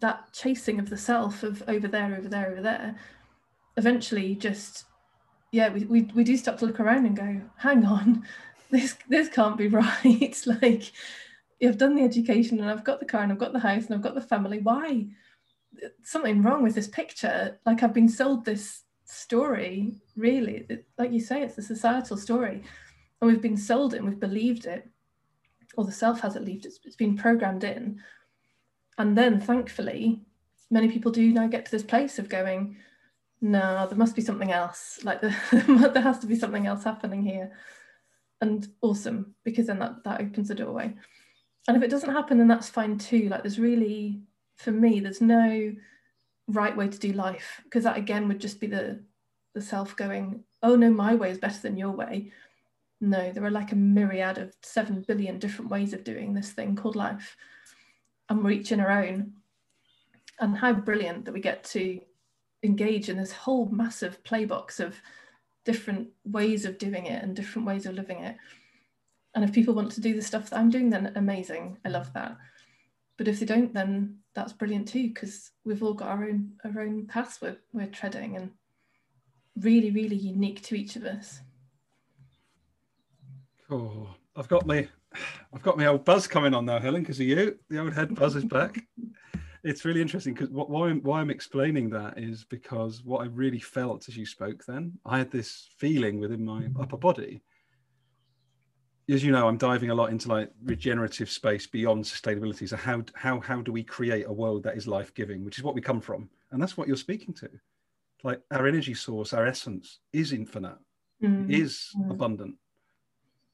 that 0.00 0.32
chasing 0.32 0.80
of 0.80 0.90
the 0.90 0.96
self 0.96 1.42
of 1.42 1.62
over 1.68 1.86
there, 1.86 2.16
over 2.16 2.28
there, 2.28 2.50
over 2.50 2.62
there, 2.62 2.96
eventually 3.76 4.34
just 4.34 4.86
yeah, 5.52 5.68
we, 5.68 5.84
we, 5.84 6.02
we 6.14 6.24
do 6.24 6.36
start 6.36 6.58
to 6.58 6.66
look 6.66 6.80
around 6.80 7.06
and 7.06 7.16
go, 7.16 7.40
hang 7.56 7.84
on, 7.84 8.24
this 8.70 8.96
this 9.08 9.28
can't 9.28 9.56
be 9.56 9.68
right. 9.68 10.46
like 10.46 10.92
I've 11.62 11.78
done 11.78 11.94
the 11.94 12.04
education 12.04 12.60
and 12.60 12.70
I've 12.70 12.84
got 12.84 13.00
the 13.00 13.06
car 13.06 13.22
and 13.22 13.32
I've 13.32 13.38
got 13.38 13.52
the 13.52 13.58
house 13.58 13.86
and 13.86 13.94
I've 13.94 14.02
got 14.02 14.14
the 14.14 14.20
family. 14.20 14.60
Why? 14.60 15.06
Something 16.02 16.42
wrong 16.42 16.62
with 16.62 16.74
this 16.74 16.88
picture. 16.88 17.58
Like 17.66 17.82
I've 17.82 17.94
been 17.94 18.08
sold 18.08 18.44
this 18.44 18.82
story, 19.04 19.94
really. 20.16 20.66
It, 20.68 20.86
like 20.98 21.12
you 21.12 21.20
say, 21.20 21.42
it's 21.42 21.58
a 21.58 21.62
societal 21.62 22.16
story. 22.16 22.62
And 23.20 23.30
we've 23.30 23.42
been 23.42 23.56
sold 23.56 23.92
it 23.92 23.98
and 23.98 24.08
we've 24.08 24.20
believed 24.20 24.66
it. 24.66 24.88
Or 25.76 25.84
the 25.84 25.92
self 25.92 26.20
has 26.20 26.36
it 26.36 26.40
believed 26.40 26.66
it. 26.66 26.74
It's 26.84 26.96
been 26.96 27.16
programmed 27.16 27.64
in. 27.64 28.00
And 28.98 29.16
then 29.16 29.40
thankfully, 29.40 30.20
many 30.70 30.88
people 30.88 31.12
do 31.12 31.32
now 31.32 31.46
get 31.46 31.66
to 31.66 31.70
this 31.70 31.82
place 31.82 32.18
of 32.18 32.28
going, 32.28 32.76
no, 33.40 33.86
there 33.86 33.98
must 33.98 34.16
be 34.16 34.22
something 34.22 34.52
else. 34.52 35.00
Like 35.04 35.20
the, 35.20 35.90
there 35.92 36.02
has 36.02 36.18
to 36.20 36.26
be 36.26 36.36
something 36.36 36.66
else 36.66 36.84
happening 36.84 37.22
here. 37.22 37.52
And 38.40 38.68
awesome, 38.80 39.34
because 39.44 39.66
then 39.66 39.78
that, 39.80 40.02
that 40.04 40.20
opens 40.20 40.48
the 40.48 40.54
doorway. 40.54 40.94
And 41.68 41.76
if 41.76 41.82
it 41.82 41.90
doesn't 41.90 42.12
happen, 42.12 42.38
then 42.38 42.48
that's 42.48 42.70
fine 42.70 42.96
too. 42.96 43.28
Like 43.28 43.42
there's 43.42 43.58
really, 43.58 44.22
for 44.56 44.70
me, 44.70 45.00
there's 45.00 45.20
no 45.20 45.74
right 46.48 46.76
way 46.76 46.88
to 46.88 46.98
do 46.98 47.12
life, 47.12 47.60
because 47.64 47.84
that 47.84 47.98
again 47.98 48.26
would 48.28 48.40
just 48.40 48.60
be 48.60 48.66
the 48.66 49.00
the 49.54 49.60
self 49.60 49.96
going, 49.96 50.44
oh 50.62 50.76
no, 50.76 50.90
my 50.90 51.14
way 51.14 51.30
is 51.30 51.38
better 51.38 51.60
than 51.60 51.76
your 51.76 51.90
way. 51.90 52.32
No, 53.00 53.32
there 53.32 53.44
are 53.44 53.50
like 53.50 53.72
a 53.72 53.76
myriad 53.76 54.38
of 54.38 54.54
seven 54.62 55.02
billion 55.06 55.38
different 55.38 55.70
ways 55.70 55.92
of 55.92 56.04
doing 56.04 56.32
this 56.32 56.52
thing 56.52 56.76
called 56.76 56.96
life. 56.96 57.36
And 58.28 58.44
we're 58.44 58.52
each 58.52 58.70
in 58.70 58.80
our 58.80 58.92
own. 58.92 59.32
And 60.38 60.56
how 60.56 60.72
brilliant 60.72 61.24
that 61.24 61.34
we 61.34 61.40
get 61.40 61.64
to 61.64 62.00
engage 62.62 63.08
in 63.08 63.16
this 63.16 63.32
whole 63.32 63.66
massive 63.66 64.22
playbox 64.22 64.78
of 64.80 64.96
different 65.64 66.08
ways 66.24 66.64
of 66.64 66.78
doing 66.78 67.06
it 67.06 67.22
and 67.22 67.36
different 67.36 67.66
ways 67.66 67.86
of 67.86 67.94
living 67.94 68.20
it. 68.20 68.36
And 69.34 69.44
if 69.44 69.52
people 69.52 69.74
want 69.74 69.92
to 69.92 70.00
do 70.00 70.14
the 70.14 70.22
stuff 70.22 70.50
that 70.50 70.58
I'm 70.58 70.70
doing, 70.70 70.90
then 70.90 71.12
amazing. 71.14 71.78
I 71.84 71.88
love 71.88 72.12
that. 72.14 72.36
But 73.16 73.28
if 73.28 73.38
they 73.38 73.46
don't, 73.46 73.72
then 73.74 74.18
that's 74.34 74.52
brilliant 74.52 74.88
too, 74.88 75.08
because 75.08 75.50
we've 75.64 75.82
all 75.82 75.94
got 75.94 76.08
our 76.08 76.24
own 76.24 76.52
our 76.64 76.80
own 76.80 77.06
paths 77.06 77.40
we're, 77.40 77.58
we're 77.72 77.86
treading 77.86 78.36
and 78.36 78.50
really, 79.60 79.90
really 79.90 80.16
unique 80.16 80.62
to 80.62 80.74
each 80.74 80.96
of 80.96 81.04
us. 81.04 81.40
Oh, 83.70 84.08
I've 84.34 84.48
got 84.48 84.66
my 84.66 84.88
I've 85.52 85.62
got 85.62 85.76
my 85.76 85.86
old 85.86 86.04
buzz 86.04 86.26
coming 86.26 86.54
on 86.54 86.64
now, 86.64 86.78
Helen, 86.78 87.02
because 87.02 87.20
of 87.20 87.26
you. 87.26 87.58
The 87.68 87.80
old 87.80 87.92
head 87.92 88.14
buzz 88.14 88.36
is 88.36 88.44
back. 88.44 88.80
it's 89.62 89.84
really 89.84 90.00
interesting 90.00 90.34
because 90.34 90.50
why 90.50 90.88
I'm, 90.88 91.00
why 91.02 91.20
I'm 91.20 91.30
explaining 91.30 91.90
that 91.90 92.18
is 92.18 92.44
because 92.44 93.02
what 93.04 93.22
I 93.22 93.26
really 93.26 93.58
felt 93.58 94.08
as 94.08 94.16
you 94.16 94.24
spoke 94.24 94.64
then, 94.64 94.98
I 95.04 95.18
had 95.18 95.30
this 95.30 95.68
feeling 95.76 96.18
within 96.18 96.44
my 96.44 96.68
upper 96.80 96.96
body. 96.96 97.42
As 99.10 99.24
you 99.24 99.32
know, 99.32 99.48
I'm 99.48 99.58
diving 99.58 99.90
a 99.90 99.94
lot 99.94 100.10
into 100.10 100.28
like 100.28 100.50
regenerative 100.62 101.28
space 101.28 101.66
beyond 101.66 102.04
sustainability. 102.04 102.68
So 102.68 102.76
how 102.76 103.02
how 103.14 103.40
how 103.40 103.60
do 103.60 103.72
we 103.72 103.82
create 103.82 104.26
a 104.26 104.32
world 104.32 104.62
that 104.62 104.76
is 104.76 104.86
life 104.86 105.12
giving, 105.14 105.44
which 105.44 105.58
is 105.58 105.64
what 105.64 105.74
we 105.74 105.80
come 105.80 106.00
from, 106.00 106.30
and 106.52 106.62
that's 106.62 106.76
what 106.76 106.86
you're 106.86 106.96
speaking 106.96 107.34
to. 107.34 107.50
Like 108.22 108.40
our 108.52 108.66
energy 108.66 108.94
source, 108.94 109.32
our 109.32 109.46
essence 109.46 109.98
is 110.12 110.32
infinite, 110.32 110.78
Mm. 111.22 111.50
is 111.50 111.90
Mm. 111.98 112.10
abundant. 112.12 112.54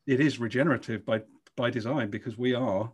It 0.07 0.21
is 0.21 0.39
regenerative 0.39 1.05
by 1.07 1.23
by 1.57 1.71
design 1.71 2.11
because 2.11 2.37
we 2.37 2.55
are 2.55 2.93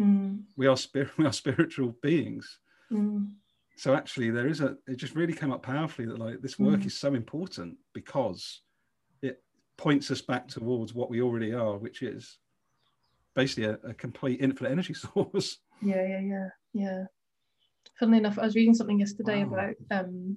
Mm, 0.00 0.42
we 0.56 0.66
are 0.66 0.76
spirit 0.76 1.10
we 1.18 1.24
are 1.24 1.32
spiritual 1.32 1.94
beings 2.02 2.58
mm, 2.92 3.28
so 3.76 3.94
actually 3.94 4.30
there 4.30 4.48
is 4.48 4.60
a 4.60 4.76
it 4.88 4.96
just 4.96 5.14
really 5.14 5.32
came 5.32 5.52
up 5.52 5.62
powerfully 5.62 6.06
that 6.06 6.18
like 6.18 6.40
this 6.40 6.58
work 6.58 6.80
Mm. 6.80 6.86
is 6.86 6.96
so 6.98 7.14
important 7.14 7.76
because 7.92 8.62
it 9.22 9.42
points 9.76 10.10
us 10.10 10.20
back 10.20 10.48
towards 10.48 10.94
what 10.94 11.10
we 11.10 11.22
already 11.22 11.52
are 11.52 11.76
which 11.78 12.02
is 12.02 12.38
basically 13.36 13.64
a, 13.64 13.78
a 13.84 13.94
complete 13.94 14.40
infinite 14.40 14.72
energy 14.72 14.94
source 15.04 15.58
yeah, 15.82 16.06
yeah, 16.06 16.20
yeah, 16.20 16.48
yeah. 16.72 17.04
Funnily 18.00 18.18
enough, 18.18 18.38
I 18.38 18.44
was 18.44 18.54
reading 18.56 18.74
something 18.74 18.98
yesterday 19.00 19.44
Wow. 19.44 19.52
about 19.52 19.74
um 19.90 20.36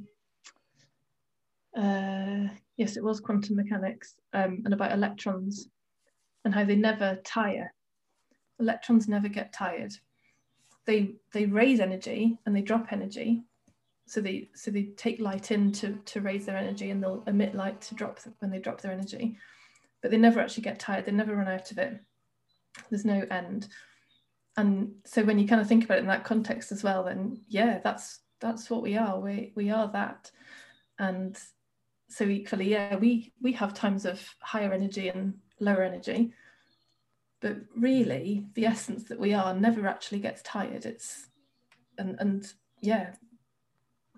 uh 1.78 2.48
yes, 2.78 2.98
it 2.98 3.04
was 3.04 3.20
quantum 3.20 3.56
mechanics, 3.56 4.16
um, 4.34 4.62
and 4.66 4.74
about 4.74 4.92
electrons 4.92 5.70
and 6.46 6.54
how 6.54 6.64
they 6.66 6.76
never 6.76 7.18
tire. 7.24 7.72
Electrons 8.60 9.08
never 9.08 9.28
get 9.28 9.54
tired. 9.54 9.94
They 10.86 11.16
they 11.34 11.46
raise 11.46 11.80
energy 11.80 12.38
and 12.46 12.56
they 12.56 12.62
drop 12.62 12.92
energy. 12.92 13.44
So 14.06 14.22
they 14.22 14.50
so 14.56 14.72
they 14.72 14.84
take 14.96 15.20
light 15.20 15.52
in 15.52 15.72
to, 15.74 15.94
to 16.06 16.22
raise 16.22 16.46
their 16.46 16.58
energy 16.58 16.92
and 16.92 17.04
they'll 17.04 17.24
emit 17.28 17.56
light 17.56 17.82
to 17.82 17.96
drop 17.96 18.20
when 18.40 18.52
they 18.52 18.60
drop 18.60 18.82
their 18.82 18.92
energy. 18.92 19.38
But 20.02 20.12
they 20.12 20.18
never 20.18 20.40
actually 20.40 20.64
get 20.64 20.80
tired, 20.80 21.06
they 21.06 21.12
never 21.12 21.36
run 21.36 21.48
out 21.48 21.72
of 21.72 21.78
it. 21.78 22.00
There's 22.90 23.06
no 23.06 23.26
end. 23.30 23.68
And 24.56 24.94
so 25.06 25.24
when 25.24 25.38
you 25.38 25.48
kind 25.48 25.62
of 25.62 25.68
think 25.68 25.84
about 25.84 25.98
it 25.98 26.02
in 26.02 26.08
that 26.08 26.24
context 26.24 26.72
as 26.72 26.84
well, 26.84 27.04
then 27.04 27.42
yeah, 27.48 27.80
that's 27.84 28.20
that's 28.40 28.70
what 28.70 28.82
we 28.82 28.98
are. 28.98 29.20
We 29.20 29.52
we 29.56 29.70
are 29.70 29.92
that. 29.92 30.32
And 31.00 31.38
so 32.10 32.24
equally, 32.24 32.72
yeah, 32.72 32.96
we 32.96 33.34
we 33.42 33.52
have 33.54 33.74
times 33.74 34.06
of 34.06 34.24
higher 34.40 34.72
energy 34.72 35.10
and 35.10 35.36
lower 35.60 35.84
energy 35.84 36.34
but 37.40 37.58
really 37.76 38.46
the 38.56 38.66
essence 38.66 39.04
that 39.06 39.20
we 39.20 39.34
are 39.34 39.54
never 39.54 39.88
actually 39.88 40.20
gets 40.20 40.42
tired. 40.42 40.86
It's 40.86 41.28
and 41.98 42.16
and 42.20 42.54
yeah 42.82 43.14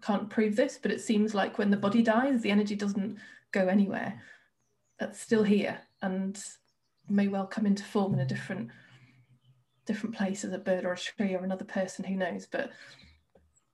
can't 0.02 0.30
prove 0.30 0.56
this 0.56 0.80
but 0.82 0.92
it 0.92 1.02
seems 1.02 1.34
like 1.34 1.58
when 1.58 1.70
the 1.70 1.78
body 1.78 2.02
dies 2.02 2.42
the 2.42 2.52
energy 2.52 2.76
doesn't 2.76 3.18
go 3.52 3.68
anywhere. 3.68 4.22
It's 5.00 5.20
still 5.20 5.44
here 5.44 5.80
and 6.02 6.42
may 7.10 7.28
well 7.28 7.48
come 7.48 7.66
into 7.66 7.84
form 7.84 8.14
in 8.14 8.20
a 8.20 8.26
different 8.26 8.70
different 9.86 10.16
place 10.16 10.46
as 10.46 10.54
a 10.54 10.58
bird 10.58 10.86
or 10.86 10.94
a 10.94 10.98
tree 10.98 11.34
or 11.34 11.44
another 11.44 11.66
person 11.66 12.06
who 12.06 12.16
knows? 12.16 12.48
But 12.50 12.72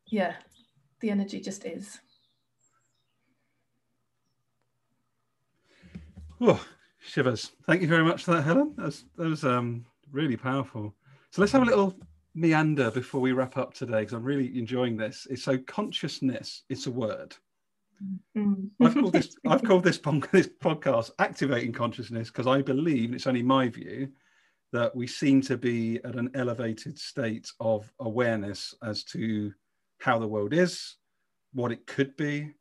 yeah 0.08 0.36
the 1.02 1.10
energy 1.10 1.42
just 1.42 1.66
is 1.66 2.00
shivers. 7.06 7.52
Thank 7.66 7.82
you 7.82 7.88
very 7.88 8.04
much 8.04 8.24
for 8.24 8.34
that 8.34 8.44
helen. 8.44 8.74
That 8.78 8.86
was, 8.86 9.06
that 9.18 9.28
was 9.28 9.44
um 9.44 9.86
really 10.12 10.38
powerful. 10.38 10.94
So 11.32 11.42
let's 11.42 11.52
have 11.54 11.64
a 11.64 11.66
little 11.66 11.96
meander 12.34 12.92
before 12.92 13.22
we 13.22 13.32
wrap 13.32 13.56
up 13.58 13.74
today 13.74 14.00
because 14.00 14.14
i'm 14.14 14.24
really 14.24 14.58
enjoying 14.58 14.98
this. 14.98 15.28
It's 15.30 15.44
so 15.44 15.58
consciousness 15.58 16.64
it's 16.70 16.88
a 16.88 16.92
word. 16.92 17.36
Mm. 18.38 18.70
I've 18.82 18.94
called 18.94 19.14
this 19.14 19.36
I've 19.48 19.64
called 19.64 19.84
this, 19.84 19.98
this 20.32 20.50
podcast 20.62 21.12
activating 21.20 21.72
consciousness 21.72 22.30
because 22.30 22.48
I 22.48 22.62
believe, 22.62 23.06
and 23.06 23.16
it's 23.16 23.28
only 23.28 23.44
my 23.44 23.70
view, 23.70 24.10
that 24.74 24.94
we 24.94 25.08
seem 25.08 25.42
to 25.42 25.58
be 25.58 26.00
at 26.04 26.16
an 26.16 26.30
elevated 26.36 27.00
state 27.00 27.50
of 27.60 27.92
awareness 28.00 28.74
as 28.84 29.04
to 29.06 29.54
how 30.00 30.20
the 30.20 30.28
world 30.28 30.54
is, 30.54 30.98
what 31.54 31.72
it 31.72 31.88
could 31.88 32.16
be, 32.18 32.52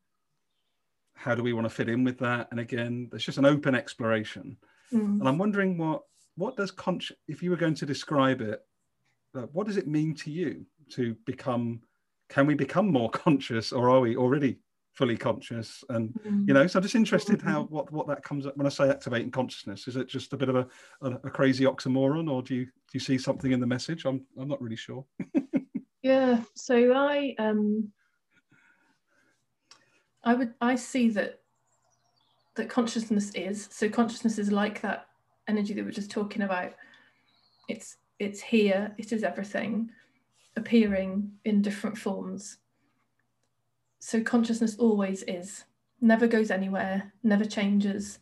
how 1.15 1.35
do 1.35 1.43
we 1.43 1.53
want 1.53 1.65
to 1.65 1.75
fit 1.75 1.89
in 1.89 2.05
with 2.05 2.19
that, 2.19 2.49
and 2.51 2.61
again, 2.61 3.09
there's 3.11 3.25
just 3.25 3.39
an 3.39 3.45
open 3.45 3.75
exploration. 3.75 4.57
Mm. 4.93 5.21
And 5.21 5.29
I'm 5.29 5.39
wondering 5.39 5.79
what 5.79 6.03
what 6.37 6.57
does 6.57 6.71
conscious 6.71 7.17
if 7.29 7.43
you 7.43 7.51
were 7.51 7.57
going 7.57 7.75
to 7.75 7.87
describe 7.87 8.41
it, 8.41 8.61
uh, 9.37 9.43
what 9.53 9.67
does 9.67 9.77
it 9.77 9.87
mean 9.87 10.15
to 10.17 10.31
you 10.31 10.67
to 10.91 11.15
become? 11.27 11.81
Can 12.29 12.47
we 12.47 12.55
become 12.55 12.91
more 12.91 13.11
conscious, 13.25 13.73
or 13.73 13.91
are 13.91 14.01
we 14.01 14.17
already 14.17 14.59
fully 14.95 15.17
conscious 15.17 15.83
and 15.89 16.15
Mm. 16.25 16.47
you 16.47 16.55
know 16.55 16.69
so 16.69 16.79
i'm 16.79 16.83
just 16.85 16.95
interested 16.95 17.43
how 17.43 17.65
what 17.65 17.91
what 17.91 18.07
that 18.07 18.23
comes 18.23 18.47
up 18.47 18.57
when 18.57 18.65
i 18.65 18.71
say 18.71 18.89
activating 18.89 19.29
consciousness 19.29 19.89
is 19.89 19.97
it 19.97 20.07
just 20.07 20.33
a 20.33 20.37
bit 20.37 20.49
of 20.49 20.55
a, 20.55 20.69
a, 21.03 21.11
a 21.25 21.31
crazy 21.31 21.65
oxymoron 21.65 22.31
or 22.31 22.43
do 22.43 22.55
you 22.55 22.65
do 22.67 22.71
you 22.93 23.01
see 23.01 23.19
something 23.19 23.51
in 23.51 23.59
the 23.59 23.67
message 23.67 24.05
i'm 24.05 24.25
i'm 24.39 24.47
not 24.47 24.63
really 24.63 24.77
sure 24.77 25.05
Yeah, 26.05 26.43
so 26.55 26.93
I 26.93 27.35
um 27.39 27.91
I 30.25 30.35
would 30.35 30.55
I 30.61 30.75
see 30.75 31.11
that 31.11 31.41
that 32.57 32.69
consciousness 32.69 33.31
is. 33.35 33.69
So 33.71 33.89
consciousness 33.89 34.39
is 34.39 34.51
like 34.51 34.81
that 34.83 35.07
energy 35.49 35.75
that 35.75 35.85
we 35.85 35.91
are 35.91 35.93
just 35.93 36.11
talking 36.11 36.43
about. 36.43 36.73
It's 37.69 37.97
it's 38.19 38.41
here, 38.41 38.95
it 38.97 39.13
is 39.13 39.25
everything, 39.25 39.91
appearing 40.57 41.33
in 41.45 41.63
different 41.63 41.99
forms. 41.99 42.59
So 43.99 44.23
consciousness 44.23 44.77
always 44.77 45.23
is, 45.25 45.65
never 46.01 46.27
goes 46.27 46.51
anywhere, 46.51 47.13
never 47.23 47.45
changes, 47.45 48.19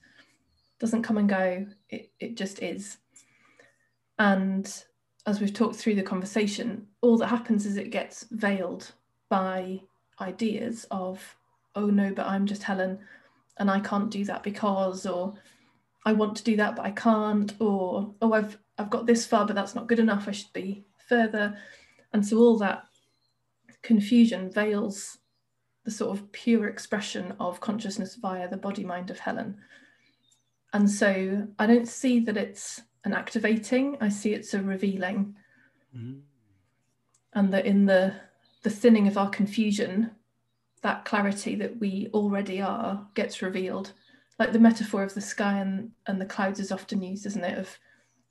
doesn't 0.78 1.02
come 1.02 1.18
and 1.18 1.28
go, 1.28 1.66
it, 1.90 2.10
it 2.20 2.36
just 2.36 2.62
is. 2.62 2.98
And 4.18 4.72
as 5.26 5.40
we've 5.40 5.52
talked 5.52 5.76
through 5.76 5.96
the 5.96 6.02
conversation, 6.02 6.86
all 7.00 7.18
that 7.18 7.26
happens 7.26 7.66
is 7.66 7.76
it 7.76 7.90
gets 7.90 8.26
veiled 8.30 8.92
by 9.28 9.80
ideas 10.20 10.86
of, 10.90 11.36
oh 11.74 11.87
no, 11.87 12.12
but 12.12 12.26
I'm 12.26 12.46
just 12.46 12.62
Helen 12.62 12.98
and 13.58 13.70
I 13.70 13.80
can't 13.80 14.11
do 14.11 14.24
that 14.24 14.42
because, 14.42 15.06
or 15.06 15.35
I 16.04 16.12
want 16.12 16.37
to 16.37 16.44
do 16.44 16.56
that 16.56 16.76
but 16.76 16.85
I 16.85 16.90
can't, 16.90 17.52
or 17.61 18.14
oh 18.20 18.32
I've 18.32 18.58
I've 18.78 18.90
got 18.90 19.06
this 19.06 19.26
far 19.26 19.46
but 19.46 19.54
that's 19.54 19.74
not 19.74 19.88
good 19.88 19.98
enough. 19.98 20.28
I 20.28 20.32
should 20.32 20.52
be 20.52 20.85
further, 21.08 21.56
and 22.12 22.26
so 22.26 22.38
all 22.38 22.58
that 22.58 22.85
confusion 23.82 24.50
veils 24.50 25.18
the 25.85 25.90
sort 25.90 26.16
of 26.16 26.30
pure 26.32 26.68
expression 26.68 27.35
of 27.40 27.61
consciousness 27.61 28.14
via 28.14 28.48
the 28.48 28.56
body 28.56 28.85
mind 28.85 29.11
of 29.11 29.18
Helen. 29.18 29.56
And 30.72 30.88
so 30.88 31.48
I 31.58 31.66
don't 31.66 31.88
see 31.88 32.20
that 32.20 32.37
it's 32.37 32.80
an 33.04 33.12
activating, 33.12 33.96
I 34.00 34.08
see 34.08 34.32
it's 34.32 34.54
a 34.54 34.62
revealing. 34.62 35.35
Mm-hmm. 35.96 36.20
And 37.35 37.52
that 37.52 37.66
in 37.66 37.87
the 37.87 38.14
the 38.62 38.70
thinning 38.70 39.08
of 39.08 39.18
our 39.18 39.28
confusion, 39.28 40.12
that 40.83 41.05
clarity 41.05 41.55
that 41.57 41.79
we 41.81 42.09
already 42.12 42.61
are 42.61 43.07
gets 43.14 43.42
revealed. 43.42 43.92
Like 44.38 44.53
the 44.53 44.59
metaphor 44.59 45.03
of 45.03 45.14
the 45.14 45.21
sky 45.21 45.59
and, 45.59 45.90
and 46.07 46.21
the 46.21 46.27
clouds 46.27 46.61
is 46.61 46.73
often 46.73 47.03
used, 47.03 47.27
isn't 47.27 47.45
it? 47.45 47.59
Of 47.59 47.79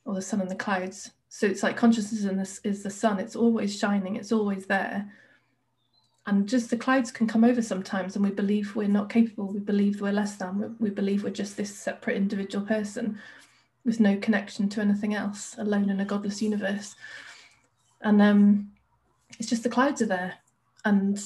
or 0.05 0.15
the 0.15 0.21
sun 0.21 0.41
and 0.41 0.49
the 0.49 0.55
clouds. 0.55 1.11
So 1.29 1.45
it's 1.47 1.63
like 1.63 1.77
consciousness 1.77 2.25
in 2.25 2.37
this 2.37 2.59
is 2.63 2.83
the 2.83 2.89
sun. 2.89 3.19
It's 3.19 3.35
always 3.35 3.77
shining. 3.77 4.15
It's 4.15 4.31
always 4.31 4.65
there. 4.65 5.11
And 6.27 6.47
just 6.47 6.69
the 6.69 6.77
clouds 6.77 7.11
can 7.11 7.25
come 7.25 7.43
over 7.43 7.61
sometimes, 7.61 8.15
and 8.15 8.23
we 8.23 8.31
believe 8.31 8.75
we're 8.75 8.87
not 8.87 9.09
capable. 9.09 9.47
We 9.47 9.59
believe 9.59 10.01
we're 10.01 10.11
less 10.11 10.35
than. 10.35 10.75
We 10.79 10.89
believe 10.91 11.23
we're 11.23 11.31
just 11.31 11.57
this 11.57 11.75
separate 11.75 12.17
individual 12.17 12.65
person 12.65 13.17
with 13.85 13.99
no 13.99 14.17
connection 14.17 14.69
to 14.69 14.81
anything 14.81 15.15
else, 15.15 15.55
alone 15.57 15.89
in 15.89 15.99
a 15.99 16.05
godless 16.05 16.41
universe. 16.41 16.95
And 18.01 18.21
um, 18.21 18.71
it's 19.39 19.49
just 19.49 19.63
the 19.63 19.69
clouds 19.69 20.01
are 20.01 20.07
there, 20.07 20.35
and 20.85 21.19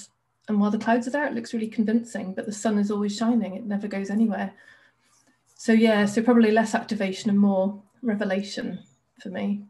and 0.47 0.60
while 0.60 0.71
the 0.71 0.77
clouds 0.77 1.08
are 1.08 1.12
there, 1.12 1.25
it 1.25 1.34
looks 1.34 1.53
really 1.53 1.67
convincing, 1.67 2.34
but 2.34 2.45
the 2.45 2.51
sun 2.51 2.77
is 2.77 2.91
always 2.91 3.17
shining, 3.17 3.55
it 3.55 3.65
never 3.65 3.88
goes 3.88 4.10
anywhere. 4.10 4.53
So, 5.55 5.71
yeah, 5.71 6.05
so 6.05 6.21
probably 6.21 6.51
less 6.51 6.75
activation 6.75 7.29
and 7.29 7.39
more 7.39 7.81
revelation 8.01 8.79
for 9.21 9.29
me. 9.29 9.63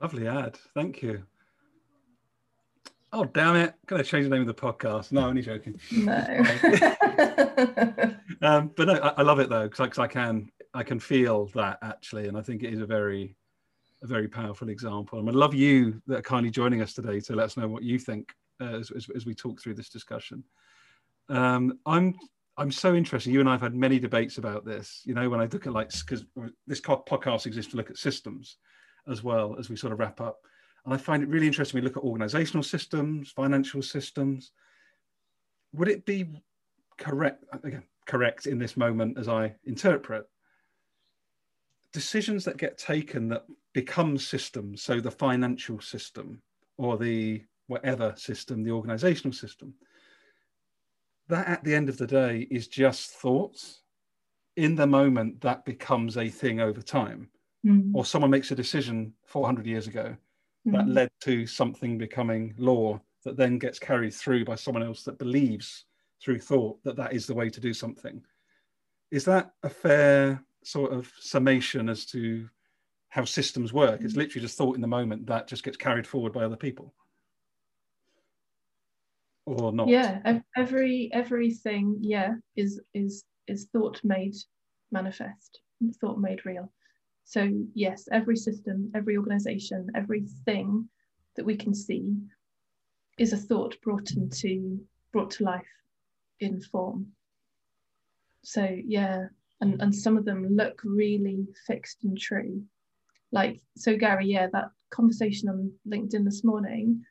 Lovely 0.00 0.26
ad. 0.26 0.56
Thank 0.74 1.02
you. 1.02 1.24
Oh, 3.12 3.24
damn 3.24 3.56
it. 3.56 3.74
To 3.88 4.02
change 4.02 4.24
the 4.24 4.30
name 4.30 4.40
of 4.40 4.46
the 4.48 4.54
podcast. 4.54 5.12
No, 5.12 5.28
only 5.28 5.42
joking. 5.42 5.78
No. 5.92 6.16
um, 8.42 8.72
but 8.76 8.88
no, 8.88 8.94
I, 8.94 9.08
I, 9.18 9.22
love 9.22 9.38
it 9.38 9.48
though, 9.48 9.68
because 9.68 9.98
I, 9.98 10.02
I 10.02 10.06
can 10.08 10.50
I 10.74 10.82
can 10.82 10.98
feel 10.98 11.46
that 11.54 11.78
actually. 11.82 12.26
And 12.26 12.36
I 12.36 12.42
think 12.42 12.62
it 12.64 12.72
is 12.72 12.80
a 12.80 12.86
very, 12.86 13.36
a 14.02 14.06
very 14.06 14.26
powerful 14.26 14.68
example. 14.68 15.20
And 15.20 15.28
I 15.28 15.32
love 15.32 15.54
you 15.54 16.02
that 16.08 16.18
are 16.18 16.22
kindly 16.22 16.50
joining 16.50 16.82
us 16.82 16.92
today 16.92 17.20
to 17.20 17.36
let 17.36 17.44
us 17.44 17.56
know 17.56 17.68
what 17.68 17.84
you 17.84 18.00
think 18.00 18.34
uh, 18.60 18.78
as, 18.78 18.90
as, 18.90 19.06
as, 19.14 19.26
we 19.26 19.34
talk 19.34 19.60
through 19.60 19.74
this 19.74 19.88
discussion. 19.88 20.44
Um, 21.28 21.78
I'm 21.86 22.14
I'm 22.56 22.70
so 22.70 22.94
interested. 22.94 23.32
You 23.32 23.40
and 23.40 23.48
I 23.48 23.52
have 23.52 23.62
had 23.62 23.74
many 23.74 23.98
debates 23.98 24.38
about 24.38 24.64
this. 24.64 25.00
You 25.04 25.14
know, 25.14 25.28
when 25.28 25.40
I 25.40 25.46
look 25.46 25.66
at 25.66 25.72
like 25.72 25.90
because 25.90 26.24
this 26.66 26.80
podcast 26.80 27.46
exists 27.46 27.72
to 27.72 27.76
look 27.76 27.90
at 27.90 27.98
systems 27.98 28.58
as 29.08 29.22
well 29.22 29.56
as 29.58 29.68
we 29.68 29.76
sort 29.76 29.92
of 29.92 29.98
wrap 29.98 30.20
up, 30.20 30.38
and 30.84 30.94
I 30.94 30.96
find 30.96 31.22
it 31.22 31.28
really 31.28 31.46
interesting. 31.46 31.78
We 31.80 31.84
look 31.84 31.96
at 31.96 32.02
organizational 32.02 32.62
systems, 32.62 33.30
financial 33.30 33.82
systems. 33.82 34.52
Would 35.72 35.88
it 35.88 36.04
be 36.04 36.26
correct 36.96 37.44
again 37.64 37.82
correct 38.06 38.46
in 38.46 38.58
this 38.58 38.76
moment 38.76 39.18
as 39.18 39.28
I 39.28 39.54
interpret 39.64 40.26
decisions 41.92 42.44
that 42.44 42.56
get 42.56 42.76
taken 42.76 43.28
that 43.28 43.44
become 43.72 44.18
systems? 44.18 44.82
So 44.82 45.00
the 45.00 45.10
financial 45.10 45.80
system 45.80 46.42
or 46.76 46.98
the 46.98 47.42
whatever 47.66 48.14
system, 48.16 48.62
the 48.62 48.70
organizational 48.70 49.32
system, 49.32 49.74
that 51.28 51.48
at 51.48 51.64
the 51.64 51.74
end 51.74 51.88
of 51.88 51.96
the 51.96 52.06
day 52.06 52.46
is 52.50 52.68
just 52.68 53.12
thoughts. 53.12 53.80
In 54.56 54.76
the 54.76 54.86
moment, 54.86 55.40
that 55.40 55.64
becomes 55.64 56.16
a 56.16 56.28
thing 56.28 56.60
over 56.60 56.80
time. 56.80 57.28
Mm. 57.66 57.92
Or 57.94 58.04
someone 58.04 58.30
makes 58.30 58.50
a 58.50 58.54
decision 58.54 59.12
400 59.26 59.66
years 59.66 59.86
ago 59.86 60.16
that 60.66 60.88
led 60.88 61.10
to 61.20 61.46
something 61.46 61.98
becoming 61.98 62.54
law 62.56 63.00
that 63.24 63.36
then 63.36 63.58
gets 63.58 63.78
carried 63.78 64.14
through 64.14 64.44
by 64.44 64.54
someone 64.54 64.82
else 64.82 65.02
that 65.02 65.18
believes 65.18 65.84
through 66.22 66.38
thought 66.38 66.82
that 66.84 66.96
that 66.96 67.12
is 67.12 67.26
the 67.26 67.34
way 67.34 67.50
to 67.50 67.60
do 67.60 67.74
something. 67.74 68.22
Is 69.10 69.24
that 69.26 69.52
a 69.62 69.68
fair 69.68 70.42
sort 70.62 70.92
of 70.92 71.10
summation 71.20 71.88
as 71.88 72.06
to 72.06 72.48
how 73.08 73.24
systems 73.24 73.72
work? 73.72 74.00
It's 74.02 74.14
mm. 74.14 74.18
literally 74.18 74.42
just 74.42 74.56
thought 74.56 74.76
in 74.76 74.80
the 74.80 74.86
moment 74.86 75.26
that 75.26 75.48
just 75.48 75.64
gets 75.64 75.76
carried 75.76 76.06
forward 76.06 76.32
by 76.32 76.44
other 76.44 76.56
people 76.56 76.94
or 79.46 79.72
not? 79.72 79.88
Yeah 79.88 80.38
every 80.56 81.10
everything 81.12 81.98
yeah 82.00 82.34
is 82.56 82.80
is 82.94 83.24
is 83.46 83.66
thought 83.72 84.00
made 84.04 84.34
manifest 84.90 85.60
thought 86.00 86.18
made 86.18 86.44
real. 86.46 86.70
So 87.24 87.50
yes 87.74 88.08
every 88.12 88.36
system 88.36 88.90
every 88.94 89.16
organization 89.16 89.90
everything 89.94 90.88
that 91.36 91.44
we 91.44 91.56
can 91.56 91.74
see 91.74 92.16
is 93.18 93.32
a 93.32 93.36
thought 93.36 93.76
brought 93.82 94.12
into 94.12 94.80
brought 95.12 95.30
to 95.32 95.44
life 95.44 95.66
in 96.40 96.60
form. 96.60 97.08
So 98.42 98.66
yeah 98.84 99.26
and 99.60 99.80
and 99.80 99.94
some 99.94 100.16
of 100.16 100.24
them 100.24 100.46
look 100.56 100.80
really 100.84 101.46
fixed 101.66 102.04
and 102.04 102.18
true. 102.18 102.62
Like 103.32 103.60
so 103.76 103.96
gary 103.96 104.26
yeah 104.26 104.48
that 104.52 104.70
conversation 104.90 105.48
on 105.48 105.72
linkedin 105.88 106.24
this 106.24 106.44
morning 106.44 107.04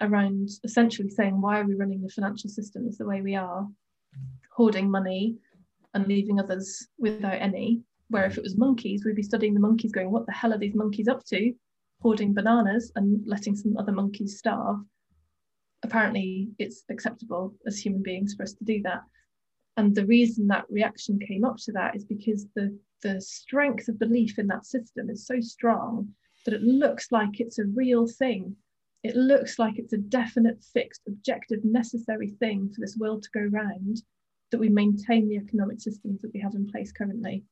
around 0.00 0.48
essentially 0.64 1.10
saying 1.10 1.40
why 1.40 1.60
are 1.60 1.66
we 1.66 1.74
running 1.74 2.00
the 2.00 2.08
financial 2.08 2.50
systems 2.50 2.98
the 2.98 3.06
way 3.06 3.20
we 3.20 3.34
are, 3.34 3.66
hoarding 4.50 4.90
money 4.90 5.36
and 5.94 6.06
leaving 6.06 6.38
others 6.38 6.88
without 6.98 7.40
any. 7.40 7.80
Where 8.10 8.24
if 8.24 8.38
it 8.38 8.42
was 8.42 8.56
monkeys, 8.56 9.04
we'd 9.04 9.16
be 9.16 9.22
studying 9.22 9.54
the 9.54 9.60
monkeys, 9.60 9.92
going, 9.92 10.10
what 10.10 10.26
the 10.26 10.32
hell 10.32 10.54
are 10.54 10.58
these 10.58 10.74
monkeys 10.74 11.08
up 11.08 11.24
to? 11.26 11.52
Hoarding 12.00 12.32
bananas 12.32 12.90
and 12.96 13.26
letting 13.26 13.54
some 13.54 13.76
other 13.76 13.92
monkeys 13.92 14.38
starve. 14.38 14.78
Apparently, 15.82 16.48
it's 16.58 16.84
acceptable 16.90 17.54
as 17.66 17.78
human 17.78 18.02
beings 18.02 18.34
for 18.34 18.44
us 18.44 18.54
to 18.54 18.64
do 18.64 18.80
that. 18.82 19.02
And 19.76 19.94
the 19.94 20.06
reason 20.06 20.46
that 20.48 20.64
reaction 20.70 21.18
came 21.20 21.44
up 21.44 21.56
to 21.58 21.72
that 21.72 21.94
is 21.94 22.04
because 22.04 22.46
the, 22.56 22.76
the 23.02 23.20
strength 23.20 23.88
of 23.88 23.98
belief 23.98 24.38
in 24.38 24.46
that 24.48 24.66
system 24.66 25.10
is 25.10 25.26
so 25.26 25.40
strong 25.40 26.08
that 26.44 26.54
it 26.54 26.62
looks 26.62 27.12
like 27.12 27.40
it's 27.40 27.58
a 27.58 27.64
real 27.64 28.06
thing 28.06 28.56
it 29.02 29.14
looks 29.14 29.58
like 29.58 29.78
it's 29.78 29.92
a 29.92 29.98
definite, 29.98 30.62
fixed, 30.72 31.02
objective, 31.06 31.64
necessary 31.64 32.28
thing 32.40 32.68
for 32.68 32.80
this 32.80 32.96
world 32.96 33.22
to 33.22 33.30
go 33.32 33.40
round 33.40 34.02
that 34.50 34.58
we 34.58 34.68
maintain 34.68 35.28
the 35.28 35.36
economic 35.36 35.80
systems 35.80 36.20
that 36.20 36.32
we 36.32 36.40
have 36.40 36.54
in 36.54 36.66
place 36.66 36.90
currently. 36.90 37.44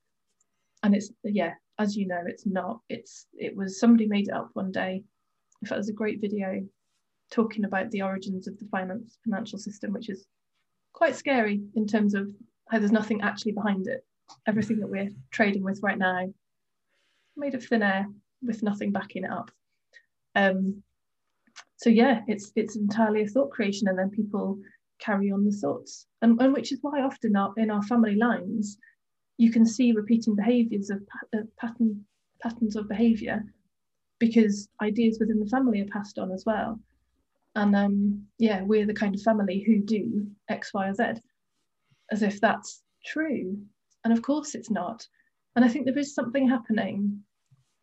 And 0.82 0.94
it's 0.94 1.10
yeah, 1.22 1.54
as 1.78 1.96
you 1.96 2.06
know, 2.06 2.22
it's 2.26 2.46
not. 2.46 2.80
It's 2.88 3.26
it 3.34 3.56
was 3.56 3.78
somebody 3.78 4.06
made 4.06 4.28
it 4.28 4.34
up 4.34 4.50
one 4.54 4.72
day. 4.72 5.02
In 5.62 5.68
fact, 5.68 5.76
there's 5.76 5.88
a 5.88 5.94
great 5.94 6.20
video 6.20 6.66
talking 7.30 7.64
about 7.64 7.90
the 7.90 8.02
origins 8.02 8.46
of 8.46 8.58
the 8.58 8.66
finance 8.66 9.18
financial 9.24 9.58
system, 9.58 9.92
which 9.92 10.08
is 10.08 10.26
quite 10.92 11.16
scary 11.16 11.62
in 11.74 11.86
terms 11.86 12.14
of 12.14 12.28
how 12.70 12.78
there's 12.78 12.92
nothing 12.92 13.20
actually 13.20 13.52
behind 13.52 13.86
it. 13.86 14.04
Everything 14.46 14.80
that 14.80 14.88
we're 14.88 15.10
trading 15.30 15.62
with 15.62 15.80
right 15.82 15.98
now, 15.98 16.26
made 17.36 17.54
of 17.54 17.64
thin 17.64 17.82
air 17.82 18.06
with 18.42 18.62
nothing 18.62 18.92
backing 18.92 19.24
it 19.24 19.30
up. 19.30 19.50
Um, 20.34 20.82
so 21.76 21.90
yeah 21.90 22.20
it's 22.26 22.52
it's 22.56 22.76
entirely 22.76 23.22
a 23.22 23.26
thought 23.26 23.50
creation 23.50 23.88
and 23.88 23.98
then 23.98 24.10
people 24.10 24.58
carry 24.98 25.30
on 25.30 25.44
the 25.44 25.52
thoughts. 25.52 26.06
And, 26.22 26.40
and 26.40 26.52
which 26.52 26.72
is 26.72 26.78
why 26.82 27.02
often 27.02 27.36
our, 27.36 27.52
in 27.56 27.70
our 27.70 27.82
family 27.82 28.16
lines 28.16 28.78
you 29.38 29.50
can 29.50 29.66
see 29.66 29.92
repeating 29.92 30.34
behaviors 30.34 30.90
of 30.90 31.02
uh, 31.36 31.42
pattern 31.58 32.04
patterns 32.40 32.76
of 32.76 32.88
behavior 32.88 33.44
because 34.18 34.68
ideas 34.82 35.18
within 35.20 35.40
the 35.40 35.46
family 35.46 35.80
are 35.80 35.86
passed 35.86 36.18
on 36.18 36.30
as 36.32 36.44
well. 36.46 36.80
And 37.54 37.74
um, 37.76 38.26
yeah 38.38 38.62
we're 38.62 38.86
the 38.86 38.94
kind 38.94 39.14
of 39.14 39.22
family 39.22 39.62
who 39.66 39.78
do 39.78 40.26
x 40.48 40.72
y 40.72 40.88
or 40.88 40.94
z 40.94 41.04
as 42.10 42.22
if 42.22 42.40
that's 42.40 42.82
true. 43.04 43.58
And 44.04 44.12
of 44.12 44.22
course 44.22 44.54
it's 44.54 44.70
not. 44.70 45.06
And 45.54 45.64
i 45.64 45.68
think 45.68 45.84
there 45.84 45.98
is 45.98 46.14
something 46.14 46.48
happening 46.48 47.22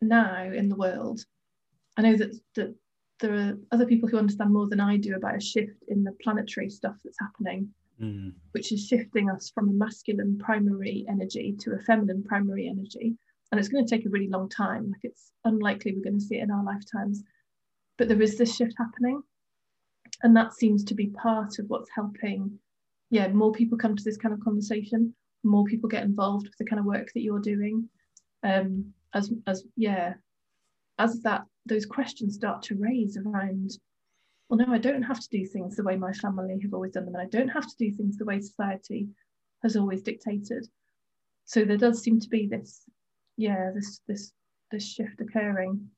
now 0.00 0.50
in 0.50 0.68
the 0.68 0.76
world. 0.76 1.20
I 1.96 2.02
know 2.02 2.16
that 2.16 2.34
that 2.56 2.74
there 3.20 3.34
are 3.34 3.58
other 3.72 3.86
people 3.86 4.08
who 4.08 4.18
understand 4.18 4.52
more 4.52 4.68
than 4.68 4.80
I 4.80 4.96
do 4.96 5.14
about 5.14 5.36
a 5.36 5.40
shift 5.40 5.82
in 5.88 6.02
the 6.02 6.12
planetary 6.22 6.68
stuff 6.68 6.96
that's 7.04 7.18
happening 7.20 7.72
mm. 8.00 8.32
which 8.52 8.72
is 8.72 8.86
shifting 8.86 9.30
us 9.30 9.50
from 9.50 9.68
a 9.68 9.72
masculine 9.72 10.38
primary 10.38 11.04
energy 11.08 11.54
to 11.60 11.72
a 11.72 11.78
feminine 11.78 12.22
primary 12.22 12.68
energy. 12.68 13.16
And 13.50 13.58
it's 13.58 13.68
going 13.68 13.84
to 13.84 13.90
take 13.90 14.06
a 14.06 14.10
really 14.10 14.28
long 14.28 14.48
time. 14.48 14.90
Like 14.90 15.04
it's 15.04 15.32
unlikely 15.44 15.92
we're 15.92 16.02
going 16.02 16.18
to 16.18 16.24
see 16.24 16.38
it 16.38 16.42
in 16.42 16.50
our 16.50 16.64
lifetimes. 16.64 17.22
But 17.98 18.08
there 18.08 18.22
is 18.22 18.36
this 18.36 18.56
shift 18.56 18.74
happening. 18.78 19.22
And 20.22 20.36
that 20.36 20.54
seems 20.54 20.84
to 20.84 20.94
be 20.94 21.08
part 21.08 21.58
of 21.58 21.66
what's 21.68 21.90
helping, 21.94 22.58
yeah, 23.10 23.28
more 23.28 23.52
people 23.52 23.78
come 23.78 23.96
to 23.96 24.04
this 24.04 24.16
kind 24.16 24.32
of 24.32 24.40
conversation, 24.40 25.14
more 25.42 25.64
people 25.64 25.88
get 25.88 26.04
involved 26.04 26.46
with 26.46 26.56
the 26.58 26.64
kind 26.64 26.80
of 26.80 26.86
work 26.86 27.08
that 27.14 27.22
you're 27.22 27.40
doing. 27.40 27.88
Um, 28.42 28.92
as 29.12 29.32
as 29.46 29.64
yeah, 29.76 30.14
as 30.98 31.20
that 31.22 31.44
those 31.66 31.86
questions 31.86 32.34
start 32.34 32.62
to 32.62 32.76
raise 32.76 33.16
around 33.16 33.70
well 34.48 34.58
no 34.58 34.72
i 34.72 34.78
don't 34.78 35.02
have 35.02 35.20
to 35.20 35.28
do 35.30 35.46
things 35.46 35.76
the 35.76 35.82
way 35.82 35.96
my 35.96 36.12
family 36.12 36.58
have 36.62 36.74
always 36.74 36.92
done 36.92 37.04
them 37.04 37.14
and 37.14 37.22
i 37.22 37.30
don't 37.30 37.48
have 37.48 37.66
to 37.66 37.76
do 37.78 37.90
things 37.90 38.16
the 38.16 38.24
way 38.24 38.40
society 38.40 39.08
has 39.64 39.76
always 39.76 40.02
dictated. 40.02 40.68
So 41.46 41.64
there 41.64 41.78
does 41.78 42.00
seem 42.00 42.20
to 42.20 42.28
be 42.28 42.46
this 42.46 42.82
yeah 43.36 43.72
this 43.74 44.00
this 44.06 44.30
this 44.70 44.86
shift 44.86 45.20
occurring. 45.20 45.88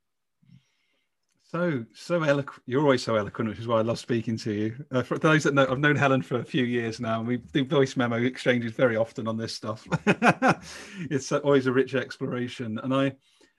So 1.42 1.84
so 1.92 2.22
eloquent 2.22 2.62
you're 2.66 2.82
always 2.82 3.02
so 3.02 3.16
eloquent 3.16 3.50
which 3.50 3.58
is 3.58 3.68
why 3.68 3.78
i 3.78 3.82
love 3.82 3.98
speaking 3.98 4.36
to 4.38 4.52
you. 4.52 4.84
Uh, 4.90 5.02
for 5.02 5.18
those 5.18 5.44
that 5.44 5.54
know 5.54 5.66
i've 5.68 5.78
known 5.78 5.96
helen 5.96 6.22
for 6.22 6.40
a 6.40 6.44
few 6.44 6.64
years 6.64 6.98
now 6.98 7.18
and 7.18 7.28
we 7.28 7.36
do 7.36 7.64
voice 7.64 7.96
memo 7.96 8.16
exchanges 8.16 8.72
very 8.72 8.96
often 8.96 9.28
on 9.28 9.36
this 9.36 9.54
stuff. 9.54 9.86
It's 11.10 11.30
always 11.30 11.66
a 11.66 11.72
rich 11.72 11.94
exploration 11.94 12.78
and 12.82 12.94
i 12.94 13.12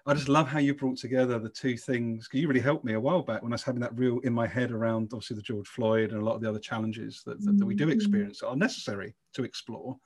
I 0.08 0.14
just 0.14 0.30
love 0.30 0.48
how 0.48 0.60
you 0.60 0.74
brought 0.74 0.98
together 0.98 1.38
the 1.38 1.50
two 1.50 1.76
things. 1.76 2.30
You 2.32 2.48
really 2.48 2.62
helped 2.62 2.86
me 2.86 2.94
a 2.94 3.00
while 3.00 3.22
back 3.22 3.44
when 3.44 3.52
I 3.52 3.56
was 3.56 3.64
having 3.64 3.82
that 3.82 3.98
real 3.98 4.20
in 4.20 4.32
my 4.32 4.48
head 4.48 4.72
around 4.72 5.10
obviously 5.12 5.36
the 5.36 5.42
George 5.42 5.68
Floyd 5.68 6.12
and 6.12 6.22
a 6.22 6.24
lot 6.24 6.36
of 6.36 6.42
the 6.42 6.48
other 6.48 6.60
challenges 6.60 7.24
that, 7.26 7.44
that, 7.44 7.58
that 7.58 7.66
we 7.66 7.76
do 7.76 7.84
mm-hmm. 7.84 7.92
experience 7.92 8.40
that 8.40 8.48
are 8.48 8.56
necessary 8.56 9.16
to 9.34 9.44
explore. 9.44 9.98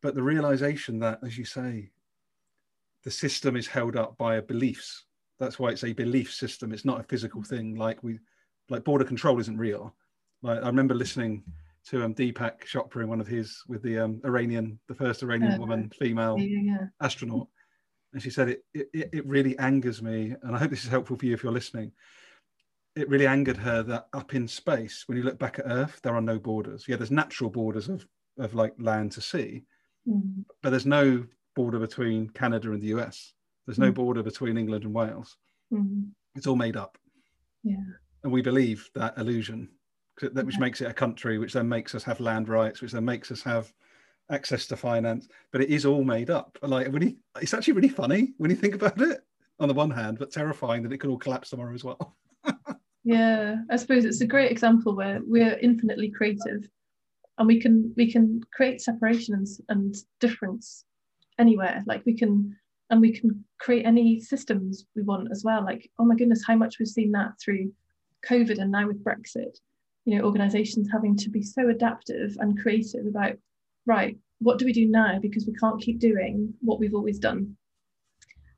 But 0.00 0.14
the 0.14 0.22
realization 0.22 0.98
that, 1.00 1.18
as 1.22 1.36
you 1.36 1.44
say, 1.44 1.90
the 3.04 3.10
system 3.10 3.54
is 3.54 3.66
held 3.66 3.96
up 3.96 4.16
by 4.16 4.40
beliefs. 4.40 5.04
That's 5.38 5.58
why 5.58 5.70
it's 5.70 5.84
a 5.84 5.92
belief 5.92 6.32
system. 6.32 6.72
It's 6.72 6.86
not 6.86 7.00
a 7.00 7.04
physical 7.04 7.42
thing. 7.42 7.74
Like 7.74 8.02
we, 8.02 8.18
like 8.70 8.84
border 8.84 9.04
control 9.04 9.38
isn't 9.40 9.58
real. 9.58 9.94
Like 10.40 10.62
I 10.62 10.66
remember 10.66 10.94
listening 10.94 11.44
to 11.88 12.02
um, 12.02 12.14
Deepak 12.14 12.64
Chopra 12.64 13.02
in 13.02 13.08
one 13.08 13.20
of 13.20 13.26
his 13.26 13.62
with 13.68 13.82
the 13.82 13.98
um, 13.98 14.22
Iranian, 14.24 14.78
the 14.88 14.94
first 14.94 15.22
Iranian 15.22 15.60
woman, 15.60 15.90
female 15.98 16.38
yeah, 16.38 16.60
yeah. 16.62 16.86
astronaut 17.02 17.48
and 18.12 18.22
she 18.22 18.30
said 18.30 18.48
it, 18.48 18.62
it 18.74 19.10
it 19.12 19.26
really 19.26 19.58
angers 19.58 20.02
me 20.02 20.34
and 20.42 20.54
i 20.54 20.58
hope 20.58 20.70
this 20.70 20.84
is 20.84 20.90
helpful 20.90 21.16
for 21.16 21.26
you 21.26 21.34
if 21.34 21.42
you're 21.42 21.52
listening 21.52 21.92
it 22.96 23.08
really 23.08 23.26
angered 23.26 23.56
her 23.56 23.82
that 23.82 24.08
up 24.12 24.34
in 24.34 24.48
space 24.48 25.04
when 25.06 25.16
you 25.16 25.24
look 25.24 25.38
back 25.38 25.58
at 25.58 25.66
earth 25.66 26.00
there 26.02 26.14
are 26.14 26.20
no 26.20 26.38
borders 26.38 26.86
yeah 26.88 26.96
there's 26.96 27.10
natural 27.10 27.50
borders 27.50 27.88
of 27.88 28.06
of 28.38 28.54
like 28.54 28.74
land 28.78 29.12
to 29.12 29.20
sea 29.20 29.62
mm. 30.08 30.44
but 30.62 30.70
there's 30.70 30.86
no 30.86 31.24
border 31.54 31.78
between 31.78 32.28
canada 32.30 32.72
and 32.72 32.82
the 32.82 32.88
us 32.88 33.34
there's 33.66 33.78
no 33.78 33.90
mm. 33.90 33.94
border 33.94 34.22
between 34.22 34.56
england 34.56 34.84
and 34.84 34.94
wales 34.94 35.36
mm. 35.72 36.08
it's 36.34 36.46
all 36.46 36.56
made 36.56 36.76
up 36.76 36.98
yeah 37.62 37.76
and 38.24 38.32
we 38.32 38.42
believe 38.42 38.88
that 38.94 39.16
illusion 39.18 39.68
that 40.20 40.46
which 40.46 40.56
yeah. 40.56 40.60
makes 40.60 40.80
it 40.80 40.90
a 40.90 40.94
country 40.94 41.38
which 41.38 41.52
then 41.52 41.68
makes 41.68 41.94
us 41.94 42.02
have 42.02 42.20
land 42.20 42.48
rights 42.48 42.80
which 42.80 42.92
then 42.92 43.04
makes 43.04 43.30
us 43.30 43.42
have 43.42 43.72
access 44.30 44.66
to 44.66 44.76
finance, 44.76 45.28
but 45.52 45.60
it 45.60 45.70
is 45.70 45.86
all 45.86 46.04
made 46.04 46.30
up. 46.30 46.58
Like 46.62 46.92
really, 46.92 47.18
it's 47.40 47.54
actually 47.54 47.74
really 47.74 47.88
funny 47.88 48.32
when 48.38 48.50
you 48.50 48.56
think 48.56 48.74
about 48.74 49.00
it 49.00 49.20
on 49.60 49.68
the 49.68 49.74
one 49.74 49.90
hand, 49.90 50.18
but 50.18 50.30
terrifying 50.30 50.82
that 50.82 50.92
it 50.92 50.98
could 50.98 51.10
all 51.10 51.18
collapse 51.18 51.50
tomorrow 51.50 51.74
as 51.74 51.84
well. 51.84 52.16
yeah, 53.04 53.56
I 53.70 53.76
suppose 53.76 54.04
it's 54.04 54.20
a 54.20 54.26
great 54.26 54.50
example 54.50 54.94
where 54.94 55.20
we're 55.24 55.58
infinitely 55.58 56.10
creative, 56.10 56.68
and 57.38 57.46
we 57.46 57.60
can 57.60 57.92
we 57.96 58.10
can 58.10 58.42
create 58.52 58.80
separations 58.80 59.60
and 59.68 59.94
difference 60.20 60.84
anywhere. 61.38 61.82
Like 61.86 62.04
we 62.06 62.14
can 62.14 62.56
and 62.90 63.00
we 63.00 63.12
can 63.12 63.44
create 63.58 63.84
any 63.84 64.20
systems 64.20 64.86
we 64.96 65.02
want 65.02 65.28
as 65.30 65.44
well. 65.44 65.64
Like 65.64 65.90
oh 65.98 66.04
my 66.04 66.14
goodness, 66.14 66.44
how 66.46 66.56
much 66.56 66.78
we've 66.78 66.88
seen 66.88 67.12
that 67.12 67.32
through 67.42 67.72
COVID 68.26 68.58
and 68.58 68.70
now 68.70 68.86
with 68.86 69.04
Brexit. 69.04 69.58
You 70.04 70.16
know, 70.16 70.24
organisations 70.24 70.88
having 70.90 71.16
to 71.18 71.28
be 71.28 71.42
so 71.42 71.68
adaptive 71.68 72.36
and 72.40 72.58
creative 72.58 73.04
about 73.06 73.36
right, 73.88 74.16
what 74.38 74.58
do 74.58 74.64
we 74.64 74.72
do 74.72 74.86
now? 74.86 75.18
Because 75.20 75.46
we 75.46 75.54
can't 75.54 75.80
keep 75.80 75.98
doing 75.98 76.54
what 76.60 76.78
we've 76.78 76.94
always 76.94 77.18
done. 77.18 77.56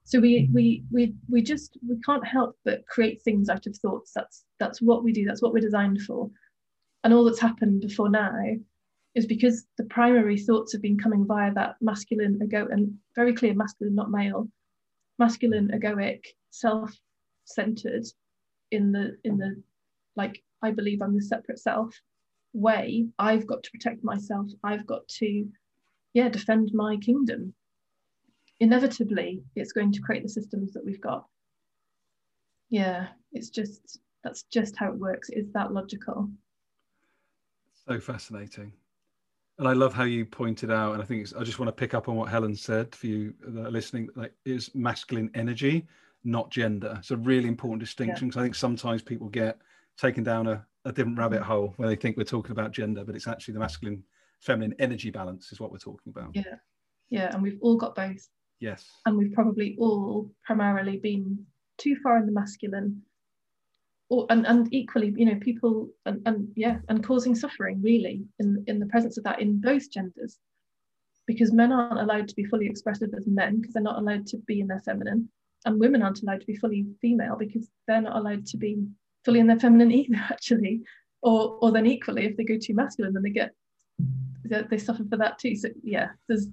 So 0.05 0.19
we 0.19 0.43
mm-hmm. 0.43 0.55
we 0.55 0.85
we 0.91 1.15
we 1.29 1.41
just 1.43 1.79
we 1.89 1.97
can't 2.05 2.27
help 2.27 2.59
but 2.65 2.87
create 2.87 3.23
things 3.23 3.49
out 3.49 3.67
of 3.67 3.77
thoughts. 3.77 4.13
That's 4.15 4.45
that's 4.59 4.83
what 4.83 5.05
we 5.05 5.13
do. 5.13 5.25
That's 5.25 5.41
what 5.41 5.53
we're 5.53 5.61
designed 5.61 6.03
for. 6.03 6.31
And 7.05 7.15
all 7.15 7.25
that's 7.25 7.41
happened 7.41 7.81
before 7.81 8.11
now 8.11 8.35
is 9.15 9.27
because 9.27 9.67
the 9.79 9.85
primary 9.85 10.37
thoughts 10.37 10.73
have 10.73 10.83
been 10.83 10.99
coming 10.99 11.27
via 11.27 11.53
that 11.55 11.77
masculine 11.81 12.39
ego 12.45 12.69
and 12.71 12.95
very 13.17 13.35
clear 13.35 13.55
masculine, 13.55 13.95
not 13.95 14.11
male, 14.11 14.49
masculine 15.19 15.71
egoic, 15.75 16.25
self-centered 16.51 18.05
in 18.71 18.93
the 18.93 19.17
in 19.25 19.39
the 19.39 19.63
like 20.17 20.43
I 20.63 20.73
believe 20.73 21.01
I'm 21.03 21.15
the 21.15 21.23
separate 21.23 21.59
self 21.59 21.95
way 22.53 23.07
i've 23.19 23.47
got 23.47 23.63
to 23.63 23.71
protect 23.71 24.03
myself. 24.05 24.47
I've 24.65 24.87
got 24.87 25.07
to 25.09 25.49
yeah 26.15 26.29
defend 26.29 26.71
my 26.75 26.97
kingdom. 26.97 27.55
Inevitably 28.59 29.43
it's 29.57 29.73
going 29.73 29.93
to 29.93 30.01
create 30.01 30.23
the 30.23 30.29
systems 30.29 30.73
that 30.73 30.85
we've 30.85 31.01
got. 31.01 31.27
Yeah 32.69 33.09
it's 33.33 33.51
just 33.51 33.99
that's 34.25 34.43
just 34.45 34.77
how 34.77 34.89
it 34.89 34.99
works. 34.99 35.31
It's 35.31 35.53
that 35.53 35.73
logical. 35.73 36.31
So 37.89 37.99
fascinating. 38.01 38.73
And 39.59 39.69
i 39.69 39.73
love 39.75 39.93
how 39.93 40.05
you 40.05 40.25
pointed 40.25 40.71
out 40.71 40.95
and 40.95 41.03
i 41.03 41.05
think 41.05 41.29
i 41.39 41.43
just 41.43 41.59
want 41.59 41.69
to 41.69 41.73
pick 41.73 41.93
up 41.93 42.09
on 42.09 42.17
what 42.17 42.31
helen 42.31 42.57
said 42.57 42.95
for 42.95 43.07
you 43.09 43.35
the 43.47 43.71
listening 43.71 44.09
like 44.17 44.33
is 44.47 44.75
masculine 44.75 45.31
energy 45.35 45.87
not 46.25 46.51
gender. 46.51 46.97
It's 46.99 47.11
a 47.11 47.17
really 47.17 47.49
important 47.49 47.81
distinction 47.81 48.29
because 48.29 48.37
yeah. 48.37 48.43
i 48.43 48.45
think 48.45 48.55
sometimes 48.55 49.03
people 49.03 49.29
get 49.29 49.59
taken 49.97 50.25
down 50.25 50.47
a 50.47 50.67
a 50.85 50.93
different 50.93 51.19
rabbit 51.19 51.43
hole 51.43 51.75
where 51.77 51.89
they 51.89 51.97
think 51.97 52.17
we're 52.17 52.25
talking 52.25 52.53
about 52.53 52.73
gender, 52.73 53.05
but 53.05 53.15
it's 53.15 53.29
actually 53.29 53.55
the 53.55 53.61
masculine 53.61 54.03
feminine 54.41 54.75
energy 54.79 55.11
balance 55.11 55.53
is 55.53 55.61
what 55.61 55.71
we're 55.71 55.79
talking 55.79 56.11
about. 56.11 56.31
Yeah. 56.35 56.55
Yeah. 57.11 57.35
And 57.35 57.43
we've 57.43 57.59
all 57.61 57.77
got 57.77 57.95
both. 57.95 58.27
Yes. 58.61 58.87
And 59.07 59.17
we've 59.17 59.33
probably 59.33 59.77
all 59.79 60.31
primarily 60.45 60.99
been 60.99 61.45
too 61.79 61.97
far 62.03 62.19
in 62.19 62.27
the 62.27 62.33
masculine. 62.33 63.03
Or, 64.09 64.27
and, 64.31 64.47
and 64.47 64.73
equally, 64.75 65.15
you 65.17 65.25
know, 65.25 65.39
people 65.41 65.89
and, 66.05 66.21
and 66.27 66.49
yeah, 66.57 66.79
and 66.89 67.05
causing 67.05 67.35
suffering 67.35 67.81
really 67.83 68.25
in, 68.39 68.65
in 68.67 68.81
the 68.81 68.87
presence 68.87 69.17
of 69.19 69.25
that 69.25 69.41
in 69.41 69.61
both 69.61 69.91
genders. 69.91 70.39
Because 71.27 71.53
men 71.53 71.71
aren't 71.71 72.01
allowed 72.01 72.27
to 72.29 72.35
be 72.35 72.45
fully 72.45 72.67
expressive 72.67 73.11
as 73.17 73.27
men 73.27 73.61
because 73.61 73.75
they're 73.75 73.83
not 73.83 73.99
allowed 73.99 74.27
to 74.29 74.39
be 74.39 74.61
in 74.61 74.67
their 74.67 74.81
feminine. 74.81 75.29
And 75.65 75.79
women 75.79 76.03
aren't 76.03 76.23
allowed 76.23 76.41
to 76.41 76.47
be 76.47 76.57
fully 76.57 76.87
female 77.01 77.37
because 77.39 77.69
they're 77.87 78.01
not 78.01 78.17
allowed 78.17 78.47
to 78.47 78.57
be 78.57 78.79
fully 79.25 79.41
in 79.41 79.47
their 79.47 79.59
feminine 79.59 79.93
either 79.93 80.17
actually 80.31 80.83
or 81.23 81.59
or 81.61 81.71
then 81.71 81.87
equally 81.87 82.25
if 82.25 82.37
they 82.37 82.45
go 82.45 82.57
too 82.61 82.75
masculine 82.75 83.13
then 83.13 83.23
they 83.23 83.31
get 83.31 83.53
they 84.69 84.79
suffer 84.79 85.05
for 85.09 85.17
that 85.17 85.39
too. 85.39 85.55
So 85.55 85.69
yeah 85.83 86.09
there's 86.29 86.49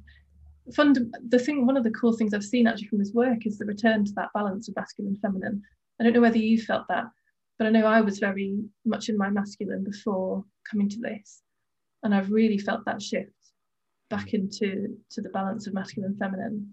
fund 0.75 1.15
the 1.29 1.39
thing 1.39 1.65
one 1.65 1.77
of 1.77 1.83
the 1.83 1.91
cool 1.91 2.11
things 2.11 2.33
i've 2.33 2.43
seen 2.43 2.67
actually 2.67 2.87
from 2.87 2.99
this 2.99 3.13
work 3.13 3.45
is 3.45 3.57
the 3.57 3.65
return 3.65 4.03
to 4.03 4.11
that 4.13 4.29
balance 4.33 4.67
of 4.67 4.75
masculine 4.75 5.13
and 5.13 5.21
feminine. 5.21 5.61
I 5.99 6.03
don't 6.03 6.13
know 6.13 6.21
whether 6.21 6.37
you 6.37 6.61
felt 6.61 6.87
that 6.89 7.05
but 7.57 7.67
i 7.67 7.69
know 7.69 7.85
i 7.85 8.01
was 8.01 8.19
very 8.19 8.59
much 8.85 9.09
in 9.09 9.17
my 9.17 9.29
masculine 9.29 9.83
before 9.83 10.43
coming 10.69 10.89
to 10.89 10.99
this 10.99 11.41
and 12.03 12.13
i've 12.13 12.31
really 12.31 12.57
felt 12.57 12.85
that 12.85 13.01
shift 13.01 13.31
back 14.09 14.33
into 14.33 14.97
to 15.11 15.21
the 15.21 15.29
balance 15.29 15.67
of 15.67 15.73
masculine 15.73 16.11
and 16.11 16.19
feminine 16.19 16.69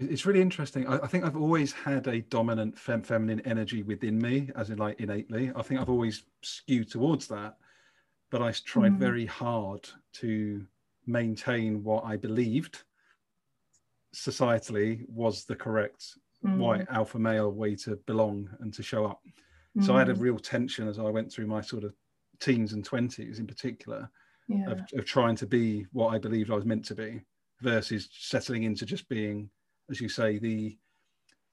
it's 0.00 0.24
really 0.24 0.40
interesting. 0.40 0.86
I, 0.86 0.98
I, 0.98 1.06
think 1.06 1.24
I've 1.24 1.36
always 1.36 1.72
had 1.72 2.06
a 2.06 2.22
dominant 2.22 2.78
fem- 2.78 3.02
feminine 3.02 3.40
energy 3.44 3.82
within 3.82 4.18
me, 4.18 4.50
as 4.56 4.70
in 4.70 4.78
like 4.78 5.00
innately. 5.00 5.52
I 5.54 5.62
think 5.62 5.80
I've 5.80 5.90
always 5.90 6.24
skewed 6.42 6.90
towards 6.90 7.26
that, 7.28 7.56
but 8.30 8.42
I 8.42 8.52
tried 8.52 8.92
mm. 8.92 8.98
very 8.98 9.26
hard 9.26 9.88
to 10.14 10.66
maintain 11.06 11.84
what 11.84 12.04
I 12.04 12.16
believed 12.16 12.82
societally 14.14 15.08
was 15.08 15.44
the 15.44 15.54
correct 15.54 16.04
mm. 16.44 16.56
white 16.56 16.86
alpha 16.90 17.18
male 17.18 17.52
way 17.52 17.76
to 17.76 17.96
belong 18.06 18.48
and 18.60 18.72
to 18.74 18.82
show 18.82 19.04
up. 19.04 19.20
Mm. 19.78 19.84
So 19.84 19.94
I 19.94 19.98
had 19.98 20.08
a 20.08 20.14
mm. 20.14 20.20
real 20.20 20.38
tension 20.38 20.88
as 20.88 20.98
I 20.98 21.10
went 21.10 21.30
through 21.30 21.46
my 21.46 21.60
sort 21.60 21.84
of 21.84 21.94
teens 22.40 22.72
and 22.72 22.84
twenties, 22.84 23.38
in 23.38 23.46
particular, 23.46 24.10
yeah. 24.48 24.70
of, 24.70 24.80
of 24.94 25.04
trying 25.04 25.36
to 25.36 25.46
be 25.46 25.86
what 25.92 26.08
I 26.08 26.18
believed 26.18 26.50
I 26.50 26.54
was 26.54 26.64
meant 26.64 26.86
to 26.86 26.94
be, 26.94 27.20
versus 27.60 28.08
settling 28.12 28.62
into 28.62 28.86
just 28.86 29.08
being 29.08 29.50
as 29.90 30.00
you 30.00 30.08
say, 30.08 30.38
the 30.38 30.76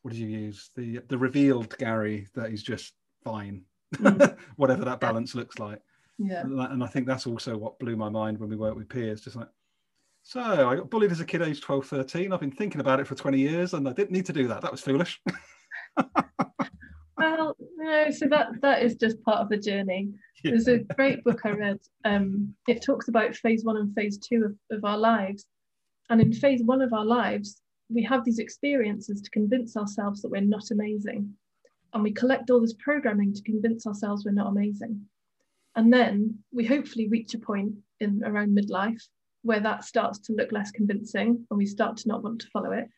what 0.02 0.14
did 0.14 0.20
you 0.20 0.28
use? 0.28 0.70
The 0.76 1.00
the 1.08 1.18
revealed 1.18 1.78
Gary 1.78 2.28
that 2.36 2.52
is 2.52 2.64
just 2.64 2.94
fine, 3.24 3.64
mm. 3.96 4.38
whatever 4.56 4.86
that 4.86 5.00
balance 5.00 5.36
looks 5.36 5.60
like. 5.60 5.82
Yeah. 6.20 6.42
And 6.42 6.84
I 6.84 6.88
think 6.88 7.06
that's 7.06 7.28
also 7.28 7.58
what 7.58 7.78
blew 7.80 7.96
my 7.96 8.10
mind 8.10 8.40
when 8.40 8.50
we 8.50 8.56
worked 8.56 8.78
with 8.78 8.90
Piers, 8.90 9.22
just 9.22 9.36
like, 9.36 9.50
so 10.24 10.42
I 10.42 10.76
got 10.76 10.90
bullied 10.90 11.12
as 11.12 11.20
a 11.20 11.26
kid 11.26 11.42
age 11.42 11.62
12, 11.62 11.86
13. 11.86 12.34
I've 12.34 12.40
been 12.40 12.52
thinking 12.52 12.82
about 12.82 13.00
it 13.00 13.08
for 13.08 13.16
20 13.16 13.40
years 13.40 13.74
and 13.74 13.88
I 13.88 13.94
didn't 13.94 14.12
need 14.12 14.26
to 14.26 14.34
do 14.34 14.48
that. 14.48 14.62
That 14.62 14.72
was 14.72 14.82
foolish. 14.82 15.22
well, 17.18 17.56
no, 17.78 18.12
so 18.12 18.28
that 18.28 18.48
that 18.62 18.82
is 18.82 18.96
just 18.96 19.22
part 19.24 19.40
of 19.40 19.50
the 19.50 19.58
journey. 19.58 20.10
Yeah. 20.44 20.52
There's 20.52 20.68
a 20.68 20.80
great 20.80 21.24
book 21.24 21.42
I 21.46 21.52
read. 21.52 21.80
Um, 22.04 22.54
it 22.68 22.84
talks 22.84 23.08
about 23.08 23.36
phase 23.36 23.64
one 23.64 23.78
and 23.78 23.94
phase 23.94 24.18
two 24.18 24.44
of, 24.46 24.78
of 24.78 24.84
our 24.86 24.98
lives. 24.98 25.46
And 26.10 26.20
in 26.20 26.34
phase 26.34 26.64
one 26.64 26.82
of 26.82 26.94
our 26.94 27.06
lives, 27.06 27.62
we 27.90 28.04
have 28.04 28.26
these 28.26 28.40
experiences 28.40 29.22
to 29.22 29.30
convince 29.30 29.78
ourselves 29.78 30.22
that 30.22 30.32
we're 30.32 30.42
not 30.42 30.72
amazing. 30.72 31.34
And 31.94 32.04
we 32.04 32.12
collect 32.12 32.50
all 32.50 32.60
this 32.60 32.76
programming 32.80 33.34
to 33.34 33.42
convince 33.42 33.88
ourselves 33.88 34.26
we're 34.26 34.32
not 34.32 34.52
amazing. 34.52 35.02
And 35.76 35.94
then 35.94 36.40
we 36.52 36.66
hopefully 36.66 37.08
reach 37.08 37.34
a 37.34 37.40
point 37.40 37.74
in 38.00 38.24
around 38.26 38.58
midlife 38.58 39.02
where 39.44 39.60
that 39.62 39.86
starts 39.86 40.20
to 40.20 40.34
look 40.34 40.52
less 40.52 40.72
convincing 40.72 41.46
and 41.50 41.58
we 41.58 41.66
start 41.66 41.98
to 41.98 42.08
not 42.08 42.24
want 42.24 42.42
to 42.42 42.50
follow 42.50 42.72
it. 42.72 42.90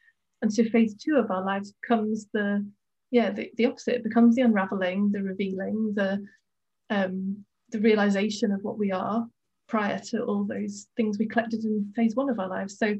And 0.41 0.51
so 0.51 0.63
phase 0.63 0.95
two 0.95 1.15
of 1.15 1.29
our 1.29 1.45
lives 1.45 1.73
becomes 1.81 2.27
the 2.33 2.65
yeah 3.11 3.31
the, 3.31 3.51
the 3.57 3.65
opposite 3.65 3.95
it 3.95 4.03
becomes 4.03 4.35
the 4.35 4.41
unraveling 4.41 5.11
the 5.11 5.21
revealing 5.21 5.93
the 5.95 6.23
um, 6.89 7.43
the 7.71 7.79
realization 7.79 8.51
of 8.51 8.63
what 8.63 8.77
we 8.77 8.91
are 8.91 9.27
prior 9.67 9.99
to 9.99 10.23
all 10.23 10.43
those 10.43 10.87
things 10.97 11.17
we 11.17 11.27
collected 11.27 11.63
in 11.63 11.91
phase 11.95 12.15
one 12.15 12.29
of 12.29 12.39
our 12.39 12.47
lives 12.47 12.77
so 12.77 12.95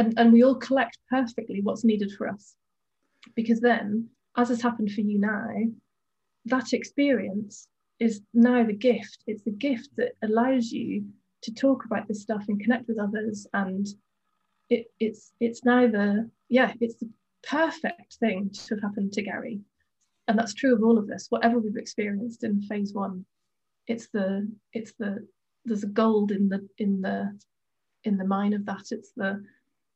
and, 0.00 0.14
and 0.18 0.32
we 0.32 0.42
all 0.42 0.54
collect 0.54 0.98
perfectly 1.08 1.60
what's 1.62 1.84
needed 1.84 2.12
for 2.16 2.28
us 2.28 2.54
because 3.34 3.60
then 3.60 4.08
as 4.36 4.48
has 4.48 4.62
happened 4.62 4.90
for 4.90 5.00
you 5.00 5.18
now 5.18 5.48
that 6.46 6.72
experience 6.72 7.68
is 7.98 8.20
now 8.32 8.64
the 8.64 8.72
gift 8.72 9.18
it's 9.26 9.42
the 9.44 9.50
gift 9.50 9.88
that 9.96 10.12
allows 10.22 10.70
you 10.70 11.04
to 11.42 11.52
talk 11.52 11.84
about 11.84 12.06
this 12.08 12.22
stuff 12.22 12.44
and 12.48 12.60
connect 12.60 12.88
with 12.88 12.98
others 12.98 13.46
and 13.54 13.86
it, 14.68 14.86
it's 15.00 15.32
it's 15.40 15.64
now 15.64 15.86
the 15.86 16.30
yeah 16.48 16.72
it's 16.80 16.96
the 16.96 17.08
perfect 17.42 18.14
thing 18.14 18.50
to 18.50 18.74
have 18.74 18.82
happened 18.82 19.12
to 19.12 19.22
Gary. 19.22 19.60
And 20.28 20.38
that's 20.38 20.54
true 20.54 20.74
of 20.74 20.82
all 20.82 20.98
of 20.98 21.10
us, 21.10 21.26
whatever 21.30 21.58
we've 21.58 21.76
experienced 21.76 22.44
in 22.44 22.62
phase 22.62 22.92
one. 22.92 23.24
It's 23.86 24.08
the 24.08 24.48
it's 24.72 24.92
the 24.98 25.26
there's 25.64 25.82
a 25.82 25.88
gold 25.88 26.30
in 26.30 26.48
the 26.48 26.68
in 26.78 27.00
the 27.00 27.36
in 28.04 28.16
the 28.16 28.24
mine 28.24 28.52
of 28.52 28.64
that. 28.66 28.84
It's 28.90 29.12
the 29.16 29.42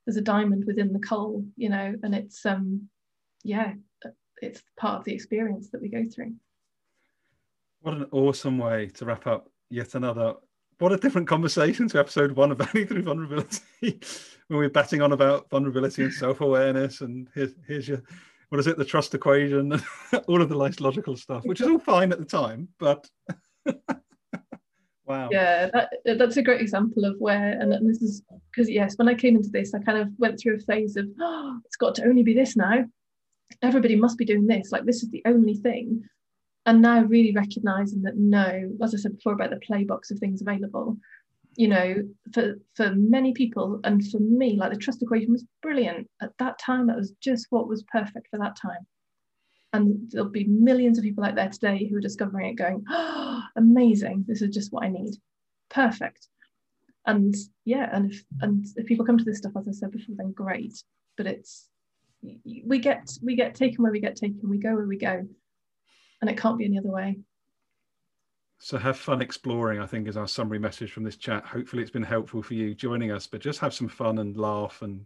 there's 0.07 0.17
a 0.17 0.23
diamond 0.23 0.65
within 0.67 0.93
the 0.93 0.99
coal, 0.99 1.45
you 1.57 1.69
know, 1.69 1.95
and 2.03 2.15
it's 2.15 2.45
um 2.47 2.89
yeah, 3.43 3.75
it's 4.41 4.63
part 4.77 4.99
of 4.99 5.05
the 5.05 5.15
experience 5.15 5.71
that 5.71 5.83
we 5.83 5.89
go 5.89 6.05
through. 6.05 6.35
What 7.81 7.95
an 7.95 8.07
awesome 8.13 8.59
way 8.59 8.89
to 8.95 9.05
wrap 9.05 9.27
up 9.27 9.49
yet 9.71 9.95
another 9.95 10.35
what 10.79 10.93
a 10.93 10.97
different 10.97 11.29
conversation 11.29 11.89
to 11.89 11.99
episode 11.99 12.33
one 12.33 12.51
of 12.51 12.59
Value 12.73 12.87
Through 12.87 13.03
Vulnerability, 13.03 13.61
when 14.49 14.59
we 14.59 14.67
are 14.67 14.71
batting 14.71 15.03
on 15.03 15.13
about 15.13 15.49
vulnerability 15.51 16.03
and 16.03 16.13
self-awareness, 16.13 17.01
and 17.01 17.29
here's 17.35 17.53
here's 17.67 17.89
your 17.89 18.03
what 18.51 18.59
is 18.61 18.67
it, 18.67 18.77
the 18.77 18.85
trust 18.85 19.15
equation, 19.15 19.73
all 20.29 20.43
of 20.43 20.49
the 20.49 20.57
nice 20.57 20.79
logical 20.81 21.17
stuff, 21.17 21.43
which 21.45 21.61
is 21.61 21.67
all 21.67 21.79
fine 21.79 22.13
at 22.13 22.19
the 22.19 22.25
time, 22.25 22.69
but 22.79 23.09
wow. 25.07 25.29
Yeah, 25.31 25.71
that, 25.73 26.19
that's 26.19 26.37
a 26.37 26.43
great 26.43 26.61
example 26.61 27.05
of 27.05 27.17
where, 27.19 27.59
and 27.61 27.73
and 27.73 27.89
this 27.89 28.03
is 28.03 28.23
because 28.51 28.71
yes, 28.71 28.97
when 28.97 29.09
I 29.09 29.15
came 29.15 29.37
into 29.37 29.51
this, 29.51 29.75
I 29.75 29.81
kind 29.81 29.99
of 29.99 30.09
went 30.19 30.39
through 30.39 30.57
a 30.57 30.61
phase 30.61 30.97
of, 30.97 31.07
oh, 31.21 31.61
it's 31.65 31.77
got 31.77 31.95
to 31.97 32.05
only 32.05 32.23
be 32.23 32.35
this 32.35 32.57
now. 32.57 32.85
Everybody 33.63 33.97
must 33.97 34.19
be 34.19 34.25
doing 34.25 34.47
this. 34.47 34.73
Like 34.73 34.85
this 34.85 35.03
is 35.03 35.11
the 35.11 35.23
only 35.27 35.55
thing 35.55 36.05
and 36.67 36.81
now 36.81 37.03
really 37.03 37.33
recognizing 37.33 38.03
that 38.03 38.17
no 38.17 38.71
as 38.83 38.95
i 38.95 38.99
said 38.99 39.17
before 39.17 39.33
about 39.33 39.51
the 39.51 39.57
playbox 39.57 40.11
of 40.11 40.19
things 40.19 40.41
available 40.41 40.97
you 41.57 41.69
know 41.69 41.97
for 42.33 42.55
for 42.75 42.93
many 42.95 43.33
people 43.33 43.81
and 43.85 44.05
for 44.11 44.19
me 44.19 44.57
like 44.57 44.73
the 44.73 44.79
trust 44.79 45.03
equation 45.03 45.33
was 45.33 45.45
brilliant 45.63 46.09
at 46.23 46.31
that 46.39 46.59
time 46.59 46.87
that 46.87 46.97
was 46.97 47.13
just 47.21 47.47
what 47.51 47.69
was 47.69 47.85
perfect 47.85 48.29
for 48.31 48.39
that 48.39 48.57
time 48.57 48.87
and 49.75 50.09
there'll 50.11 50.29
be 50.29 50.45
millions 50.45 50.99
of 50.99 51.05
people 51.05 51.25
out 51.25 51.35
there 51.35 51.49
today 51.49 51.89
who 51.89 51.97
are 51.97 52.01
discovering 52.01 52.49
it 52.49 52.55
going 52.55 52.85
oh, 52.89 53.43
amazing. 53.57 54.25
This 54.27 54.41
is 54.41 54.55
just 54.55 54.73
what 54.73 54.85
i 54.85 54.89
need. 54.89 55.15
Perfect. 55.69 56.29
And 57.07 57.35
yeah 57.65 57.91
and 57.93 58.11
if 58.11 58.25
and 58.41 58.65
if 58.77 58.87
people 58.87 59.05
come 59.05 59.19
to 59.19 59.25
this 59.25 59.39
stuff 59.39 59.53
as 59.59 59.69
i 59.69 59.73
said 59.73 59.91
before 59.91 60.15
then 60.17 60.33
great. 60.33 60.83
But 61.17 61.27
it's 61.27 61.69
we 62.23 62.79
get 62.79 63.11
we 63.21 63.35
get 63.35 63.55
taken 63.55 63.83
where 63.83 63.93
we 63.93 64.01
get 64.01 64.17
taken. 64.17 64.49
We 64.49 64.59
go 64.59 64.75
where 64.75 64.87
we 64.87 64.97
go. 64.97 65.27
And 66.21 66.31
it 66.31 66.39
can't 66.39 66.57
be 66.57 66.65
any 66.65 66.79
other 66.79 66.93
way. 66.93 67.19
So 68.61 68.79
have 68.79 68.97
fun 68.97 69.21
exploring, 69.21 69.81
I 69.81 69.87
think, 69.87 70.09
is 70.09 70.17
our 70.17 70.29
summary 70.29 70.59
message 70.59 70.93
from 70.93 71.03
this 71.03 71.17
chat. 71.17 71.45
Hopefully, 71.45 71.83
it's 71.83 71.91
been 71.91 72.03
helpful 72.03 72.43
for 72.43 72.55
you 72.55 72.75
joining 72.75 73.11
us, 73.11 73.27
but 73.27 73.41
just 73.41 73.59
have 73.59 73.75
some 73.75 73.89
fun 73.89 74.19
and 74.19 74.37
laugh 74.37 74.81
and 74.81 75.05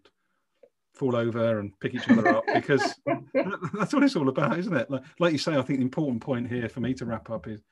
fall 0.94 1.16
over 1.16 1.60
and 1.60 1.78
pick 1.80 1.94
each 1.94 2.08
other 2.08 2.28
up 2.28 2.44
because 2.52 2.94
that's 3.74 3.92
what 3.92 4.02
it's 4.02 4.16
all 4.16 4.28
about, 4.28 4.58
isn't 4.58 4.76
it? 4.76 4.90
Like, 4.90 5.02
like, 5.18 5.32
you 5.32 5.38
say, 5.38 5.56
I 5.56 5.62
think 5.62 5.78
the 5.78 5.84
important 5.84 6.20
point 6.20 6.48
here 6.48 6.68
for 6.68 6.80
me 6.80 6.94
to 6.94 7.04
wrap 7.04 7.30
up 7.30 7.46
is 7.46 7.62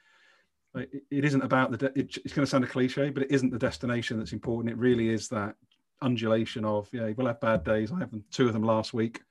like, 0.75 0.91
it 1.11 1.25
isn't 1.25 1.43
about 1.43 1.71
the, 1.71 1.77
de- 1.77 1.99
it, 1.99 2.17
it's 2.25 2.35
going 2.35 2.45
to 2.45 2.51
sound 2.51 2.65
a 2.65 2.69
cliche, 2.69 3.11
but 3.11 3.25
it 3.25 3.31
isn't 3.31 3.51
the 3.51 3.59
destination 3.59 4.19
that's 4.19 4.33
important. 4.33 4.71
It 4.71 4.79
really 4.79 5.09
is 5.09 5.29
that 5.29 5.57
undulation 6.03 6.65
of, 6.65 6.89
yeah, 6.93 7.11
we'll 7.17 7.27
have 7.27 7.41
bad 7.41 7.65
days. 7.65 7.91
I 7.91 7.99
have 7.99 8.13
two 8.31 8.47
of 8.47 8.53
them 8.53 8.63
last 8.63 8.95
week 8.95 9.23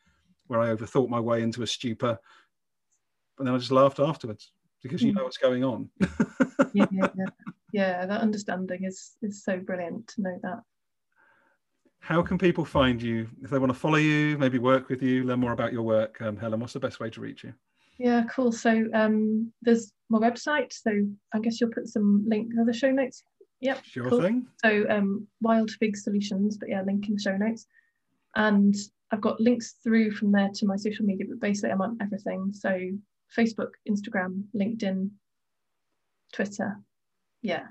where 0.47 0.59
I 0.59 0.75
overthought 0.75 1.09
my 1.09 1.19
way 1.19 1.41
into 1.41 1.63
a 1.63 1.67
stupor 1.67 2.19
and 3.37 3.47
then 3.47 3.53
I 3.53 3.57
just 3.57 3.71
laughed 3.71 3.99
afterwards 3.99 4.51
because 4.81 5.01
you 5.01 5.11
hmm. 5.11 5.17
know 5.17 5.23
what's 5.23 5.37
going 5.37 5.63
on. 5.63 5.89
yeah, 6.73 6.85
yeah, 6.91 7.07
yeah, 7.17 7.25
yeah. 7.73 8.05
That 8.05 8.21
understanding 8.21 8.83
is 8.83 9.17
is 9.21 9.43
so 9.43 9.57
brilliant 9.57 10.07
to 10.09 10.21
know 10.21 10.39
that. 10.43 10.61
How 12.05 12.21
can 12.21 12.37
people 12.37 12.63
find 12.63 13.01
you 13.01 13.27
if 13.41 13.49
they 13.49 13.57
want 13.57 13.71
to 13.71 13.79
follow 13.79 13.97
you, 13.97 14.37
maybe 14.37 14.59
work 14.59 14.89
with 14.89 15.01
you, 15.01 15.23
learn 15.23 15.39
more 15.39 15.53
about 15.53 15.73
your 15.73 15.81
work? 15.81 16.21
Um, 16.21 16.37
Helen, 16.37 16.59
what's 16.59 16.73
the 16.73 16.79
best 16.79 16.99
way 16.99 17.09
to 17.09 17.19
reach 17.19 17.43
you? 17.43 17.51
Yeah, 17.97 18.25
cool. 18.29 18.51
So 18.51 18.85
um, 18.93 19.51
there's 19.63 19.91
my 20.09 20.19
website. 20.19 20.71
So 20.71 20.91
I 21.33 21.39
guess 21.39 21.59
you'll 21.59 21.71
put 21.71 21.87
some 21.87 22.23
link 22.27 22.51
in 22.55 22.63
the 22.63 22.73
show 22.73 22.91
notes. 22.91 23.23
Yep. 23.61 23.83
Sure 23.85 24.07
cool. 24.07 24.21
thing. 24.21 24.45
So 24.63 24.85
um, 24.87 25.25
Wild 25.41 25.71
Fig 25.71 25.97
Solutions, 25.97 26.57
but 26.57 26.69
yeah, 26.69 26.83
link 26.83 27.07
in 27.07 27.15
the 27.15 27.19
show 27.19 27.35
notes. 27.37 27.65
And 28.35 28.75
I've 29.09 29.21
got 29.21 29.41
links 29.41 29.77
through 29.83 30.11
from 30.11 30.31
there 30.31 30.49
to 30.53 30.67
my 30.67 30.75
social 30.75 31.07
media, 31.07 31.25
but 31.27 31.39
basically 31.39 31.71
I'm 31.71 31.81
on 31.81 31.97
everything. 31.99 32.53
So 32.53 32.69
Facebook, 33.35 33.71
Instagram, 33.89 34.43
LinkedIn, 34.55 35.09
Twitter. 36.33 36.77
Yeah. 37.41 37.65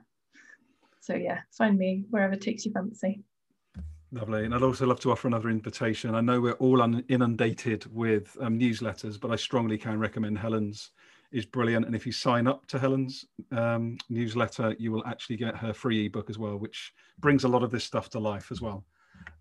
So 0.99 1.15
yeah, 1.15 1.43
find 1.57 1.79
me 1.79 2.07
wherever 2.11 2.35
takes 2.35 2.65
your 2.65 2.73
fancy. 2.75 3.23
Lovely. 4.15 4.45
And 4.45 4.55
I'd 4.55 4.63
also 4.63 4.87
love 4.87 5.01
to 5.01 5.11
offer 5.11 5.27
another 5.27 5.51
invitation. 5.51 6.15
I 6.15 6.21
know 6.21 6.41
we're 6.41 6.53
all 6.53 6.81
inundated 7.09 7.85
with 7.93 8.37
um, 8.41 8.57
newsletters, 8.57 9.21
but 9.21 9.33
I 9.33 9.37
strongly 9.37 9.77
can 9.77 9.99
recommend 9.99 10.39
Helen's 10.39 10.93
is 11.33 11.45
brilliant. 11.45 11.85
And 11.85 11.97
if 11.97 12.07
you 12.07 12.13
sign 12.13 12.47
up 12.47 12.65
to 12.67 12.79
Helen's 12.79 13.25
um, 13.51 13.99
newsletter, 14.09 14.77
you 14.79 14.93
will 14.93 15.05
actually 15.05 15.37
get 15.37 15.57
her 15.57 15.73
free 15.73 16.07
ebook 16.07 16.31
as 16.31 16.39
well, 16.39 16.57
which 16.57 16.93
brings 17.19 17.43
a 17.43 17.49
lot 17.49 17.65
of 17.65 17.73
this 17.73 17.83
stuff 17.83 18.09
to 18.11 18.21
life 18.21 18.53
as 18.53 18.61
well. 18.61 18.85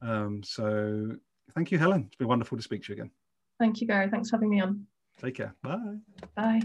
Um, 0.02 0.42
so 0.44 1.12
thank 1.54 1.72
you, 1.72 1.78
Helen. 1.78 2.06
It's 2.08 2.16
been 2.16 2.28
wonderful 2.28 2.58
to 2.58 2.64
speak 2.64 2.82
to 2.86 2.94
you 2.94 2.94
again. 2.96 3.12
Thank 3.60 3.80
you, 3.80 3.86
Gary. 3.86 4.10
Thanks 4.10 4.32
for 4.32 4.38
having 4.38 4.50
me 4.50 4.60
on. 4.60 4.88
Take 5.22 5.36
care. 5.36 5.54
Bye. 5.62 6.00
Bye. 6.36 6.62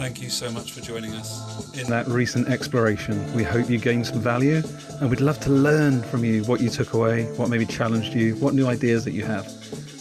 Thank 0.00 0.22
you 0.22 0.30
so 0.30 0.50
much 0.50 0.72
for 0.72 0.80
joining 0.80 1.12
us 1.12 1.78
in 1.78 1.86
that 1.90 2.08
recent 2.08 2.48
exploration. 2.48 3.30
We 3.34 3.42
hope 3.42 3.68
you 3.68 3.76
gained 3.76 4.06
some 4.06 4.18
value 4.18 4.62
and 4.98 5.10
we'd 5.10 5.20
love 5.20 5.38
to 5.40 5.50
learn 5.50 6.02
from 6.04 6.24
you 6.24 6.42
what 6.44 6.62
you 6.62 6.70
took 6.70 6.94
away, 6.94 7.26
what 7.36 7.50
maybe 7.50 7.66
challenged 7.66 8.14
you, 8.14 8.34
what 8.36 8.54
new 8.54 8.66
ideas 8.66 9.04
that 9.04 9.12
you 9.12 9.26
have. 9.26 9.44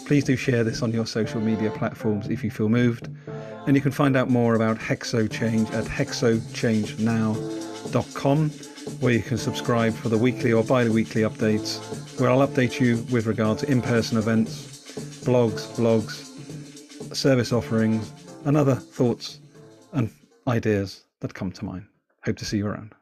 Please 0.07 0.23
do 0.23 0.37
share 0.37 0.63
this 0.63 0.81
on 0.81 0.93
your 0.93 1.05
social 1.05 1.41
media 1.41 1.69
platforms 1.71 2.29
if 2.29 2.45
you 2.45 2.49
feel 2.49 2.69
moved. 2.69 3.09
And 3.67 3.75
you 3.75 3.81
can 3.81 3.91
find 3.91 4.15
out 4.15 4.29
more 4.29 4.55
about 4.55 4.77
Hexo 4.77 5.29
Change 5.29 5.69
at 5.71 5.83
hexochangenow.com, 5.83 8.49
where 9.01 9.13
you 9.13 9.21
can 9.21 9.37
subscribe 9.37 9.93
for 9.93 10.07
the 10.07 10.17
weekly 10.17 10.53
or 10.53 10.63
bi 10.63 10.87
weekly 10.87 11.23
updates, 11.23 12.21
where 12.21 12.29
I'll 12.29 12.47
update 12.47 12.79
you 12.79 13.05
with 13.11 13.25
regard 13.25 13.59
to 13.59 13.69
in 13.69 13.81
person 13.81 14.17
events, 14.17 14.95
blogs, 15.25 15.67
blogs, 15.75 16.23
service 17.13 17.51
offerings, 17.51 18.13
and 18.45 18.55
other 18.55 18.75
thoughts 18.75 19.39
and 19.93 20.09
ideas 20.47 21.05
that 21.19 21.33
come 21.33 21.51
to 21.51 21.65
mind. 21.65 21.85
Hope 22.23 22.37
to 22.37 22.45
see 22.45 22.57
you 22.57 22.67
around. 22.67 22.93